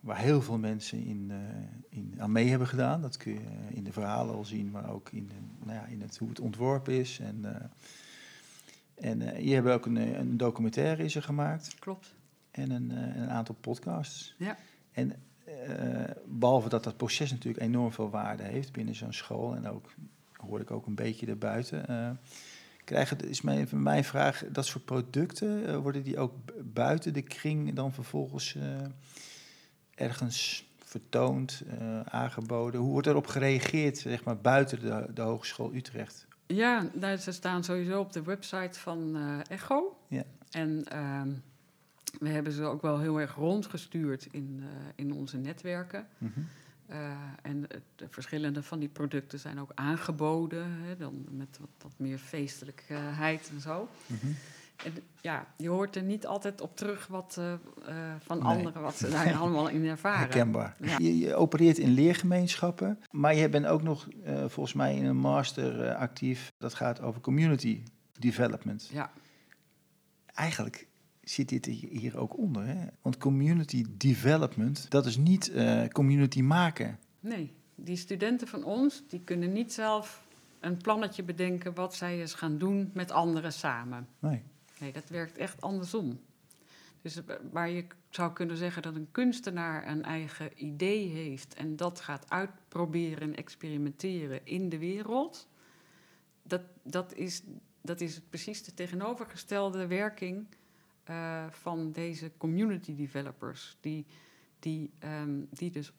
waar 0.00 0.18
heel 0.18 0.42
veel 0.42 0.58
mensen 0.58 1.04
in, 1.04 1.32
in, 1.88 2.14
aan 2.18 2.32
mee 2.32 2.48
hebben 2.48 2.68
gedaan. 2.68 3.00
Dat 3.02 3.16
kun 3.16 3.32
je 3.32 3.40
in 3.70 3.84
de 3.84 3.92
verhalen 3.92 4.34
al 4.34 4.44
zien, 4.44 4.70
maar 4.70 4.90
ook 4.90 5.08
in, 5.10 5.26
de, 5.28 5.34
nou 5.66 5.78
ja, 5.78 5.84
in 5.86 6.00
het, 6.02 6.18
hoe 6.18 6.28
het 6.28 6.40
ontworpen 6.40 6.92
is. 6.92 7.18
En, 7.18 7.70
en 8.94 9.44
je 9.44 9.54
hebt 9.54 9.68
ook 9.68 9.86
een, 9.86 9.96
een 10.18 10.36
documentaire 10.36 11.04
is 11.04 11.14
er 11.16 11.22
gemaakt 11.22 11.74
klopt. 11.78 12.14
En 12.52 12.70
een, 12.70 12.90
eh, 12.90 13.16
een 13.22 13.30
aantal 13.30 13.54
podcasts. 13.60 14.34
Ja. 14.38 14.56
En 14.92 15.12
eh, 15.44 16.10
behalve 16.26 16.68
dat 16.68 16.84
dat 16.84 16.96
proces 16.96 17.30
natuurlijk 17.30 17.64
enorm 17.64 17.92
veel 17.92 18.10
waarde 18.10 18.42
heeft 18.42 18.72
binnen 18.72 18.94
zo'n 18.94 19.12
school 19.12 19.54
en 19.54 19.66
ook 19.68 19.92
hoorde 20.36 20.64
ik 20.64 20.70
ook 20.70 20.86
een 20.86 20.94
beetje 20.94 21.26
erbuiten. 21.26 21.88
eh 21.88 22.10
krijgen, 22.84 23.28
is 23.28 23.40
mijn, 23.40 23.68
mijn 23.72 24.04
vraag, 24.04 24.44
dat 24.52 24.66
soort 24.66 24.84
producten, 24.84 25.80
worden 25.82 26.02
die 26.02 26.18
ook 26.18 26.32
bu- 26.44 26.62
buiten 26.62 27.12
de 27.12 27.22
kring 27.22 27.74
dan 27.74 27.92
vervolgens 27.92 28.56
ergens 29.94 30.70
vertoond, 30.84 31.62
aangeboden? 32.04 32.80
Hoe 32.80 32.90
wordt 32.90 33.06
erop 33.06 33.26
gereageerd, 33.26 33.98
zeg 33.98 34.24
maar, 34.24 34.36
buiten 34.40 34.80
de, 34.80 35.06
de 35.14 35.22
Hogeschool 35.22 35.74
Utrecht? 35.74 36.26
Ja, 36.46 36.86
ze 37.16 37.32
staan 37.32 37.64
sowieso 37.64 38.00
op 38.00 38.12
de 38.12 38.22
website 38.22 38.78
van 38.80 39.16
Echo. 39.48 39.96
Ja. 40.08 40.22
En 40.50 40.84
ehm, 40.84 41.30
we 42.18 42.28
hebben 42.28 42.52
ze 42.52 42.64
ook 42.64 42.82
wel 42.82 42.98
heel 42.98 43.20
erg 43.20 43.34
rondgestuurd 43.34 44.28
in, 44.30 44.60
eh, 44.62 44.68
in 44.94 45.12
onze 45.12 45.36
netwerken. 45.36 46.06
Mhm. 46.18 46.40
Eh, 46.86 47.10
en 47.42 47.66
de 47.96 48.06
verschillende 48.10 48.62
van 48.62 48.78
die 48.78 48.88
producten 48.88 49.38
zijn 49.38 49.60
ook 49.60 49.70
aangeboden, 49.74 50.66
hè, 50.70 50.96
dan 50.96 51.26
met 51.30 51.58
wat, 51.60 51.68
wat 51.78 51.92
meer 51.96 52.18
feestelijkheid 52.18 53.50
en 53.54 53.60
zo. 53.60 53.88
Mhm. 54.06 54.26
En 54.84 54.92
ja, 55.20 55.46
je 55.56 55.68
hoort 55.68 55.96
er 55.96 56.02
niet 56.02 56.26
altijd 56.26 56.60
op 56.60 56.76
terug 56.76 57.06
wat, 57.06 57.36
eh, 57.38 57.54
van 58.18 58.38
Nee. 58.38 58.46
anderen, 58.46 58.82
wat 58.82 58.96
ze 58.96 59.10
daar 59.10 59.34
allemaal 59.40 59.68
in 59.68 59.86
ervaren. 59.86 60.18
Herkenbaar. 60.18 60.76
Ja. 60.80 60.98
Je, 60.98 61.18
je 61.18 61.34
opereert 61.34 61.78
in 61.78 61.90
leergemeenschappen, 61.90 62.98
maar 63.10 63.34
je 63.34 63.48
bent 63.48 63.66
ook 63.66 63.82
nog 63.82 64.08
volgens 64.24 64.72
mij 64.72 64.96
in 64.96 65.04
een 65.04 65.16
master 65.16 65.94
actief. 65.94 66.52
Dat 66.58 66.74
gaat 66.74 67.00
over 67.00 67.20
community 67.20 67.82
development. 68.18 68.88
Ja, 68.92 69.12
Eigenlijk 70.34 70.86
zit 71.22 71.48
dit 71.48 71.66
hier 71.66 72.18
ook 72.18 72.38
onder. 72.38 72.66
Hè? 72.66 72.86
Want 73.02 73.18
community 73.18 73.84
development, 73.90 74.90
dat 74.90 75.06
is 75.06 75.16
niet 75.16 75.50
eh, 75.50 75.86
community 75.88 76.42
maken. 76.42 76.98
nee. 77.20 77.52
Die 77.74 77.96
studenten 77.96 78.48
van 78.48 78.64
ons, 78.64 79.02
die 79.08 79.20
kunnen 79.20 79.52
niet 79.52 79.72
zelf 79.72 80.26
een 80.60 80.76
plannetje 80.76 81.22
bedenken 81.22 81.74
wat 81.74 81.94
zij 81.94 82.20
eens 82.20 82.34
gaan 82.34 82.58
doen 82.58 82.90
met 82.94 83.10
anderen 83.10 83.52
samen. 83.52 84.08
Nee. 84.18 84.42
Nee, 84.78 84.92
dat 84.92 85.08
werkt 85.08 85.38
echt 85.38 85.60
andersom. 85.60 86.20
Dus 87.02 87.16
eh, 87.16 87.36
waar 87.50 87.70
je 87.70 87.86
zou 88.10 88.32
kunnen 88.32 88.56
zeggen 88.56 88.82
dat 88.82 88.94
een 88.94 89.08
kunstenaar 89.10 89.88
een 89.88 90.02
eigen 90.02 90.50
idee 90.64 91.08
heeft 91.08 91.54
en 91.54 91.76
dat 91.76 92.00
gaat 92.00 92.30
uitproberen 92.30 93.20
en 93.20 93.36
experimenteren 93.36 94.40
in 94.44 94.68
de 94.68 94.78
wereld, 94.78 95.48
dat, 96.42 96.62
dat, 96.82 97.14
is, 97.14 97.42
dat 97.80 98.00
is 98.00 98.20
precies 98.30 98.64
de 98.64 98.74
tegenovergestelde 98.74 99.86
werking 99.86 100.46
eh, 101.04 101.46
van 101.50 101.92
deze 101.92 102.32
community 102.36 102.94
developers, 102.96 103.76
die, 103.80 104.06
die, 104.58 104.90
ehm, 104.98 105.40
die 105.50 105.70
dus 105.70 105.92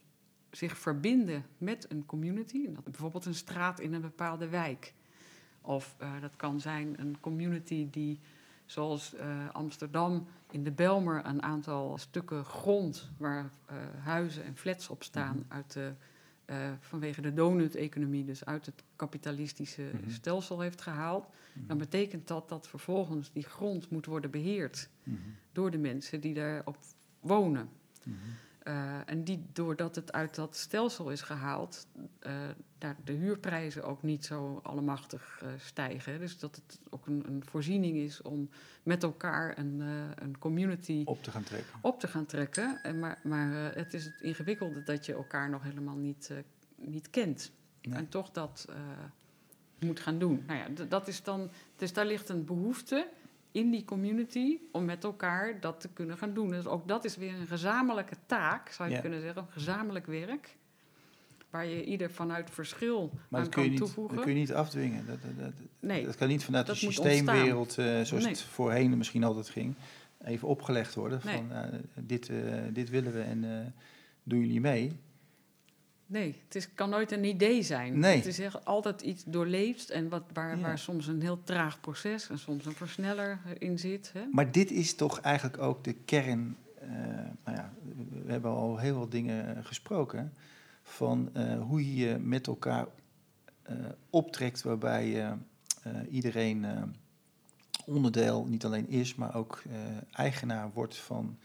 zich 0.52 0.78
verbinden 0.78 1.46
met 1.58 1.86
een 1.90 2.06
community, 2.06 2.66
en 2.66 2.74
dat 2.74 2.84
bijvoorbeeld 2.84 3.26
een 3.26 3.36
straat 3.36 3.80
in 3.80 3.94
een 3.94 4.02
bepaalde 4.02 4.48
wijk. 4.50 4.94
Of 5.62 5.96
eh, 5.98 6.22
dat 6.22 6.36
kan 6.36 6.60
zijn 6.60 7.00
een 7.00 7.20
community 7.20 7.88
die 7.90 8.20
zoals 8.66 9.14
eh, 9.14 9.50
Amsterdam 9.52 10.28
in 10.52 10.64
de 10.64 10.72
Belmer 10.72 11.26
een 11.26 11.42
aantal 11.44 11.98
stukken 11.98 12.46
grond 12.46 13.12
waar 13.18 13.52
huizen 14.04 14.44
en 14.44 14.58
flats 14.58 14.90
op 14.90 15.04
staan 15.04 15.36
Mhm. 15.38 15.54
uit 15.54 15.74
de, 15.74 15.94
eh, 16.46 16.72
vanwege 16.80 17.22
de 17.22 17.34
donut-economie, 17.34 18.26
dus 18.26 18.46
uit 18.46 18.66
het 18.66 18.84
kapitalistische 18.96 19.82
Mhm. 19.94 20.10
stelsel 20.10 20.60
heeft 20.60 20.82
gehaald, 20.82 21.26
dan 21.54 21.78
betekent 21.78 22.28
dat 22.28 22.50
dat 22.50 22.68
vervolgens 22.68 23.32
die 23.32 23.44
grond 23.44 23.90
moet 23.90 24.06
worden 24.06 24.32
beheerd 24.32 24.90
Mhm. 25.04 25.18
door 25.52 25.72
de 25.72 25.78
mensen 25.78 26.22
die 26.22 26.34
daarop 26.34 26.78
wonen. 27.20 27.70
Uh, 28.68 29.10
en 29.10 29.24
die, 29.24 29.46
doordat 29.54 29.96
het 29.96 30.12
uit 30.12 30.36
dat 30.36 30.56
stelsel 30.56 31.10
is 31.10 31.22
gehaald, 31.22 31.88
uh, 32.28 32.32
daar 32.78 32.96
de 33.04 33.12
huurprijzen 33.12 33.84
ook 33.84 34.04
niet 34.04 34.26
zo 34.26 34.60
allemachtig 34.64 35.42
uh, 35.44 35.50
stijgen. 35.58 36.20
Dus 36.20 36.40
dat 36.40 36.56
het 36.56 36.80
ook 36.90 37.08
een, 37.08 37.24
een, 37.28 37.44
voorziening 37.46 37.98
is 37.98 38.22
om 38.22 38.50
met 38.84 39.04
elkaar 39.04 39.58
een, 39.58 39.80
een 40.16 40.38
community 40.40 41.02
op 41.06 41.24
te 41.24 41.32
gaan 41.32 41.44
trekken. 41.44 41.74
Op 41.82 42.00
te 42.00 42.08
gaan 42.08 42.26
trekken. 42.26 42.84
En 42.84 43.00
maar 43.00 43.20
maar 43.24 43.76
het 43.76 43.94
is 43.94 44.06
het 44.06 44.22
ingewikkelde 44.22 44.84
dat 44.84 45.06
je 45.06 45.14
elkaar 45.14 45.50
nog 45.50 45.64
helemaal 45.64 45.98
niet, 45.98 46.32
niet 46.76 47.10
kent. 47.10 47.52
Nee. 47.82 47.98
En 47.98 48.10
toch 48.10 48.32
dat 48.32 48.68
moet 49.80 50.00
gaan 50.00 50.20
doen. 50.20 50.44
Nou 50.48 50.60
ja, 50.60 50.86
dat 50.86 51.08
is 51.08 51.24
dan, 51.24 51.50
dus 51.76 51.94
daar 51.94 52.06
ligt 52.06 52.30
een 52.30 52.46
behoefte 52.46 53.08
in 53.54 53.72
die 53.72 53.86
community 53.86 54.58
om 54.72 54.86
met 54.86 55.04
elkaar 55.04 55.60
dat 55.60 55.80
te 55.80 55.90
kunnen 55.90 56.18
gaan 56.18 56.34
doen. 56.34 56.50
Dus 56.50 56.68
ook 56.68 56.88
dat 56.88 57.06
is 57.06 57.18
weer 57.18 57.34
een 57.34 57.48
gezamenlijke 57.48 58.16
taak, 58.26 58.70
zou 58.70 58.90
je 58.90 59.02
kunnen 59.02 59.22
zeggen, 59.22 59.42
een 59.42 59.52
gezamenlijk 59.52 60.06
werk. 60.06 60.56
Waar 61.50 61.66
je 61.66 61.84
ieder 61.84 62.12
vanuit 62.12 62.50
verschil 62.50 63.12
maar 63.28 63.42
aan 63.42 63.50
kan 63.50 63.76
toevoegen. 63.76 64.16
Dat 64.16 64.26
kun 64.26 64.34
je 64.34 64.40
niet 64.40 64.54
afdwingen. 64.54 65.06
Dat, 65.06 65.22
dat, 65.22 65.40
dat, 65.40 65.54
nee, 65.80 66.06
dat 66.06 66.16
kan 66.16 66.28
niet 66.28 66.44
vanuit 66.44 66.66
de 66.66 66.76
systeemwereld, 66.76 67.78
uh, 67.78 68.02
zoals 68.02 68.26
het 68.26 68.42
voorheen 68.42 68.98
misschien 68.98 69.24
altijd 69.24 69.50
ging, 69.50 69.76
even 70.24 70.48
opgelegd 70.48 70.96
worden. 70.96 71.22
Van 71.22 71.52
uh, 71.52 71.60
dit, 71.96 72.30
uh, 72.30 72.38
dit 72.72 72.90
willen 72.90 73.14
we 73.14 73.22
en 73.22 73.74
doen 74.24 74.40
jullie 74.40 74.62
mee. 74.62 75.00
Nee, 76.14 76.36
het 76.46 76.56
is, 76.56 76.74
kan 76.74 76.90
nooit 76.90 77.12
een 77.12 77.24
idee 77.24 77.64
zijn. 77.64 78.00
Nee. 78.00 78.16
Het 78.16 78.26
is 78.26 78.40
echt 78.40 78.66
altijd 78.66 79.02
iets 79.02 79.24
doorleefd 79.26 79.90
en 79.90 80.10
wat, 80.10 80.24
waar, 80.34 80.60
waar 80.60 80.80
soms 80.80 81.08
een 81.08 81.22
heel 81.22 81.44
traag 81.44 81.80
proces 81.80 82.30
en 82.30 82.40
soms 82.40 82.66
een 82.66 82.74
versneller 82.74 83.40
in 83.58 83.80
zit. 83.80 84.12
Hè? 84.14 84.22
Maar 84.32 84.52
dit 84.52 84.72
is 84.72 84.96
toch 84.96 85.20
eigenlijk 85.20 85.62
ook 85.62 85.84
de 85.84 85.94
kern. 85.94 86.58
Uh, 86.84 86.90
nou 87.44 87.58
ja, 87.58 87.74
we 88.26 88.32
hebben 88.32 88.52
al 88.52 88.78
heel 88.78 88.96
veel 88.96 89.10
dingen 89.10 89.66
gesproken. 89.66 90.34
Van 90.84 91.30
uh, 91.38 91.62
hoe 91.62 91.96
je 91.96 92.18
met 92.18 92.48
elkaar 92.48 92.86
uh, 93.70 93.76
optrekt, 94.10 94.62
waarbij 94.64 95.38
iedereen 96.10 96.66
onderdeel 97.86 98.46
niet 98.46 98.66
alleen 98.66 98.90
is, 98.90 99.16
maar 99.16 99.36
ook 99.36 99.64
eigenaar 100.12 100.72
wordt 100.74 100.98
van 100.98 101.38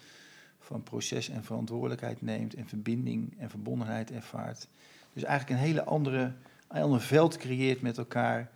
van 0.68 0.82
proces 0.82 1.28
en 1.28 1.44
verantwoordelijkheid 1.44 2.22
neemt 2.22 2.54
en 2.54 2.68
verbinding 2.68 3.34
en 3.38 3.50
verbondenheid 3.50 4.10
ervaart. 4.10 4.68
Dus 5.12 5.22
eigenlijk 5.22 5.60
een 5.60 5.66
hele 5.66 5.84
andere, 5.84 6.32
een 6.68 6.82
ander 6.82 7.00
veld 7.00 7.36
creëert 7.36 7.80
met 7.80 7.98
elkaar, 7.98 8.50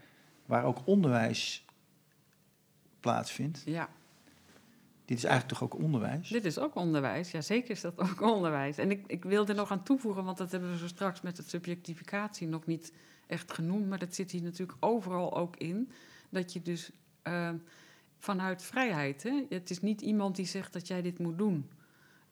waar 0.47 0.65
ook 0.65 0.79
onderwijs 0.85 1.65
plaatsvindt. 3.01 3.63
Ja. 3.65 3.89
Dit 5.05 5.17
is 5.17 5.25
eigenlijk 5.25 5.59
toch 5.59 5.63
ook 5.63 5.83
onderwijs? 5.83 6.29
Dit 6.29 6.45
is 6.45 6.59
ook 6.59 6.75
onderwijs, 6.75 7.31
ja 7.31 7.41
zeker 7.41 7.71
is 7.71 7.81
dat 7.81 7.99
ook 7.99 8.21
onderwijs. 8.35 8.79
En 8.79 8.91
ik, 8.91 9.05
ik 9.07 9.25
wil 9.25 9.47
er 9.47 9.55
nog 9.55 9.71
aan 9.71 9.83
toevoegen, 9.83 10.25
want 10.25 10.39
dat 10.39 10.51
hebben 10.53 10.71
we 10.71 10.79
zo 10.79 10.87
straks 10.87 11.21
met 11.21 11.37
het 11.37 11.49
subjectificatie 11.49 12.49
nog 12.49 12.67
niet 12.67 12.93
echt 13.27 13.53
genoemd, 13.53 13.89
maar 13.89 13.99
dat 13.99 14.15
zit 14.15 14.31
hier 14.31 14.43
natuurlijk 14.43 14.79
overal 14.81 15.37
ook 15.37 15.57
in, 15.57 15.91
dat 16.29 16.53
je 16.53 16.63
dus 16.63 16.91
uh, 17.25 17.51
vanuit 18.19 18.63
vrijheid, 18.63 19.23
hè, 19.23 19.47
het 19.49 19.71
is 19.71 19.81
niet 19.81 20.01
iemand 20.01 20.37
die 20.37 20.47
zegt 20.47 20.73
dat 20.73 20.87
jij 20.87 21.03
dit 21.03 21.19
moet 21.19 21.39
doen. 21.39 21.69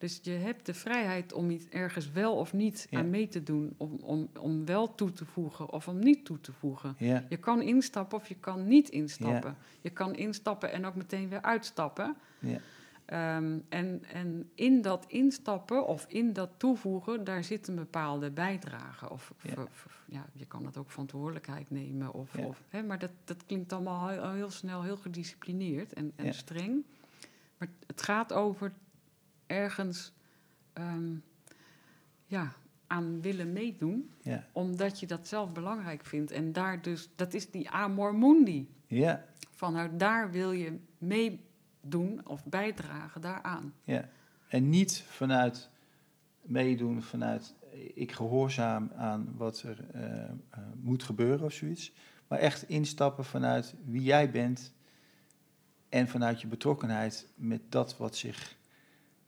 Dus 0.01 0.21
je 0.23 0.31
hebt 0.31 0.67
de 0.67 0.75
vrijheid 0.75 1.33
om 1.33 1.51
iets 1.51 1.69
ergens 1.69 2.11
wel 2.11 2.37
of 2.37 2.53
niet 2.53 2.89
aan 2.91 3.11
mee 3.11 3.29
te 3.29 3.43
doen. 3.43 3.75
Om, 3.77 3.99
om, 4.03 4.29
om 4.39 4.65
wel 4.65 4.95
toe 4.95 5.13
te 5.13 5.25
voegen 5.25 5.73
of 5.73 5.89
om 5.89 5.99
niet 5.99 6.25
toe 6.25 6.41
te 6.41 6.53
voegen. 6.53 6.95
Ja. 6.99 7.25
Je 7.29 7.37
kan 7.37 7.63
instappen 7.63 8.19
of 8.19 8.29
je 8.29 8.35
kan 8.35 8.67
niet 8.67 8.89
instappen. 8.89 9.57
Je 9.81 9.91
kan 9.91 10.15
instappen 10.15 10.73
en 10.73 10.85
ook 10.85 10.95
meteen 10.95 11.29
weer 11.29 11.43
uitstappen. 11.43 12.17
Um, 12.41 13.65
en, 13.69 14.05
en 14.13 14.51
in 14.55 14.83
dat 14.83 15.05
instappen 15.09 15.87
of 15.87 16.05
in 16.09 16.33
dat 16.33 16.51
toevoegen, 16.57 17.25
daar 17.25 17.45
zit 17.45 17.69
een 17.69 17.75
bepaalde 17.75 18.31
bijdrage. 18.31 19.11
Of, 19.11 19.33
ja. 20.07 20.27
je 20.33 20.47
kan 20.47 20.67
het 20.67 20.77
ook 20.77 20.91
verantwoordelijkheid 20.91 21.71
nemen. 21.71 22.13
Of, 22.13 22.35
of, 22.35 22.63
hè, 22.69 22.83
maar 22.83 22.99
dat, 22.99 23.11
dat 23.25 23.47
klinkt 23.47 23.73
allemaal 23.73 24.09
heel, 24.09 24.31
heel 24.31 24.51
snel 24.51 24.83
heel 24.83 24.97
gedisciplineerd 24.97 25.93
en, 25.93 26.13
en 26.17 26.35
streng. 26.35 26.85
Maar 27.59 27.69
het 27.87 28.03
gaat 28.03 28.33
over 28.33 28.73
ergens 29.51 30.13
ehm, 30.73 31.15
ja, 32.27 32.53
aan 32.87 33.21
willen 33.21 33.53
meedoen, 33.53 34.11
ja. 34.23 34.45
omdat 34.53 35.01
je 35.01 35.07
dat 35.07 35.29
zelf 35.29 35.53
belangrijk 35.53 36.05
vindt. 36.05 36.31
En 36.31 36.53
daar 36.53 36.83
dus, 36.83 37.09
dat 37.17 37.35
is 37.35 37.51
die 37.51 37.71
amor 37.71 38.15
mundi. 38.15 38.69
Ja. 38.87 39.25
Vanuit 39.51 39.99
daar 39.99 40.31
wil 40.31 40.53
je 40.53 40.79
meedoen 40.99 42.21
of 42.27 42.45
bijdragen 42.45 43.21
daaraan. 43.21 43.75
Ja. 43.85 44.09
En 44.49 44.69
niet 44.69 45.05
vanuit 45.07 45.71
meedoen, 46.43 47.03
vanuit 47.03 47.55
ik 47.95 48.13
gehoorzaam 48.13 48.91
aan 48.97 49.35
wat 49.37 49.63
er 49.63 49.85
uh, 49.95 50.03
uh, 50.03 50.29
moet 50.83 51.03
gebeuren 51.03 51.47
of 51.47 51.53
zoiets. 51.53 51.93
Maar 52.29 52.39
echt 52.39 52.69
instappen 52.69 53.25
vanuit 53.25 53.75
wie 53.85 54.03
jij 54.03 54.31
bent 54.31 54.73
en 55.89 56.09
vanuit 56.09 56.41
je 56.41 56.47
betrokkenheid 56.47 57.27
met 57.35 57.61
dat 57.69 57.97
wat 57.97 58.17
zich 58.17 58.59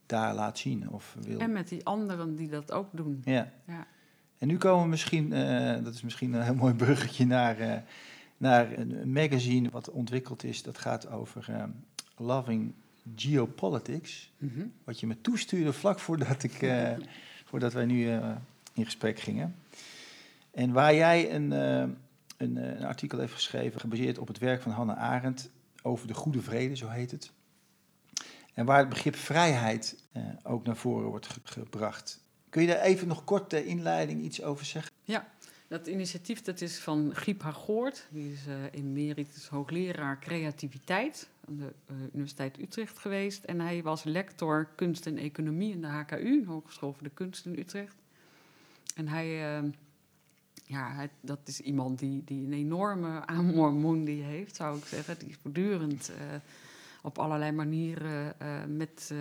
daar 0.06 0.34
laat 0.34 0.58
zien. 0.58 0.90
Of 0.90 1.16
wil. 1.20 1.38
En 1.38 1.52
met 1.52 1.68
die 1.68 1.84
anderen 1.84 2.36
die 2.36 2.48
dat 2.48 2.72
ook 2.72 2.88
doen. 2.92 3.22
Ja. 3.24 3.52
ja. 3.66 3.86
En 4.38 4.48
nu 4.48 4.56
komen 4.56 4.82
we 4.82 4.88
misschien, 4.88 5.32
uh, 5.32 5.84
dat 5.84 5.94
is 5.94 6.02
misschien 6.02 6.32
een 6.32 6.42
heel 6.42 6.54
mooi 6.54 6.74
bruggetje 6.74 7.26
naar, 7.26 7.60
uh, 7.60 7.74
naar 8.36 8.78
een 8.78 9.12
magazine 9.12 9.70
wat 9.70 9.90
ontwikkeld 9.90 10.44
is. 10.44 10.62
Dat 10.62 10.78
gaat 10.78 11.10
over 11.10 11.46
uh, 11.50 11.64
Loving 12.16 12.72
Geopolitics. 13.16 14.32
Mm 14.38 14.52
-hmm. 14.54 14.72
Wat 14.84 15.00
je 15.00 15.06
me 15.06 15.20
toestuurde 15.20 15.72
vlak 15.72 15.98
voordat, 15.98 16.42
ik, 16.42 16.72
voordat 17.48 17.72
wij 17.72 17.84
nu 17.84 18.10
in 18.72 18.84
gesprek 18.84 19.20
gingen. 19.20 19.54
En 20.50 20.72
waar 20.72 20.94
jij 20.94 21.34
een, 21.34 21.50
een, 21.50 21.96
een 22.36 22.84
artikel 22.84 23.18
heeft 23.18 23.32
geschreven, 23.32 23.80
gebaseerd 23.80 24.18
op 24.18 24.28
het 24.28 24.38
werk 24.38 24.62
van 24.62 24.72
Hannah 24.72 24.98
Arendt 24.98 25.50
over 25.82 26.06
de 26.06 26.14
goede 26.14 26.42
vrede, 26.42 26.76
zo 26.76 26.88
heet 26.88 27.10
het. 27.10 27.32
En 28.54 28.64
waar 28.64 28.78
het 28.78 28.88
begrip 28.88 29.16
vrijheid 29.16 30.02
uh, 30.16 30.22
ook 30.42 30.64
naar 30.64 30.76
voren 30.76 31.08
wordt 31.08 31.26
ge 31.26 31.40
gebracht. 31.44 32.20
Kun 32.48 32.62
je 32.62 32.68
daar 32.68 32.80
even 32.80 33.08
nog 33.08 33.24
kort 33.24 33.50
de 33.50 33.64
inleiding 33.64 34.22
iets 34.22 34.42
over 34.42 34.64
zeggen? 34.64 34.92
Ja, 35.02 35.28
dat 35.68 35.86
initiatief 35.86 36.42
dat 36.42 36.60
is 36.60 36.78
van 36.78 37.10
Giep 37.14 37.42
Hagoort. 37.42 38.06
Die 38.10 38.32
is 38.32 38.46
uh, 38.46 38.54
emeritus 38.70 39.48
hoogleraar 39.48 40.18
creativiteit 40.18 41.28
aan 41.48 41.56
de 41.56 41.72
uh, 41.90 41.96
Universiteit 42.12 42.58
Utrecht 42.58 42.98
geweest. 42.98 43.44
En 43.44 43.60
hij 43.60 43.82
was 43.82 44.04
lector 44.04 44.68
kunst 44.76 45.06
en 45.06 45.18
economie 45.18 45.72
in 45.72 45.80
de 45.80 45.86
HKU, 45.86 46.46
Hogeschool 46.46 46.92
voor 46.92 47.02
de 47.02 47.14
Kunst 47.14 47.46
in 47.46 47.58
Utrecht. 47.58 47.96
En 48.94 49.08
hij, 49.08 49.26
ja, 50.64 50.92
hij, 50.94 51.10
dat 51.20 51.38
is 51.44 51.60
iemand 51.60 51.98
die, 51.98 52.22
die 52.24 52.46
een 52.46 52.52
enorme 52.52 53.26
amor 53.26 53.72
mundi 53.72 54.22
heeft, 54.22 54.56
zou 54.56 54.78
ik 54.78 54.84
zeggen. 54.84 55.18
Die 55.18 55.36
voortdurend 55.42 56.10
op 57.02 57.18
allerlei 57.18 57.52
manieren 57.52 58.34
uh, 58.42 58.64
met. 58.68 59.10
Uh, 59.12 59.18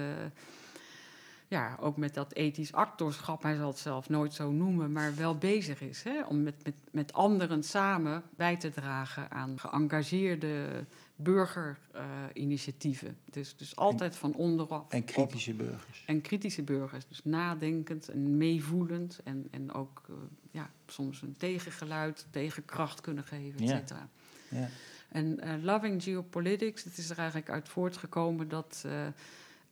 ja, 1.47 1.77
ook 1.79 1.97
met 1.97 2.13
dat 2.13 2.33
ethisch 2.33 2.73
actorschap, 2.73 3.43
hij 3.43 3.55
zal 3.55 3.67
het 3.67 3.77
zelf 3.77 4.09
nooit 4.09 4.33
zo 4.33 4.51
noemen, 4.51 4.91
maar 4.91 5.15
wel 5.15 5.37
bezig 5.37 5.81
is. 5.81 6.03
Hè, 6.03 6.23
om 6.23 6.43
met, 6.43 6.55
met, 6.63 6.75
met 6.91 7.13
anderen 7.13 7.63
samen 7.63 8.23
bij 8.35 8.57
te 8.57 8.69
dragen 8.69 9.31
aan 9.31 9.59
geëngageerde 9.59 10.85
burgerinitiatieven. 11.15 13.07
Uh, 13.07 13.13
dus, 13.31 13.55
dus 13.57 13.75
altijd 13.75 14.15
van 14.15 14.33
onderaf. 14.33 14.89
En 14.89 15.03
kritische 15.05 15.53
burgers. 15.53 16.03
En 16.05 16.21
kritische 16.21 16.63
burgers. 16.63 17.07
Dus 17.07 17.23
nadenkend 17.23 18.09
en 18.09 18.37
meevoelend. 18.37 19.19
En, 19.23 19.47
en 19.51 19.73
ook 19.73 20.01
uh, 20.09 20.15
ja, 20.51 20.69
soms 20.85 21.21
een 21.21 21.35
tegengeluid, 21.37 22.27
tegenkracht 22.29 23.01
kunnen 23.01 23.23
geven, 23.23 23.59
et 23.59 23.69
cetera. 23.69 24.09
Ja. 24.49 24.59
ja. 24.59 24.67
En 25.11 25.39
uh, 25.43 25.63
Loving 25.63 26.03
Geopolitics, 26.03 26.83
het 26.83 26.97
is 26.97 27.09
er 27.09 27.17
eigenlijk 27.17 27.49
uit 27.49 27.69
voortgekomen 27.69 28.49
dat 28.49 28.83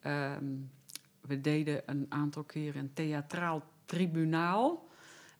uh, 0.03 0.33
um, 0.35 0.69
we 1.21 1.41
deden 1.41 1.81
een 1.85 2.05
aantal 2.09 2.43
keren 2.43 2.81
een 2.81 2.93
theatraal 2.93 3.63
tribunaal. 3.85 4.87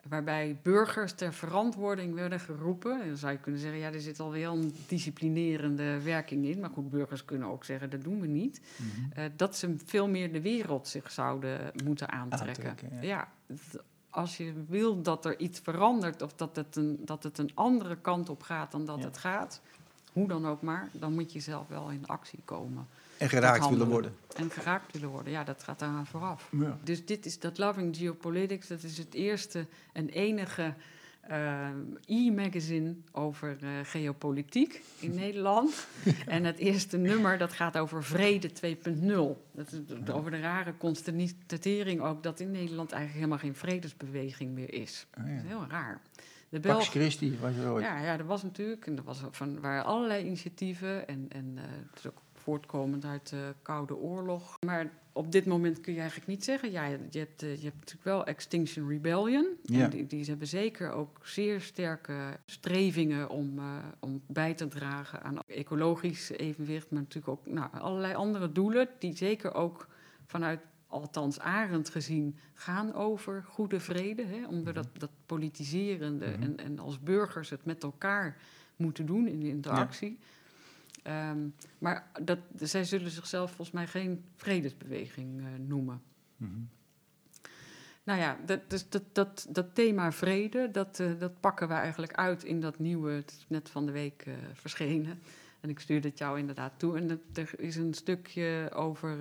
Waarbij 0.08 0.60
burgers 0.64 1.14
ter 1.14 1.34
verantwoording 1.34 2.14
werden 2.14 2.39
geroepen. 2.39 3.02
En 3.02 3.08
dan 3.08 3.18
zou 3.18 3.32
je 3.32 3.39
kunnen 3.39 3.62
zeggen, 3.62 3.80
ja, 3.80 3.91
er 3.91 4.02
zit 4.02 4.20
alweer 4.20 4.47
een 4.47 4.76
disciplinerende 4.88 6.02
werking 6.02 6.45
in. 6.45 6.60
Maar 6.60 6.70
goed, 6.70 6.89
burgers 6.89 7.26
kunnen 7.26 7.47
ook 7.47 7.64
zeggen, 7.64 7.89
dat 7.89 8.02
doen 8.02 8.22
we 8.22 8.28
niet. 8.28 8.62
Mm 8.78 8.89
-hmm. 8.89 9.24
uh, 9.24 9.30
dat 9.36 9.58
ze 9.58 9.76
veel 9.86 10.08
meer 10.08 10.32
de 10.32 10.41
wereld 10.41 10.88
zich 10.88 11.12
zouden 11.12 11.72
moeten 11.84 12.10
aantrekken. 12.10 12.70
aantrekken 12.70 13.02
ja. 13.02 13.02
ja 13.02 13.28
als 14.10 14.38
je 14.38 14.54
wil 14.68 15.02
dat 15.02 15.26
er 15.26 15.39
iets 15.39 15.60
verandert 15.60 16.22
of 16.22 16.34
dat 16.34 16.56
het 16.56 16.76
een, 16.76 17.00
dat 17.06 17.24
het 17.24 17.38
een 17.38 17.52
andere 17.54 17.97
kant 17.97 18.30
op 18.30 18.43
gaat 18.43 18.72
dan 18.72 18.86
dat 18.86 19.00
ja. 19.00 19.06
het 19.06 19.18
gaat, 19.18 19.62
hoe 20.14 20.28
dan 20.28 20.47
ook 20.47 20.62
maar, 20.62 20.89
dan 20.91 21.14
moet 21.14 21.34
je 21.34 21.39
zelf 21.39 21.68
wel 21.68 21.89
in 21.89 22.07
actie 22.07 22.39
komen. 22.45 22.88
En 23.18 23.30
geraakt 23.30 23.70
willen 23.70 23.88
worden. 23.88 24.16
En 24.36 24.49
geraakt 24.49 24.93
willen 24.93 25.10
worden, 25.10 25.32
ja, 25.32 25.43
dat 25.43 25.64
gaat 25.64 25.80
daaraan 25.80 26.07
vooraf. 26.07 26.49
Ja. 26.51 26.78
Dus 26.84 27.05
dit 27.05 27.26
is 27.26 27.39
dat 27.39 27.57
Loving 27.57 27.97
Geopolitics, 27.97 28.68
dat 28.68 28.84
is 28.84 28.97
het 28.97 29.14
eerste 29.14 29.66
en 29.93 30.10
enige 30.10 30.74
eh, 31.30 31.70
e-magazine 32.05 32.95
over 33.12 33.57
uh, 33.64 33.70
geopolitiek 33.84 34.84
in 34.99 35.16
Nederland. 35.26 35.88
en 36.26 36.43
het 36.43 36.57
eerste 36.57 36.97
nummer 36.97 37.38
dat 37.38 37.53
gaat 37.53 37.78
over 37.78 38.03
vrede 38.03 38.49
2.0. 38.49 38.55
Dat 39.51 39.72
is 39.72 40.12
over 40.12 40.32
de 40.32 40.39
rare 40.39 40.74
constatering 40.78 42.01
ook 42.01 42.24
dat 42.24 42.39
in 42.39 42.51
Nederland 42.51 42.91
eigenlijk 42.91 43.14
helemaal 43.14 43.38
geen 43.38 43.55
vredesbeweging 43.55 44.53
meer 44.53 44.74
is. 44.74 45.05
Oh, 45.18 45.28
ja. 45.28 45.34
Dat 45.34 45.43
is 45.43 45.49
heel 45.49 45.66
raar. 45.70 46.01
De 46.50 46.60
Belg... 46.60 46.78
Pax 46.78 46.89
Christi 46.89 47.38
was 47.41 47.56
er 47.56 47.72
ooit. 47.72 47.86
Ja, 47.86 48.00
ja, 48.00 48.18
er 48.18 48.26
was 48.26 48.43
natuurlijk. 48.43 48.88
En 48.88 48.97
er 48.97 49.04
was 49.04 49.22
van, 49.32 49.60
waren 49.60 49.86
allerlei 49.86 50.26
initiatieven. 50.26 51.08
En, 51.08 51.26
en 51.30 51.54
uh, 51.56 51.62
het 51.89 52.00
is 52.00 52.08
ook 52.08 52.22
voortkomend 52.34 53.06
uit 53.06 53.30
de 53.30 53.54
Koude 53.62 53.95
Oorlog. 53.95 54.58
Maar 54.66 54.91
op 55.14 55.32
dit 55.32 55.45
moment 55.45 55.82
kun 55.82 55.93
je 55.93 56.00
eigenlijk 56.00 56.30
niet 56.30 56.43
zeggen. 56.43 56.72
Ja, 56.72 56.86
je 56.86 57.20
hebt, 57.20 57.43
eh, 57.43 57.56
je 57.56 57.64
hebt 57.64 57.80
natuurlijk 57.80 58.04
wel 58.04 58.26
Extinction 58.26 58.89
Rebellion. 58.89 59.47
Ja. 59.64 59.88
Die, 59.88 60.08
die 60.08 60.26
hebben 60.26 60.47
zeker 60.47 60.91
ook 60.91 61.20
zeer 61.24 61.62
sterke 61.62 62.39
strevingen 62.45 63.30
om, 63.30 63.60
uh, 63.60 63.76
om 64.00 64.22
bij 64.28 64.54
te 64.54 64.68
dragen 64.68 65.24
aan 65.24 65.39
ecologisch 65.47 66.30
evenwicht. 66.30 66.91
Maar 66.91 67.02
natuurlijk 67.02 67.28
ook 67.28 67.45
nou, 67.45 67.70
allerlei 67.72 68.14
andere 68.14 68.52
doelen 68.52 68.89
die 69.00 69.16
zeker 69.18 69.54
ook 69.54 69.88
vanuit 70.26 70.60
althans 70.90 71.40
arend 71.40 71.90
gezien, 71.90 72.36
gaan 72.54 72.94
over 72.94 73.44
goede 73.44 73.80
vrede. 73.80 74.26
Hè, 74.26 74.48
onder 74.48 74.74
dat, 74.74 74.88
dat 74.94 75.12
politiserende 75.26 76.28
mhm. 76.28 76.42
en, 76.42 76.58
en 76.58 76.80
als 76.80 77.00
burgers 77.00 77.50
het 77.50 77.66
met 77.66 77.84
elkaar 77.84 78.38
moeten 78.76 79.06
doen 79.06 79.28
in 79.28 79.40
de 79.40 79.48
interactie. 79.48 80.20
Ehm, 81.04 81.48
maar 81.78 82.12
dat, 82.22 82.40
zij 82.56 82.84
zullen 82.84 83.12
zichzelf 83.12 83.50
volgens 83.50 83.72
mij 83.72 83.88
geen 83.88 84.24
vredesbeweging 84.36 85.40
uh, 85.40 85.48
noemen. 85.68 86.02
Mhm. 86.38 86.60
Nou 88.04 88.20
ja, 88.20 88.38
dat, 88.46 88.70
dus 88.70 88.90
dat, 88.90 89.04
dat, 89.12 89.48
dat 89.50 89.76
thema 89.76 90.12
vrede, 90.12 90.72
dat, 90.72 91.00
uh, 91.00 91.20
dat 91.20 91.40
pakken 91.40 91.68
we 91.68 91.74
eigenlijk 91.74 92.14
uit 92.14 92.44
in 92.44 92.62
dat 92.62 92.80
nieuwe, 92.80 93.12
het 93.12 93.32
is 93.32 93.46
net 93.48 93.70
van 93.70 93.86
de 93.86 93.92
week 93.92 94.26
uh, 94.28 94.34
verschenen. 94.54 95.20
En 95.60 95.70
ik 95.70 95.80
stuurde 95.80 96.08
het 96.08 96.18
jou 96.18 96.40
inderdaad 96.40 96.74
toe. 96.78 96.98
En 96.98 97.22
er 97.34 97.60
is 97.60 97.76
een 97.76 97.94
stukje 97.94 98.72
over 98.74 99.18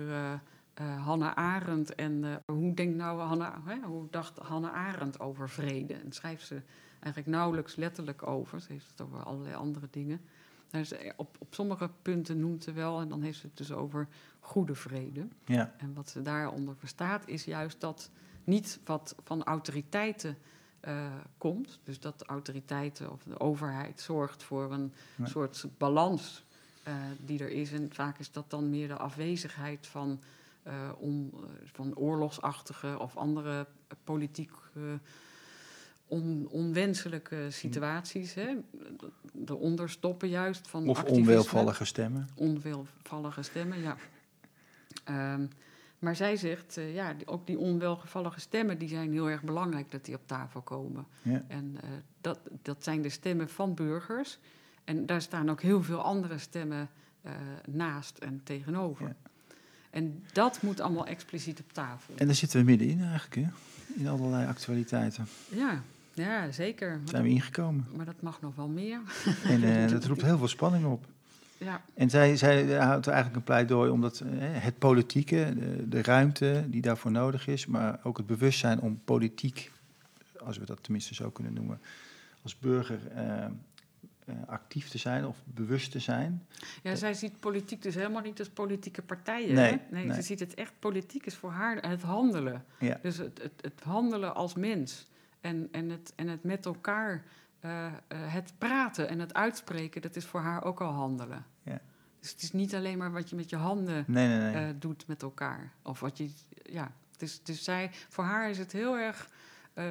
uh, 0.81 1.05
Hannah 1.05 1.35
Arendt 1.35 1.95
en 1.95 2.41
hoe 2.45 2.73
denkt 2.73 2.95
nou 2.95 3.19
Hannah, 3.19 3.67
hè, 3.67 3.79
hoe 3.79 4.07
dacht 4.09 4.37
Hannah 4.37 4.73
Arendt 4.73 5.19
over 5.19 5.49
vrede? 5.49 5.93
En 5.93 6.11
schrijft 6.11 6.45
ze 6.45 6.61
eigenlijk 6.99 7.35
nauwelijks 7.35 7.75
letterlijk 7.75 8.27
over. 8.27 8.61
Ze 8.61 8.71
heeft 8.71 8.89
het 8.89 9.01
over 9.01 9.23
allerlei 9.23 9.55
andere 9.55 9.87
dingen. 9.91 10.21
Dus 10.69 10.93
op, 11.15 11.35
op 11.39 11.53
sommige 11.53 11.89
punten 12.01 12.39
noemt 12.39 12.63
ze 12.63 12.71
wel, 12.71 12.99
en 12.99 13.09
dan 13.09 13.21
heeft 13.21 13.39
ze 13.39 13.45
het 13.45 13.57
dus 13.57 13.71
over 13.71 14.07
goede 14.39 14.75
vrede. 14.75 15.27
Ja. 15.45 15.73
En 15.77 15.93
wat 15.93 16.09
ze 16.09 16.21
daaronder 16.21 16.75
verstaat, 16.75 17.27
is 17.27 17.43
juist 17.43 17.81
dat 17.81 18.09
niet 18.43 18.79
wat 18.85 19.15
van 19.23 19.43
autoriteiten 19.43 20.37
uh, 20.87 21.05
komt. 21.37 21.79
Dus 21.83 21.99
dat 21.99 22.19
de 22.19 22.25
autoriteiten 22.25 23.11
of 23.11 23.23
de 23.23 23.39
overheid 23.39 24.01
zorgt 24.01 24.43
voor 24.43 24.73
een 24.73 24.93
soort 25.23 25.65
balans 25.77 26.45
uh, 26.87 26.93
die 27.25 27.39
er 27.39 27.49
is. 27.49 27.71
En 27.71 27.93
vaak 27.93 28.19
is 28.19 28.31
dat 28.31 28.49
dan 28.49 28.69
meer 28.69 28.87
de 28.87 28.97
afwezigheid 28.97 29.87
van, 29.87 30.19
on, 30.97 31.33
van 31.63 31.95
oorlogsachtige 31.95 32.99
of 32.99 33.17
andere 33.17 33.67
politiek 34.03 34.51
on, 36.07 36.47
onwenselijke 36.49 37.45
situaties. 37.49 38.33
Hè? 38.33 38.55
Eronder 39.45 39.89
stoppen 39.89 40.29
juist 40.29 40.67
van 40.67 40.89
Of 40.89 41.03
onwelvallige 41.03 41.85
stemmen. 41.85 42.29
Onwelvallige 42.35 43.41
stemmen, 43.41 43.81
ja. 43.81 43.97
Um, 45.33 45.49
maar 45.99 46.15
zij 46.15 46.35
zegt, 46.35 46.77
uh, 46.77 46.93
ja, 46.93 47.15
ook 47.25 47.47
die 47.47 47.57
onwelgevallige 47.57 48.39
stemmen... 48.39 48.77
die 48.77 48.87
zijn 48.87 49.11
heel 49.11 49.29
erg 49.29 49.43
belangrijk 49.43 49.91
dat 49.91 50.05
die 50.05 50.15
op 50.15 50.21
tafel 50.27 50.61
komen. 50.61 51.05
Ja. 51.21 51.43
En 51.47 51.77
uh, 51.83 51.89
dat, 52.21 52.39
dat 52.61 52.83
zijn 52.83 53.01
de 53.01 53.09
stemmen 53.09 53.49
van 53.49 53.73
burgers. 53.73 54.39
En 54.83 55.05
daar 55.05 55.21
staan 55.21 55.49
ook 55.49 55.61
heel 55.61 55.83
veel 55.83 56.01
andere 56.01 56.37
stemmen 56.37 56.89
uh, 57.25 57.31
naast 57.65 58.17
en 58.17 58.41
tegenover. 58.43 59.07
Ja. 59.07 59.28
En 59.89 60.23
dat 60.33 60.61
moet 60.61 60.79
allemaal 60.79 61.05
expliciet 61.05 61.59
op 61.59 61.73
tafel. 61.73 62.13
En 62.17 62.25
daar 62.25 62.35
zitten 62.35 62.59
we 62.59 62.65
middenin 62.65 63.01
eigenlijk, 63.01 63.35
hè? 63.35 63.47
In 63.95 64.07
allerlei 64.07 64.47
actualiteiten. 64.47 65.27
Ja, 65.49 65.81
ja, 66.13 66.51
zeker. 66.51 66.99
Zijn 67.05 67.23
we 67.23 67.29
ingekomen. 67.29 67.85
Maar 67.95 68.05
dat 68.05 68.21
mag 68.21 68.41
nog 68.41 68.55
wel 68.55 68.67
meer. 68.67 68.99
En 69.43 69.63
uh, 69.63 69.89
dat 69.89 70.05
roept 70.05 70.21
heel 70.21 70.37
veel 70.37 70.47
spanning 70.47 70.85
op. 70.85 71.05
Ja. 71.57 71.81
En 71.93 72.09
zij, 72.09 72.37
zij 72.37 72.65
houdt 72.65 73.07
eigenlijk 73.07 73.37
een 73.37 73.43
pleidooi 73.43 73.91
omdat 73.91 74.21
uh, 74.25 74.29
het 74.39 74.77
politieke, 74.77 75.53
de, 75.55 75.89
de, 75.89 76.01
ruimte 76.01 76.63
die 76.67 76.81
daarvoor 76.81 77.11
nodig 77.11 77.47
is, 77.47 77.65
maar 77.65 77.99
ook 78.03 78.17
het 78.17 78.25
bewustzijn 78.25 78.79
om 78.79 79.01
politiek, 79.05 79.71
als 80.43 80.57
we 80.57 80.65
dat 80.65 80.77
tenminste 80.81 81.15
zo 81.15 81.29
kunnen 81.29 81.53
noemen, 81.53 81.79
als 82.41 82.57
burger 82.57 82.99
actief 84.47 84.89
te 84.89 84.97
zijn 84.97 85.25
of 85.25 85.37
bewust 85.45 85.91
te 85.91 85.99
zijn. 85.99 86.47
Ja, 86.83 86.95
zij 86.95 87.13
ziet 87.13 87.39
politiek 87.39 87.81
dus 87.81 87.95
helemaal 87.95 88.21
niet 88.21 88.39
als 88.39 88.49
politieke 88.49 89.01
partijen. 89.01 89.55
Nee, 89.55 89.81
nee, 89.89 90.05
nee, 90.05 90.15
ze 90.15 90.21
ziet 90.21 90.39
het 90.39 90.53
echt 90.53 90.73
politiek 90.79 91.25
is 91.25 91.35
voor 91.35 91.51
haar 91.51 91.89
het 91.89 92.01
handelen. 92.01 92.65
Ja. 92.79 92.99
Dus 93.01 93.17
het, 93.17 93.41
het, 93.41 93.53
het 93.61 93.83
handelen 93.83 94.35
als 94.35 94.55
mens. 94.55 95.07
En, 95.41 95.67
en, 95.71 95.89
het, 95.89 96.13
en 96.15 96.27
het 96.27 96.43
met 96.43 96.65
elkaar, 96.65 97.23
uh, 97.65 97.85
uh, 97.85 97.91
het 98.09 98.53
praten 98.57 99.09
en 99.09 99.19
het 99.19 99.33
uitspreken, 99.33 100.01
dat 100.01 100.15
is 100.15 100.25
voor 100.25 100.41
haar 100.41 100.63
ook 100.63 100.81
al 100.81 100.91
handelen. 100.91 101.45
Ja. 101.63 101.81
Dus 102.19 102.31
het 102.31 102.41
is 102.41 102.51
niet 102.51 102.75
alleen 102.75 102.97
maar 102.97 103.11
wat 103.11 103.29
je 103.29 103.35
met 103.35 103.49
je 103.49 103.55
handen 103.55 104.03
nee. 104.07 104.53
Uh, 104.53 104.69
doet 104.79 105.07
met 105.07 105.21
elkaar. 105.21 105.71
Of 105.81 105.99
wat 105.99 106.17
je, 106.17 106.29
ja. 106.63 106.91
Dus, 107.17 107.43
dus 107.43 107.63
zij, 107.63 107.89
voor 108.09 108.23
haar 108.23 108.49
is 108.49 108.57
het 108.57 108.71
heel 108.71 108.97
erg 108.97 109.29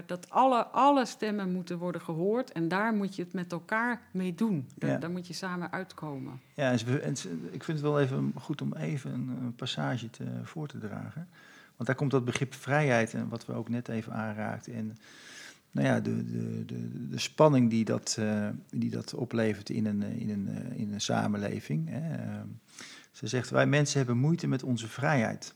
dat 0.06 0.30
alle, 0.30 0.66
alle 0.66 1.06
stemmen 1.06 1.52
moeten 1.52 1.78
worden 1.78 2.00
gehoord. 2.00 2.52
En 2.52 2.68
daar 2.68 2.94
moet 2.94 3.16
je 3.16 3.22
het 3.22 3.32
met 3.32 3.52
elkaar 3.52 4.00
mee 4.10 4.34
doen. 4.34 4.68
Daar, 4.74 4.90
ja. 4.90 4.98
daar 4.98 5.10
moet 5.10 5.26
je 5.26 5.32
samen 5.32 5.72
uitkomen. 5.72 6.40
Ja, 6.54 6.72
en, 6.72 7.02
en, 7.02 7.12
ik 7.50 7.64
vind 7.64 7.78
het 7.78 7.80
wel 7.80 8.00
even 8.00 8.32
goed 8.40 8.62
om 8.62 8.74
even 8.74 9.12
een, 9.12 9.28
een 9.28 9.54
passage 9.54 10.10
te, 10.10 10.24
voor 10.42 10.68
te 10.68 10.78
dragen. 10.78 11.28
Want 11.76 11.90
daar 11.90 11.94
komt 11.94 12.10
dat 12.10 12.24
begrip 12.24 12.54
vrijheid 12.54 13.14
en 13.14 13.28
wat 13.28 13.46
we 13.46 13.52
ook 13.52 13.68
net 13.68 13.88
even 13.88 14.12
aanraakten. 14.12 14.74
En 14.74 14.96
nou 15.70 15.86
ja, 15.86 16.00
de, 16.00 16.24
de, 16.24 16.64
de, 16.64 17.08
de 17.08 17.18
spanning 17.18 17.70
die 17.70 17.84
dat, 17.84 18.16
uh, 18.20 18.48
die 18.70 18.90
dat 18.90 19.14
oplevert 19.14 19.70
in 19.70 19.86
een, 19.86 20.02
in 20.02 20.30
een, 20.30 20.72
in 20.76 20.92
een 20.92 21.00
samenleving. 21.00 21.88
Hè. 21.88 22.16
Uh, 22.16 22.40
ze 23.12 23.26
zegt, 23.26 23.50
wij 23.50 23.66
mensen 23.66 23.98
hebben 23.98 24.16
moeite 24.16 24.46
met 24.46 24.62
onze 24.62 24.88
vrijheid. 24.88 25.54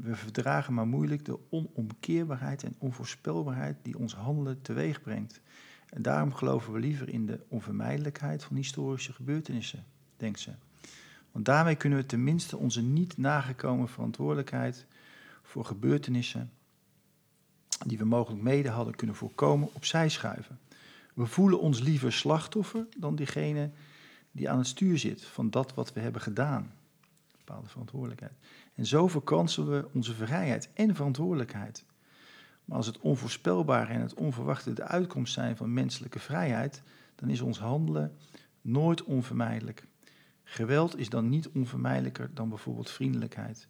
We 0.00 0.16
verdragen 0.16 0.74
maar 0.74 0.86
moeilijk 0.86 1.24
de 1.24 1.38
onomkeerbaarheid 1.50 2.62
en 2.62 2.74
onvoorspelbaarheid 2.78 3.76
die 3.82 3.98
ons 3.98 4.14
handelen 4.14 4.62
teweeg 4.62 5.02
brengt. 5.02 5.40
En 5.88 6.02
daarom 6.02 6.32
geloven 6.32 6.72
we 6.72 6.78
liever 6.78 7.08
in 7.08 7.26
de 7.26 7.40
onvermijdelijkheid 7.48 8.44
van 8.44 8.56
historische 8.56 9.12
gebeurtenissen, 9.12 9.84
denkt 10.16 10.40
ze. 10.40 10.50
Want 11.32 11.44
daarmee 11.44 11.76
kunnen 11.76 11.98
we 11.98 12.06
tenminste 12.06 12.56
onze 12.56 12.82
niet 12.82 13.16
nagekomen 13.16 13.88
verantwoordelijkheid 13.88 14.86
voor 15.42 15.64
gebeurtenissen 15.64 16.50
die 17.86 17.98
we 17.98 18.04
mogelijk 18.04 18.42
mede 18.42 18.68
hadden 18.68 18.94
kunnen 18.94 19.16
voorkomen, 19.16 19.68
opzij 19.72 20.08
schuiven. 20.08 20.58
We 21.14 21.26
voelen 21.26 21.60
ons 21.60 21.80
liever 21.80 22.12
slachtoffer 22.12 22.86
dan 22.96 23.16
diegene 23.16 23.70
die 24.32 24.50
aan 24.50 24.58
het 24.58 24.66
stuur 24.66 24.98
zit 24.98 25.24
van 25.24 25.50
dat 25.50 25.74
wat 25.74 25.92
we 25.92 26.00
hebben 26.00 26.20
gedaan. 26.20 26.72
Bepaalde 27.36 27.68
verantwoordelijkheid. 27.68 28.32
En 28.74 28.86
zo 28.86 29.08
verkansen 29.08 29.70
we 29.70 29.88
onze 29.92 30.14
vrijheid 30.14 30.70
en 30.74 30.94
verantwoordelijkheid. 30.94 31.84
Maar 32.64 32.76
als 32.76 32.86
het 32.86 32.98
onvoorspelbare 32.98 33.92
en 33.92 34.00
het 34.00 34.14
onverwachte 34.14 34.72
de 34.72 34.82
uitkomst 34.82 35.32
zijn 35.32 35.56
van 35.56 35.72
menselijke 35.72 36.18
vrijheid, 36.18 36.82
dan 37.14 37.28
is 37.28 37.40
ons 37.40 37.58
handelen 37.58 38.16
nooit 38.60 39.04
onvermijdelijk. 39.04 39.86
Geweld 40.44 40.98
is 40.98 41.08
dan 41.08 41.28
niet 41.28 41.48
onvermijdelijker 41.48 42.30
dan 42.34 42.48
bijvoorbeeld 42.48 42.90
vriendelijkheid. 42.90 43.68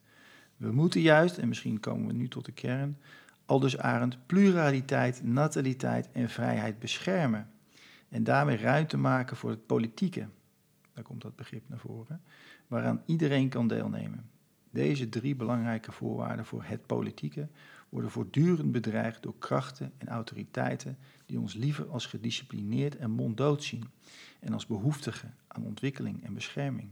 We 0.57 0.73
moeten 0.73 1.01
juist, 1.01 1.39
en 1.39 1.49
misschien 1.49 1.81
komen 1.81 2.07
we 2.07 2.13
nu 2.13 2.29
tot 2.29 2.45
de 2.45 2.53
kern, 2.53 2.99
aldus 3.47 3.79
Arend, 3.79 4.27
pluraliteit, 4.27 5.23
nataliteit 5.23 6.11
en 6.13 6.31
vrijheid 6.31 6.79
beschermen. 6.79 7.51
En 8.09 8.25
daarmee 8.25 8.57
ruimte 8.57 8.97
maken 8.97 9.37
voor 9.37 9.51
het 9.51 9.67
politieke. 9.67 10.29
Daar 10.93 11.05
komt 11.05 11.23
dat 11.23 11.37
begrip 11.37 11.69
naar 11.69 11.79
voren. 11.79 12.23
Waaraan 12.67 13.03
iedereen 13.07 13.49
kan 13.49 13.69
deelnemen. 13.69 14.31
Deze 14.75 15.09
drie 15.09 15.35
belangrijke 15.35 15.93
voorwaarden 15.93 16.45
voor 16.45 16.63
het 16.65 16.87
politieke 16.87 17.49
worden 17.89 18.11
voortdurend 18.11 18.73
bedreigd 18.73 19.23
door 19.23 19.35
krachten 19.39 19.93
en 19.99 20.09
autoriteiten 20.09 20.99
die 21.27 21.41
ons 21.41 21.55
liever 21.55 21.89
als 21.89 22.07
gedisciplineerd 22.07 22.97
en 22.97 23.11
monddood 23.11 23.65
zien 23.65 23.85
en 24.41 24.53
als 24.53 24.67
behoeftigen 24.67 25.35
aan 25.47 25.65
ontwikkeling 25.65 26.25
en 26.25 26.35
bescherming. 26.35 26.89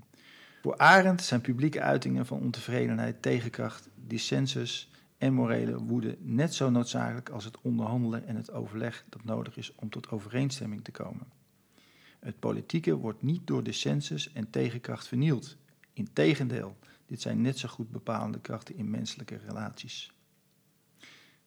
Voor 0.61 0.77
Arendt 0.77 1.23
zijn 1.23 1.41
publieke 1.41 1.81
uitingen 1.81 2.27
van 2.27 2.41
ontevredenheid, 2.41 3.23
tegenkracht, 3.23 3.89
dissensus 4.07 4.91
en 5.19 5.33
morele 5.33 5.79
woede 5.79 6.17
net 6.21 6.55
zo 6.55 6.71
noodzakelijk 6.71 7.29
als 7.29 7.45
het 7.45 7.61
onderhandelen 7.61 8.27
en 8.27 8.37
het 8.37 8.53
overleg 8.53 9.05
dat 9.09 9.25
nodig 9.25 9.57
is 9.57 9.75
om 9.75 9.91
tot 9.91 10.11
overeenstemming 10.11 10.85
te 10.85 10.91
komen. 10.91 11.27
Het 12.21 12.39
politieke 12.39 12.95
wordt 12.97 13.23
niet 13.23 13.47
door 13.47 13.63
dissensus 13.63 14.33
en 14.33 14.51
tegenkracht 14.51 15.09
vernield. 15.09 15.57
Integendeel, 15.93 16.77
dit 17.13 17.21
zijn 17.21 17.41
net 17.41 17.59
zo 17.59 17.69
goed 17.69 17.91
bepalende 17.91 18.41
krachten 18.41 18.77
in 18.77 18.91
menselijke 18.91 19.37
relaties. 19.37 20.13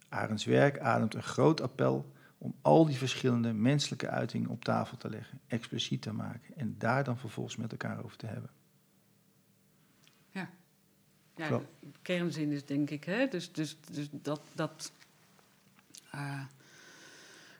Arends 0.10 0.46
werk 0.46 0.80
ademt 0.80 1.14
een 1.14 1.24
groot 1.24 1.62
appel 1.62 2.12
om 2.38 2.56
al 2.62 2.86
die 2.86 2.96
verschillende 2.96 3.54
menselijke 3.54 4.10
uitingen 4.10 4.50
op 4.50 4.64
tafel 4.64 4.98
te 4.98 5.10
leggen, 5.10 5.40
expliciet 5.48 6.02
te 6.02 6.14
maken 6.14 6.56
en 6.56 6.76
daar 6.78 7.04
dan 7.04 7.18
vervolgens 7.18 7.56
met 7.56 7.72
elkaar 7.72 8.04
over 8.04 8.18
te 8.18 8.26
hebben. 8.26 8.50
Ja, 10.30 10.50
de 11.36 11.62
kernzin 12.02 12.52
is 12.52 12.66
denk 12.66 12.90
ik, 12.90 13.04
hè? 13.04 13.28
Dus, 13.28 13.52
dus, 13.52 13.78
dus 13.92 14.10
dat, 14.12 14.42
dat 14.54 14.92
eh, 16.12 16.46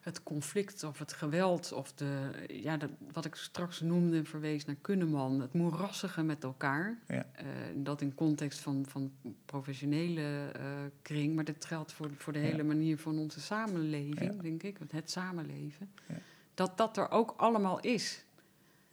het 0.06 0.24
conflict 0.24 0.84
of 0.84 1.00
het 1.00 1.14
geweld 1.14 1.72
of 1.72 1.94
de, 1.94 2.30
ja, 2.48 2.78
dat, 2.78 2.90
wat 3.12 3.26
ik 3.26 3.36
straks 3.36 3.82
noemde 3.82 4.18
en 4.18 4.26
verwees 4.26 4.66
naar 4.66 4.76
Kunneman, 4.76 5.40
het 5.42 5.54
moerassige 5.54 6.24
met 6.24 6.44
elkaar. 6.44 6.98
Ja. 7.08 7.26
Eh, 7.34 7.46
dat 7.76 8.02
in 8.02 8.14
context 8.16 8.60
van, 8.60 8.86
van 8.88 9.12
professionele 9.46 10.52
eh, 10.54 10.64
kring, 11.02 11.36
maar 11.36 11.44
dit 11.44 11.66
geldt 11.66 11.94
voor, 11.94 12.10
voor 12.18 12.34
de 12.34 12.40
Ja. 12.40 12.46
hele 12.46 12.64
manier 12.64 12.98
van 12.98 13.18
onze 13.18 13.40
samenleving, 13.42 14.36
Ja. 14.36 14.42
denk 14.42 14.64
ik, 14.64 14.78
het 14.90 15.12
samenleven. 15.12 15.92
Ja. 16.08 16.16
Dat 16.54 16.78
dat 16.78 16.98
er 16.98 17.12
ook 17.12 17.34
allemaal 17.38 17.80
is. 17.80 18.26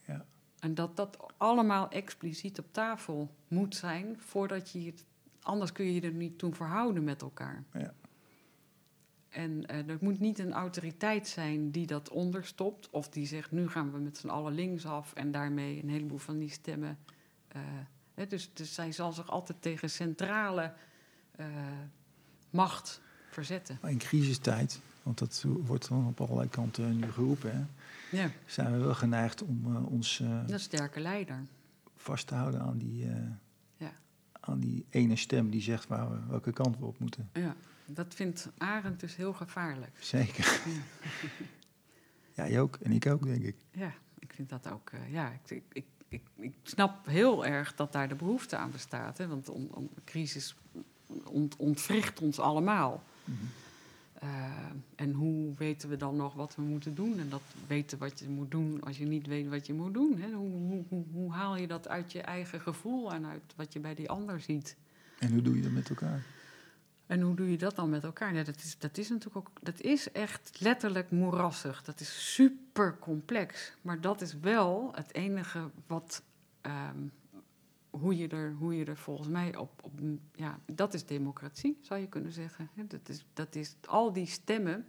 Ja. 0.06 0.24
En 0.58 0.74
dat 0.74 0.96
dat 0.96 1.16
allemaal 1.36 1.90
expliciet 1.90 2.58
op 2.58 2.66
tafel 2.70 3.34
moet 3.48 3.76
zijn, 3.76 4.16
voordat 4.18 4.70
je 4.70 4.80
het. 4.86 5.04
Anders 5.42 5.72
kun 5.72 5.84
je 5.84 5.94
je 5.94 6.00
er 6.00 6.12
niet 6.12 6.38
toe 6.38 6.54
verhouden 6.54 7.04
met 7.04 7.22
elkaar. 7.22 7.64
Ja. 7.72 7.94
En 9.33 9.66
eh 9.66 9.89
er 9.89 9.99
moet 10.01 10.20
niet 10.20 10.39
een 10.39 10.53
autoriteit 10.53 11.28
zijn 11.28 11.70
die 11.70 11.87
dat 11.87 12.09
onderstopt, 12.09 12.91
of 12.91 13.09
die 13.09 13.26
zegt: 13.26 13.51
nu 13.51 13.68
gaan 13.68 13.93
we 13.93 13.99
met 13.99 14.16
z'n 14.18 14.28
allen 14.28 14.53
linksaf 14.55 15.12
en 15.14 15.30
daarmee 15.33 15.83
een 15.83 15.89
heleboel 15.89 16.18
van 16.18 16.39
die 16.39 16.51
stemmen. 16.51 16.99
eh, 17.49 17.61
hè, 18.14 18.26
dus, 18.26 18.51
dus 18.55 18.74
zij 18.74 18.93
zal 18.93 19.12
zich 19.12 19.30
altijd 19.30 19.62
tegen 19.62 19.91
centrale 19.91 20.72
eh, 21.37 21.47
macht 22.51 23.01
verzetten. 23.30 23.78
Maar 23.83 23.91
in 23.91 23.99
crisistijd, 23.99 24.80
want 25.03 25.18
dat 25.18 25.45
wordt 25.47 25.89
dan 25.89 26.07
op 26.07 26.20
allerlei 26.20 26.49
kanten 26.49 26.97
nu 26.99 27.12
geroepen, 27.12 27.53
hè, 27.57 27.64
Ja, 28.22 28.30
zijn 28.47 28.72
we 28.72 28.78
wel 28.78 28.95
geneigd 28.95 29.43
om 29.43 29.76
ons 29.76 30.18
een 30.18 30.61
sterke 30.61 31.01
leider. 31.01 31.43
vast 31.97 32.26
te 32.26 32.35
houden 32.35 32.61
aan 32.61 32.78
die, 32.78 33.07
Ja. 33.76 33.93
aan 34.41 34.61
die 34.61 34.85
ene 34.91 35.16
stem 35.16 35.51
die 35.51 35.62
zegt 35.62 35.87
waar 35.89 36.11
we, 36.11 36.18
welke 36.28 36.53
kant 36.53 36.78
we 36.78 36.85
op 36.85 36.99
moeten. 36.99 37.30
Ja, 37.33 37.57
dat 37.95 38.14
vindt 38.14 38.49
Arend 38.59 39.01
dus 39.01 39.16
heel 39.16 39.32
gevaarlijk. 39.32 39.97
Zeker. 40.01 40.61
Ja, 42.34 42.49
jij 42.49 42.61
ook. 42.61 42.78
En 42.82 42.93
ik 42.93 43.07
ook, 43.07 43.24
denk 43.24 43.43
ik. 43.43 43.57
Ja, 43.70 43.93
ik 44.18 44.32
vind 44.32 44.49
dat 44.49 44.70
ook. 44.70 44.90
eh, 44.90 45.12
ja, 45.12 45.32
ik, 45.49 45.62
ik, 45.72 45.84
ik, 46.09 46.22
ik, 46.36 46.55
snap 46.62 47.07
heel 47.07 47.47
erg 47.47 47.74
dat 47.74 47.93
daar 47.93 48.09
de 48.09 48.14
behoefte 48.14 48.57
aan 48.57 48.70
bestaat. 48.70 49.18
Hè, 49.18 49.26
want 49.26 49.49
on, 49.49 49.90
crisis 50.05 50.57
ont, 51.24 51.57
ontwricht 51.57 52.20
ons 52.20 52.38
allemaal. 52.38 53.03
Eh, 54.14 54.51
en 54.95 55.12
hoe 55.12 55.55
weten 55.57 55.88
we 55.88 55.97
dan 55.97 56.16
nog 56.16 56.34
wat 56.34 56.55
we 56.55 56.62
moeten 56.62 56.95
doen? 56.95 57.18
En 57.18 57.28
dat 57.28 57.43
weten 57.66 57.99
wat 57.99 58.18
je 58.18 58.28
moet 58.28 58.51
doen 58.51 58.82
als 58.82 58.99
je 58.99 59.05
niet 59.07 59.26
weet 59.26 59.49
wat 59.49 59.66
je 59.66 59.74
moet 59.74 59.95
doen. 59.95 60.18
Hè? 60.20 60.30
Hoe, 60.32 60.51
hoe, 60.51 60.84
hoe, 60.88 61.05
hoe 61.12 61.32
haal 61.32 61.57
je 61.57 61.66
dat 61.66 61.88
uit 61.88 62.12
je 62.12 62.20
eigen 62.20 62.61
gevoel 62.61 63.12
en 63.12 63.26
uit 63.26 63.53
wat 63.57 63.72
je 63.72 63.80
bij 63.80 63.95
die 63.95 64.11
ander 64.11 64.40
ziet? 64.40 64.76
En 65.18 65.32
hoe 65.32 65.43
doe 65.43 65.57
je 65.57 65.62
dat 65.62 65.72
met 65.72 65.88
elkaar? 65.88 66.24
En 67.12 67.20
hoe 67.20 67.34
doe 67.34 67.50
je 67.50 67.58
dat 67.58 67.76
dan 67.76 67.90
met 67.90 68.04
elkaar? 68.04 68.34
Ja, 68.34 68.42
dat, 68.42 68.56
is, 68.56 68.78
dat 68.78 68.98
is 68.98 69.08
natuurlijk 69.08 69.36
ook, 69.36 69.50
dat 69.62 69.80
is 69.80 70.12
echt 70.12 70.60
letterlijk 70.60 71.10
moerassig. 71.10 71.82
Dat 71.82 72.00
is 72.00 72.34
super 72.34 72.98
complex. 72.98 73.76
Maar 73.82 74.00
dat 74.00 74.20
is 74.20 74.38
wel 74.38 74.92
het 74.94 75.14
enige 75.14 75.70
wat, 75.86 76.22
ehm, 76.60 76.98
hoe, 77.90 78.16
je 78.16 78.28
er, 78.28 78.52
hoe 78.52 78.76
je 78.76 78.84
er 78.84 78.96
volgens 78.96 79.28
mij 79.28 79.56
op, 79.56 79.84
op, 79.84 79.92
ja, 80.34 80.58
dat 80.66 80.94
is 80.94 81.06
democratie, 81.06 81.78
zou 81.80 82.00
je 82.00 82.08
kunnen 82.08 82.32
zeggen. 82.32 82.70
Dat 82.74 83.08
is, 83.08 83.24
dat 83.32 83.54
is 83.54 83.76
al 83.86 84.12
die 84.12 84.26
stemmen, 84.26 84.86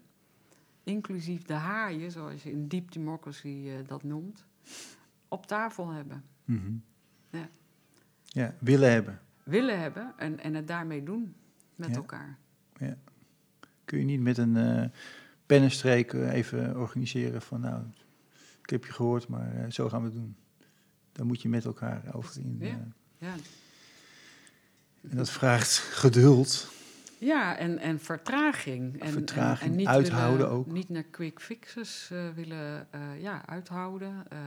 inclusief 0.84 1.44
de 1.44 1.54
haaien, 1.54 2.12
zoals 2.12 2.44
je 2.44 2.52
in 2.52 2.68
deep 2.68 2.92
democracy 2.92 3.68
eh, 3.68 3.88
dat 3.88 4.04
noemt, 4.04 4.46
op 5.28 5.46
tafel 5.46 5.90
hebben. 5.90 6.24
Mhm. 6.46 6.74
Ja. 7.30 7.50
Ja, 8.24 8.56
willen 8.60 8.92
hebben. 8.92 9.22
Willen 9.44 9.80
hebben 9.80 10.14
en, 10.18 10.40
en 10.40 10.54
het 10.54 10.68
daarmee 10.68 11.04
doen 11.04 11.36
met 11.76 11.90
Ja. 11.90 11.96
elkaar. 11.96 12.38
Kun 13.86 14.00
je 14.00 14.06
niet 14.06 14.20
met 14.22 14.38
een 14.38 14.58
eh 14.58 14.90
pennenstreek 15.46 16.14
eh, 16.14 16.34
even 16.34 16.78
organiseren 16.80 17.42
van 17.42 17.60
nou, 17.60 17.84
ik 18.62 18.70
heb 18.70 18.86
je 18.86 18.92
gehoord, 18.94 19.28
maar 19.28 19.56
eh, 19.56 19.72
zo 19.72 19.90
gaan 19.90 20.00
we 20.00 20.06
het 20.06 20.16
doen. 20.16 20.36
Daar 21.12 21.26
moet 21.26 21.42
je 21.42 21.50
met 21.50 21.66
elkaar 21.66 22.16
over 22.16 22.40
in. 22.42 22.58
Ja. 22.60 22.88
Ja. 23.18 23.36
en 25.10 25.18
dat 25.18 25.30
vraagt 25.30 25.78
geduld. 25.78 26.72
Ja, 27.24 27.58
en, 27.58 27.78
en 27.78 28.00
vertraging. 28.00 29.02
En, 29.02 29.12
Vertraging, 29.12 29.60
en, 29.60 29.72
en 29.72 29.76
niet 29.76 29.88
uithouden 29.88 30.38
willen, 30.38 30.54
ook. 30.54 30.72
Niet 30.72 30.90
naar 30.90 31.04
quick 31.04 31.42
fixes 31.42 32.10
eh, 32.12 32.30
willen 32.30 32.88
eh, 32.92 33.22
ja, 33.22 33.46
uithouden. 33.46 34.26
Eh, 34.30 34.38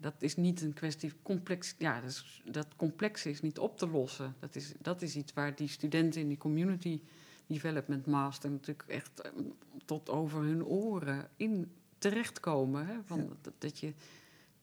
dat 0.00 0.14
is 0.18 0.36
niet 0.36 0.62
een 0.62 0.72
kwestie 0.72 1.12
complex. 1.22 1.74
Ja, 1.78 2.00
dat, 2.00 2.10
is, 2.10 2.42
dat 2.44 2.66
complexe 2.76 3.30
is 3.30 3.40
niet 3.40 3.58
op 3.58 3.78
te 3.78 3.88
lossen. 3.88 4.34
Dat 4.38 4.56
is, 4.56 4.72
dat 4.80 5.02
is 5.02 5.16
iets 5.16 5.32
waar 5.32 5.54
die 5.54 5.68
studenten 5.68 6.20
in 6.20 6.28
die 6.28 6.36
community 6.36 7.00
development 7.46 8.06
master 8.06 8.50
natuurlijk 8.50 8.88
echt 8.88 9.30
tot 9.84 10.10
over 10.10 10.42
hun 10.42 10.64
oren 10.64 11.28
in 11.36 11.70
terechtkomen. 11.98 12.86
Hè? 12.86 12.94
Van, 13.04 13.18
Ja. 13.18 13.24
dat, 13.40 13.52
dat 13.58 13.78
je, 13.78 13.92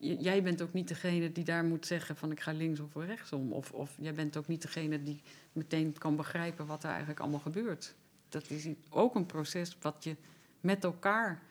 jij 0.05 0.43
bent 0.43 0.61
ook 0.61 0.73
niet 0.73 0.87
degene 0.87 1.31
die 1.31 1.43
daar 1.43 1.63
moet 1.63 1.85
zeggen 1.85 2.15
van 2.15 2.31
ik 2.31 2.39
ga 2.39 2.51
links 2.51 2.79
of 2.79 2.95
rechtsom. 2.95 3.51
Of, 3.51 3.71
of 3.71 3.95
jij 3.99 4.13
bent 4.13 4.37
ook 4.37 4.47
niet 4.47 4.61
degene 4.61 5.03
die 5.03 5.21
meteen 5.53 5.97
kan 5.97 6.15
begrijpen 6.15 6.65
wat 6.65 6.83
er 6.83 6.89
eigenlijk 6.89 7.19
allemaal 7.19 7.39
gebeurt. 7.39 7.95
Dat 8.29 8.49
is 8.49 8.67
ook 8.89 9.15
een 9.15 9.25
proces 9.25 9.77
wat 9.81 10.03
je 10.03 10.15
met 10.61 10.83
elkaar 10.83 11.41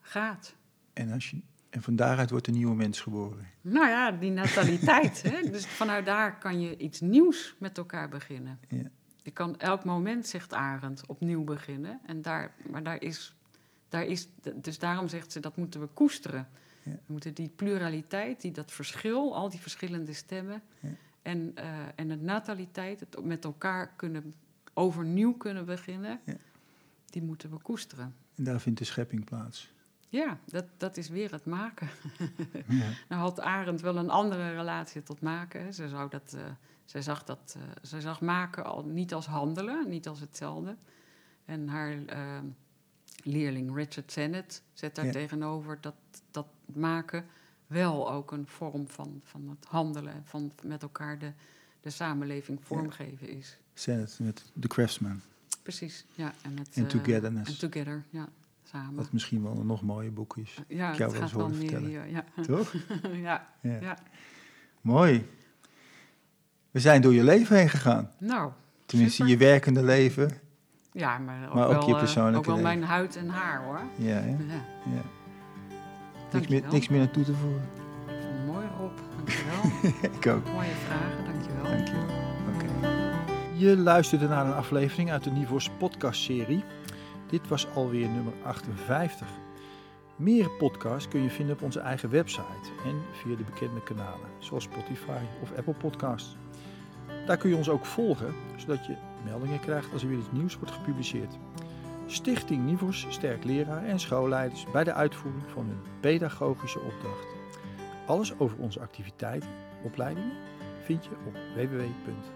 gaat. 0.00 0.54
En, 0.92 1.10
als 1.10 1.30
je, 1.30 1.40
en 1.70 1.82
van 1.82 1.96
daaruit 1.96 2.30
wordt 2.30 2.46
een 2.46 2.54
nieuwe 2.54 2.74
mens 2.74 3.00
geboren. 3.00 3.46
Nou 3.60 3.88
ja, 3.88 4.10
die 4.10 4.30
nataliteit. 4.30 5.22
hè? 5.22 5.40
Dus 5.50 5.66
vanuit 5.66 6.06
daar 6.06 6.38
kan 6.38 6.60
je 6.60 6.76
iets 6.76 7.00
nieuws 7.00 7.54
met 7.58 7.78
elkaar 7.78 8.08
beginnen. 8.08 8.58
Ja. 8.68 8.90
Je 9.22 9.30
kan 9.30 9.58
elk 9.58 9.84
moment, 9.84 10.26
zegt 10.26 10.54
Arend, 10.54 11.06
opnieuw 11.06 11.44
beginnen. 11.44 12.00
En 12.06 12.22
daar, 12.22 12.54
maar 12.70 12.82
daar 12.82 13.02
is, 13.02 13.34
daar 13.88 14.04
is, 14.04 14.28
dus 14.54 14.78
daarom 14.78 15.08
zegt 15.08 15.32
ze 15.32 15.40
dat 15.40 15.56
moeten 15.56 15.80
we 15.80 15.86
koesteren. 15.86 16.48
Ja. 16.82 16.90
We 16.90 17.12
moeten 17.12 17.34
die 17.34 17.48
pluraliteit, 17.48 18.40
die, 18.40 18.52
dat 18.52 18.72
verschil, 18.72 19.34
al 19.34 19.50
die 19.50 19.60
verschillende 19.60 20.12
stemmen. 20.12 20.62
En, 21.22 21.52
eh, 21.54 21.78
en 21.94 22.10
het 22.10 22.22
nataliteit, 22.22 23.00
het 23.00 23.24
met 23.24 23.44
elkaar 23.44 23.92
kunnen, 23.96 24.34
overnieuw 24.74 25.32
kunnen 25.32 25.64
beginnen. 25.64 26.20
Die 27.06 27.22
moeten 27.22 27.50
we 27.50 27.58
koesteren. 27.58 28.14
En 28.34 28.44
daar 28.44 28.60
vindt 28.60 28.78
de 28.78 28.84
schepping 28.84 29.24
plaats. 29.24 29.72
Ja, 30.12 30.38
dat, 30.44 30.64
dat 30.76 30.96
is 30.96 31.08
weer 31.08 31.30
het 31.30 31.44
maken. 31.44 31.88
Ja. 32.68 32.88
Nou 33.08 33.22
had 33.22 33.40
Arend 33.40 33.80
wel 33.80 33.96
een 33.96 34.10
andere 34.10 34.50
relatie 34.50 35.02
tot 35.02 35.20
maken. 35.20 35.74
Ze, 35.74 35.88
zou 35.88 36.10
dat, 36.10 36.34
eh, 36.36 36.44
zij, 36.84 37.02
zag 37.02 37.24
dat, 37.24 37.56
eh, 37.56 37.62
zij 37.82 38.00
zag 38.00 38.20
maken 38.20 38.64
al 38.64 38.84
niet 38.84 39.14
als 39.14 39.26
handelen, 39.26 39.88
niet 39.88 40.08
als 40.08 40.20
hetzelfde. 40.20 40.76
En 41.44 41.68
haar 41.68 42.04
eh, 42.06 42.38
leerling 43.22 43.74
Richard 43.74 44.12
Sennett 44.12 44.62
zet 44.72 44.94
daar 44.94 45.04
Ja. 45.06 45.12
tegenover 45.12 45.78
dat, 45.80 45.94
dat 46.30 46.46
maken 46.74 47.24
wel 47.66 48.12
ook 48.12 48.32
een 48.32 48.46
vorm 48.46 48.88
van, 48.88 49.20
van 49.24 49.48
het 49.48 49.68
handelen, 49.68 50.22
van 50.24 50.52
met 50.64 50.82
elkaar 50.82 51.18
de, 51.18 51.32
de 51.80 51.90
samenleving 51.90 52.58
vormgeven 52.62 53.28
is. 53.28 53.56
Zenith 53.74 54.18
met 54.20 54.44
The 54.60 54.68
Craftsman. 54.68 55.20
Precies, 55.62 56.04
ja. 56.14 56.32
En, 56.42 56.54
met, 56.54 56.68
En 56.74 56.82
eh, 56.82 56.88
Togetherness. 56.88 57.50
En 57.62 57.70
Together, 57.70 58.04
ja, 58.10 58.28
samen. 58.62 58.94
Wat 58.94 59.12
misschien 59.12 59.42
wel 59.42 59.56
een 59.56 59.66
nog 59.66 59.82
mooier 59.82 60.12
boek 60.12 60.36
is. 60.36 60.54
ja, 60.68 60.90
ik 60.92 60.98
jou 60.98 61.10
wel 61.12 61.20
gaat 61.20 61.22
eens 61.22 61.32
horen 61.32 61.50
meer 61.50 61.58
vertellen. 61.58 61.88
hier, 61.88 62.06
ja. 62.08 62.24
Toch? 62.42 62.74
ja, 63.28 63.48
Ja. 63.60 63.80
ja. 63.80 63.98
Mooi. 64.80 65.26
We 66.70 66.80
zijn 66.80 67.02
door 67.02 67.14
je 67.14 67.24
leven 67.24 67.56
heen 67.56 67.68
gegaan. 67.68 68.10
Nou, 68.18 68.52
Tenminste, 68.86 69.16
Super. 69.16 69.32
je 69.32 69.38
werkende 69.38 69.82
leven. 69.82 70.30
Ja, 70.92 71.18
maar 71.18 71.48
ook, 71.48 71.54
Maar 71.54 71.66
ook 71.66 71.72
wel, 71.72 71.86
je 71.86 71.92
eh, 71.92 71.98
persoonlijke 71.98 72.38
ook 72.38 72.44
wel 72.44 72.54
leven. 72.54 72.78
mijn 72.78 72.90
huid 72.90 73.16
en 73.16 73.28
haar 73.28 73.64
hoor. 73.64 73.80
Ja? 73.96 74.18
Ja, 74.18 74.24
ja. 74.84 75.02
Niks, 76.32 76.48
meer, 76.48 76.62
niks 76.70 76.88
meer 76.88 77.00
aan 77.00 77.10
toe 77.10 77.24
te 77.24 77.34
voegen. 77.34 77.68
Mooi 78.46 78.66
Rob, 78.78 78.98
dankjewel. 79.16 79.90
ik 80.18 80.26
ook. 80.26 80.52
Mooie 80.52 80.68
vragen, 80.86 81.24
dankjewel. 81.24 81.64
Dankjewel. 81.76 82.04
Oké. 82.54 82.88
Je 83.56 83.76
luisterde 83.76 84.28
naar 84.28 84.46
een 84.46 84.54
aflevering 84.54 85.10
uit 85.10 85.24
de 85.24 85.30
Nivos 85.30 85.70
podcastserie. 85.78 86.64
Dit 87.26 87.48
was 87.48 87.66
alweer 87.74 88.08
nummer 88.08 88.32
58. 88.44 89.26
Meer 90.16 90.50
podcasts 90.50 91.08
kun 91.08 91.22
je 91.22 91.30
vinden 91.30 91.54
op 91.54 91.62
onze 91.62 91.80
eigen 91.80 92.10
website 92.10 92.70
en 92.84 93.02
via 93.12 93.36
de 93.36 93.44
bekende 93.44 93.82
kanalen, 93.82 94.28
zoals 94.38 94.64
Spotify 94.64 95.20
of 95.42 95.52
Apple 95.56 95.74
Podcasts. 95.74 96.36
Daar 97.26 97.36
kun 97.36 97.50
je 97.50 97.56
ons 97.56 97.68
ook 97.68 97.86
volgen, 97.86 98.34
zodat 98.56 98.86
je 98.86 98.94
meldingen 99.24 99.60
krijgt 99.60 99.92
als 99.92 100.02
er 100.02 100.08
weer 100.08 100.18
iets 100.18 100.32
nieuws 100.32 100.56
wordt 100.56 100.74
gepubliceerd. 100.74 101.38
Stichting 102.06 102.64
Nivos 102.64 103.06
sterkt 103.08 103.44
leraar 103.44 103.84
en 103.84 104.00
schoolleiders 104.00 104.66
bij 104.72 104.84
de 104.84 104.92
uitvoering 104.92 105.44
van 105.52 105.66
hun 105.66 105.80
pedagogische 106.00 106.80
opdracht. 106.80 107.26
Alles 108.06 108.38
over 108.38 108.58
onze 108.58 108.80
activiteiten, 108.80 109.50
opleidingen 109.82 110.32
vind 110.84 111.04
je 111.04 111.10
op 111.26 111.34
www.nivos.nl. 111.54 112.32